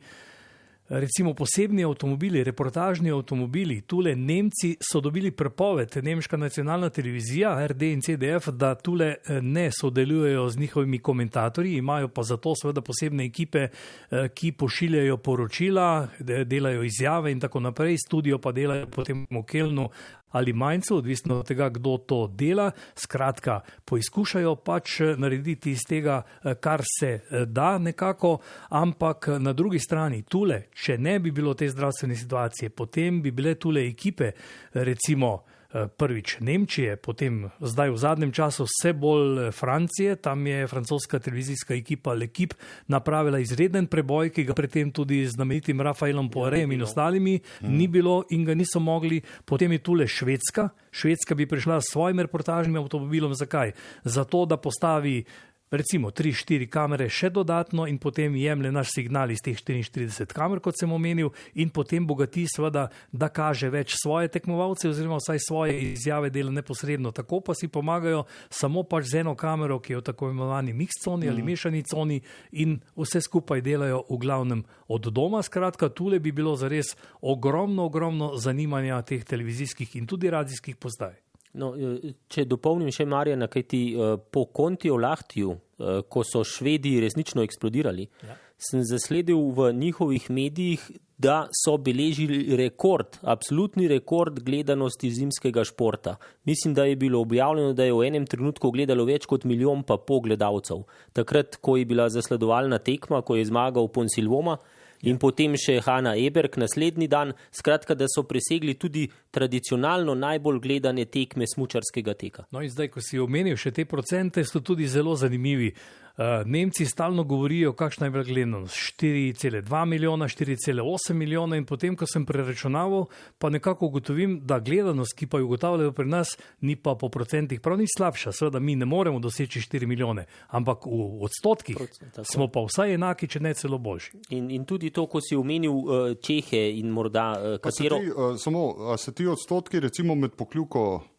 recimo 0.88 1.34
posebni 1.34 1.84
avtomobili, 1.84 2.44
reportažni 2.44 3.10
avtomobili, 3.10 3.80
tule 3.80 4.14
Nemci 4.16 4.76
so 4.80 5.00
dobili 5.00 5.30
prepoved, 5.30 5.96
nemška 6.02 6.36
nacionalna 6.36 6.90
televizija, 6.90 7.66
RD 7.66 7.82
in 7.82 8.00
CDF, 8.00 8.48
da 8.48 8.74
tule 8.74 9.06
eh, 9.06 9.40
ne 9.42 9.70
sodelujejo 9.80 10.48
z 10.48 10.58
njihovimi 10.58 10.98
komentatorji, 10.98 11.76
imajo 11.76 12.08
pa 12.08 12.22
zato 12.22 12.52
seveda 12.62 12.80
posebne 12.80 13.24
ekipe, 13.24 13.58
eh, 13.58 14.28
ki 14.34 14.52
pošiljajo 14.52 15.16
poročila, 15.16 16.08
delajo 16.44 16.82
izjave 16.82 17.32
in 17.32 17.40
tako 17.40 17.60
naprej, 17.60 17.96
studio 18.06 18.38
pa 18.38 18.52
delajo 18.52 18.86
potem 18.86 19.26
v 19.30 19.42
Kelnu 19.42 19.88
ali 20.34 20.52
manjcev, 20.52 20.96
odvisno 20.96 21.38
od 21.38 21.46
tega, 21.46 21.68
kdo 21.68 21.96
to 21.96 22.26
dela. 22.26 22.70
Skratka, 22.94 23.60
poizkušajo 23.84 24.56
pač 24.66 25.00
eh, 25.00 25.14
narediti 25.18 25.70
iz 25.70 25.86
tega, 25.88 26.22
eh, 26.22 26.54
kar 26.54 26.82
se 26.98 27.10
eh, 27.10 27.44
da 27.46 27.78
nekako, 27.78 28.38
ampak 28.68 29.28
na 29.38 29.52
drugi 29.52 29.78
strani, 29.78 30.22
tule, 30.22 30.64
če 30.74 30.98
ne 30.98 31.18
bi 31.22 31.30
bilo 31.30 31.54
te 31.54 31.68
zdravstvene 31.70 32.16
situacije, 32.16 32.70
potem 32.70 33.22
bi 33.22 33.30
bile 33.30 33.54
tule 33.54 33.86
ekipe, 33.86 34.32
recimo, 34.74 35.36
prvič 35.74 36.38
Nemčije, 36.40 36.94
potem 36.96 37.50
zdaj 37.58 37.90
v 37.90 37.98
zadnjem 37.98 38.32
času 38.32 38.66
vse 38.68 38.92
bolj 38.94 39.48
eh, 39.48 39.52
Francije, 39.52 40.16
tam 40.16 40.46
je 40.46 40.66
francoska 40.66 41.18
televizijska 41.18 41.74
ekipa 41.74 42.14
Lekip 42.14 42.54
napravila 42.86 43.38
izreden 43.42 43.86
preboj, 43.86 44.30
ki 44.30 44.44
ga 44.44 44.54
predtem 44.54 44.92
tudi 44.94 45.26
z 45.26 45.34
znamenitim 45.34 45.80
Rafaelom 45.80 46.30
Poirem 46.30 46.72
in 46.72 46.82
ostalimi 46.82 47.40
hmm. 47.60 47.74
ni 47.74 47.88
bilo 47.88 48.22
in 48.30 48.44
ga 48.44 48.54
niso 48.54 48.80
mogli. 48.80 49.20
Potem 49.44 49.72
je 49.72 49.78
tule 49.78 50.06
Švedska. 50.06 50.68
Švedska 50.90 51.34
bi 51.34 51.46
prišla 51.46 51.80
s 51.80 51.90
svojim 51.90 52.20
reportažnim 52.20 52.76
avtomobilom. 52.76 53.34
Zakaj? 53.34 53.72
Zato, 54.04 54.46
da 54.46 54.56
postavi 54.56 55.24
recimo 55.70 56.10
3-4 56.10 56.68
kamere 56.68 57.08
še 57.08 57.30
dodatno 57.30 57.86
in 57.86 57.98
potem 57.98 58.36
jemlje 58.36 58.72
naš 58.72 58.92
signal 58.94 59.30
iz 59.30 59.42
teh 59.44 59.56
44 59.58 60.32
kamer, 60.34 60.60
kot 60.60 60.78
sem 60.78 60.92
omenil, 60.92 61.32
in 61.54 61.70
potem 61.70 62.06
bogati, 62.06 62.46
seveda, 62.50 62.88
da 63.12 63.28
kaže 63.28 63.70
več 63.72 63.96
svoje 63.98 64.30
tekmovalce, 64.34 64.88
oziroma 64.90 65.18
vsaj 65.22 65.42
svoje 65.46 65.78
izjave 65.92 66.30
dela 66.30 66.52
neposredno. 66.54 67.12
Tako 67.14 67.40
pa 67.40 67.54
si 67.54 67.68
pomagajo 67.68 68.24
samo 68.50 68.84
pač 68.84 69.10
z 69.10 69.24
eno 69.24 69.34
kamero, 69.38 69.80
ki 69.80 69.96
je 69.96 70.02
v 70.02 70.06
tako 70.10 70.30
imenovani 70.30 70.76
mix 70.76 71.00
coni 71.02 71.28
ali 71.28 71.42
mm. 71.42 71.50
mešani 71.50 71.82
coni 71.88 72.20
in 72.52 72.78
vse 72.96 73.24
skupaj 73.24 73.64
delajo 73.64 74.04
v 74.10 74.20
glavnem 74.22 74.64
od 74.88 75.10
doma. 75.10 75.42
Skratka, 75.42 75.88
tule 75.88 76.20
bi 76.20 76.32
bilo 76.32 76.56
zares 76.56 76.94
ogromno, 77.20 77.88
ogromno 77.88 78.34
zanimanja 78.36 79.02
teh 79.02 79.24
televizijskih 79.24 79.96
in 79.96 80.06
tudi 80.06 80.30
radijskih 80.30 80.76
postaj. 80.76 81.23
No, 81.60 81.70
eh, 81.78 82.14
če 82.30 82.46
dopolnim 82.50 82.90
še 82.94 83.06
Marjana, 83.06 83.48
kaj 83.50 83.62
ti 83.70 83.82
uh, 83.94 84.16
po 84.18 84.48
Kontiju 84.50 84.98
Lahtiju, 84.98 85.54
uh, 85.54 86.00
ko 86.10 86.24
so 86.26 86.42
Švedi 86.46 86.96
resnično 87.02 87.44
eksplodirali, 87.46 88.08
ja. 88.26 88.36
sem 88.58 88.82
zasledil 88.86 89.38
v 89.54 89.70
njihovih 89.78 90.30
medijih, 90.34 90.88
da 91.14 91.44
so 91.54 91.76
beležili 91.78 92.56
rekord, 92.58 93.20
absolutni 93.22 93.86
rekord 93.88 94.40
gledanosti 94.42 95.12
zimskega 95.14 95.62
športa. 95.64 96.16
Mislim, 96.44 96.74
da 96.74 96.84
je 96.84 96.96
bilo 96.98 97.20
objavljeno, 97.22 97.72
da 97.72 97.86
je 97.86 97.94
v 97.94 98.08
enem 98.08 98.26
trenutku 98.26 98.72
gledalo 98.74 99.06
več 99.06 99.28
kot 99.30 99.46
milijon 99.46 99.84
pa 99.86 99.96
pol 99.96 100.24
gledalcev. 100.26 100.82
Takrat, 101.14 101.60
ko 101.62 101.76
je 101.78 101.86
bila 101.86 102.08
zasledovalna 102.10 102.80
tekma, 102.82 103.22
ko 103.22 103.38
je 103.38 103.46
zmagal 103.46 103.88
Ponsilvoma, 103.94 104.58
in 105.04 105.18
potem 105.20 105.56
še 105.60 105.78
Hanna 105.84 106.14
Eberg 106.16 106.56
naslednji 106.60 107.08
dan, 107.08 107.34
skratka, 107.52 107.94
da 107.94 108.08
so 108.08 108.24
presegli 108.28 108.76
tudi 108.80 109.06
tradicionalno 109.34 110.14
najbolj 110.14 110.60
gledane 110.64 111.04
tekme 111.04 111.46
smučarskega 111.48 112.14
teka. 112.18 112.46
No 112.52 112.62
in 112.64 112.72
zdaj, 112.72 112.90
ko 112.94 113.04
si 113.04 113.20
omenil 113.20 113.58
še 113.60 113.74
te 113.74 113.84
procente, 113.88 114.44
so 114.44 114.64
tudi 114.64 114.88
zelo 114.88 115.16
zanimivi. 115.16 115.72
Eh, 116.16 116.42
Nemci 116.46 116.86
stalno 116.86 117.24
govorijo, 117.24 117.72
kakšna 117.72 118.06
je 118.06 118.10
bila 118.10 118.24
gledanost. 118.24 118.74
4,2 118.74 119.84
milijona, 119.84 120.28
4,8 120.28 121.12
milijona 121.12 121.56
in 121.56 121.64
potem, 121.66 121.96
ko 121.96 122.06
sem 122.06 122.26
preračunaval, 122.26 123.06
pa 123.38 123.50
nekako 123.50 123.86
ugotovim, 123.86 124.40
da 124.46 124.58
gledanost, 124.58 125.16
ki 125.18 125.26
pa 125.26 125.38
jo 125.38 125.44
ugotavljajo 125.44 125.92
pri 125.92 126.06
nas, 126.06 126.36
ni 126.60 126.76
pa 126.76 126.94
po 126.94 127.08
procentih 127.08 127.60
prav 127.60 127.78
ni 127.78 127.86
slabša. 127.96 128.32
Seveda 128.32 128.60
mi 128.60 128.76
ne 128.76 128.84
moremo 128.84 129.18
doseči 129.18 129.60
4 129.60 129.86
milijone, 129.86 130.26
ampak 130.48 130.86
v 130.86 131.24
odstotkih 131.26 131.76
Procent, 131.76 132.20
smo 132.32 132.46
pa 132.48 132.62
vsaj 132.62 132.94
enaki, 132.94 133.28
če 133.28 133.40
ne 133.40 133.54
celo 133.54 133.78
boljši. 133.78 134.20
In, 134.28 134.50
in 134.50 134.64
tudi 134.64 134.90
to, 134.90 135.08
ko 135.10 135.18
si 135.20 135.34
omenil 135.36 135.72
uh, 135.72 136.14
Čehe 136.22 136.68
in 136.78 136.94
morda 136.94 137.58
katero. 137.58 137.98
Se 137.98 138.04
ti, 138.04 138.14
uh, 138.14 138.38
samo, 138.38 138.96
se 138.96 139.12
ti 139.12 139.26
odstotki 139.26 139.80
recimo 139.80 140.14
med 140.14 140.38
pokljuko 140.38 140.84
Eh, 140.94 141.13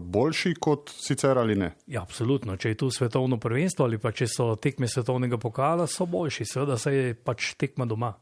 boljši 0.00 0.54
kot 0.60 0.90
sicer 0.96 1.38
ali 1.38 1.56
ne? 1.56 1.70
Ja, 1.86 2.02
absolutno. 2.02 2.56
Če 2.56 2.74
je 2.74 2.80
tu 2.84 2.90
svetovno 2.90 3.38
prvenstvo 3.40 3.86
ali 3.86 3.98
pa 3.98 4.12
če 4.12 4.28
so 4.28 4.52
tekme 4.56 4.88
svetovnega 4.88 5.38
pokala, 5.40 5.86
so 5.86 6.06
boljši, 6.06 6.46
seveda 6.48 6.78
se 6.78 6.94
je 6.94 7.14
pač 7.14 7.54
tekma 7.60 7.86
doma. 7.88 8.12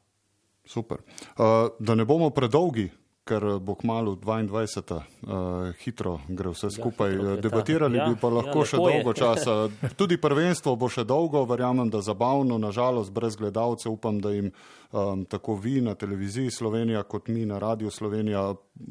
Super. 0.66 1.00
Uh, 1.34 1.72
da 1.80 1.96
ne 1.98 2.04
bomo 2.06 2.30
predolgi, 2.30 2.86
ker 3.30 3.46
bo 3.62 3.76
kmalo 3.78 4.16
22. 4.18 4.98
Uh, 5.22 5.70
hitro 5.84 6.18
gre 6.28 6.50
vse 6.50 6.66
ja, 6.66 6.74
skupaj. 6.74 7.14
Ja, 7.14 7.36
Debatirali 7.38 8.00
ja, 8.00 8.08
bi 8.10 8.18
pa 8.18 8.30
lahko 8.32 8.64
ja, 8.64 8.70
še 8.72 8.80
dolgo 8.82 9.14
časa. 9.14 9.56
Tudi 10.00 10.18
prvenstvo 10.18 10.74
bo 10.80 10.90
še 10.90 11.06
dolgo, 11.06 11.44
verjamem, 11.46 11.92
da 11.92 12.02
zabavno, 12.02 12.58
nažalost, 12.58 13.14
brez 13.14 13.38
gledalcev. 13.38 13.94
Upam, 13.94 14.18
da 14.22 14.34
jim 14.34 14.50
um, 14.50 15.24
tako 15.30 15.54
vi 15.62 15.78
na 15.84 15.94
televiziji 15.94 16.50
Slovenija, 16.50 17.04
kot 17.06 17.30
mi 17.30 17.46
na 17.46 17.60
Radio 17.62 17.90
Slovenija, 17.90 18.48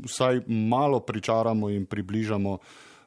vsaj 0.07 0.45
malo 0.47 1.03
pričaramo 1.03 1.69
in 1.73 1.85
približamo 1.89 2.57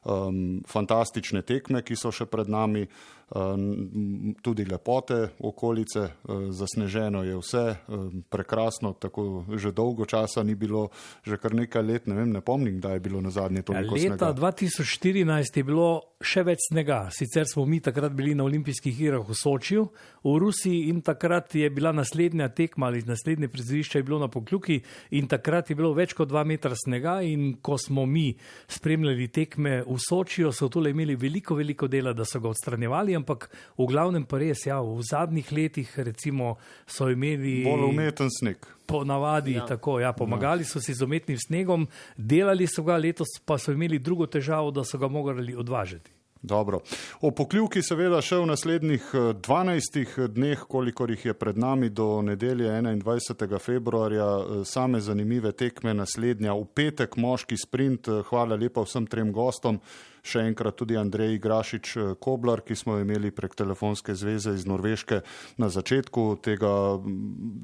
um, 0.03 0.61
fantastične 0.67 1.41
tekme, 1.41 1.81
ki 1.81 1.95
so 1.95 2.11
še 2.11 2.25
pred 2.25 2.49
nami. 2.49 2.87
Ehm, 3.35 4.33
tudi 4.41 4.65
lepote 4.65 5.29
okolice, 5.39 5.99
ehm, 5.99 6.51
zasneženo 6.51 7.23
je 7.23 7.37
vse, 7.37 7.75
ehm, 7.89 8.19
prekrasno, 8.29 8.93
tako 8.93 9.45
že 9.57 9.71
dolgo 9.71 10.05
časa 10.05 10.43
ni 10.43 10.55
bilo, 10.55 10.89
že 11.23 11.37
kar 11.37 11.53
nekaj 11.53 11.83
let, 11.83 12.07
ne 12.07 12.15
vem, 12.15 12.29
ne 12.29 12.41
pomnim, 12.41 12.79
da 12.79 12.93
je 12.93 12.99
bilo 12.99 13.21
na 13.21 13.29
zadnje 13.29 13.63
ja, 13.69 13.79
leta 13.79 13.97
snega. 13.97 14.13
Leta 14.13 14.33
2014 14.33 15.57
je 15.57 15.63
bilo 15.63 16.01
še 16.21 16.43
več 16.43 16.67
snega, 16.69 17.09
sicer 17.11 17.47
smo 17.49 17.65
mi 17.65 17.79
takrat 17.79 18.13
bili 18.13 18.35
na 18.35 18.43
olimpijskih 18.43 19.01
igrah 19.01 19.25
v 19.25 19.33
Sočiju, 19.33 19.87
v 20.23 20.35
Rusiji 20.39 20.89
in 20.89 21.01
takrat 21.01 21.55
je 21.55 21.69
bila 21.69 21.91
naslednja 21.91 22.49
tekma 22.49 22.87
ali 22.87 23.01
naslednje 23.07 23.47
prizorišče 23.47 23.99
je 23.99 24.03
bilo 24.03 24.19
na 24.19 24.27
Pokljuki 24.27 24.81
in 25.11 25.27
takrat 25.27 25.69
je 25.69 25.75
bilo 25.75 25.93
več 25.93 26.13
kot 26.13 26.29
dva 26.29 26.43
metra 26.43 26.75
snega 26.75 27.21
in 27.21 27.57
ko 27.61 27.77
smo 27.77 28.05
mi 28.05 28.35
spremljali 28.67 29.27
tekme 29.27 29.81
v 29.87 29.92
Sočiju, 29.99 30.51
so 30.51 30.69
tole 30.69 30.91
imeli 30.93 31.15
veliko, 31.15 31.55
veliko 31.55 31.87
dela, 31.87 32.13
da 32.13 32.25
so 32.25 32.39
ga 32.39 32.49
odstranjevali, 32.49 33.15
ampak 33.15 33.49
v 33.77 33.87
glavnem 33.89 34.25
pa 34.25 34.39
res, 34.41 34.65
ja, 34.67 34.79
v 34.81 35.01
zadnjih 35.03 35.51
letih 35.51 35.93
recimo, 35.99 36.55
so 36.87 37.09
imeli. 37.11 37.61
Bolj 37.67 37.89
umeten 37.89 38.31
sneg. 38.31 38.65
Po 38.87 39.03
navadi, 39.07 39.57
ja. 39.57 39.67
tako, 39.67 39.99
ja, 39.99 40.13
pomagali 40.13 40.65
so 40.67 40.81
si 40.81 40.93
z 40.93 41.05
umetnim 41.05 41.37
snegom, 41.39 41.87
delali 42.17 42.67
so 42.67 42.83
ga, 42.83 42.97
letos 42.97 43.37
pa 43.45 43.57
so 43.57 43.71
imeli 43.71 43.99
drugo 43.99 44.27
težavo, 44.27 44.71
da 44.71 44.83
so 44.83 44.97
ga 44.97 45.07
morali 45.07 45.55
odvažati. 45.55 46.22
Dobro. 46.43 46.79
O 47.21 47.29
pokljuki 47.31 47.79
seveda 47.79 48.17
še 48.19 48.41
v 48.41 48.47
naslednjih 48.49 49.05
12 49.47 49.97
eh, 50.01 50.25
dneh, 50.27 50.65
kolikor 50.67 51.13
jih 51.13 51.29
je 51.29 51.33
pred 51.39 51.55
nami 51.55 51.87
do 51.87 52.17
nedelje 52.21 52.67
21. 52.67 53.59
februarja, 53.63 54.25
eh, 54.25 54.65
same 54.67 54.99
zanimive 54.99 55.53
tekme 55.55 55.93
naslednja. 55.95 56.51
V 56.51 56.67
petek 56.75 57.15
moški 57.15 57.55
sprint, 57.55 58.11
eh, 58.11 58.25
hvala 58.27 58.59
lepa 58.59 58.83
vsem 58.83 59.07
trem 59.07 59.31
gostom. 59.31 59.79
Še 60.23 60.45
enkrat 60.47 60.77
tudi 60.79 60.97
Andrej 60.97 61.37
Grašič 61.43 62.17
Koblar, 62.23 62.63
ki 62.63 62.75
smo 62.79 62.97
imeli 62.99 63.31
prek 63.35 63.55
telefonske 63.59 64.15
zveze 64.15 64.55
iz 64.55 64.65
Norveške 64.65 65.19
na 65.59 65.69
začetku 65.69 66.39
tega 66.43 66.97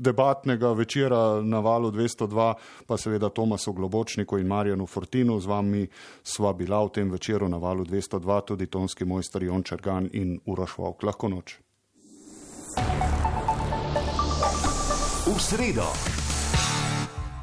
debatnega 0.04 0.74
večera 0.76 1.40
na 1.42 1.64
valu 1.64 1.92
202, 1.96 2.52
pa 2.88 2.98
seveda 3.00 3.32
Tomasu 3.32 3.74
Globočniku 3.74 4.38
in 4.38 4.48
Marjanu 4.52 4.86
Fortinu. 4.86 5.40
Z 5.40 5.48
vami 5.48 5.88
sva 6.24 6.54
bila 6.54 6.84
v 6.84 6.94
tem 7.00 7.12
večeru 7.12 7.48
na 7.48 7.58
valu 7.58 7.88
202 7.88 8.42
tudi 8.46 8.68
tonski 8.68 9.08
mojster 9.08 9.44
Jon 9.44 9.64
Čergan 9.64 10.10
in 10.14 10.40
Uroš 10.46 10.78
Vok. 10.78 11.04
Lahko 11.04 11.32
noč. 11.32 11.60
V 15.30 15.38
sredo. 15.38 16.19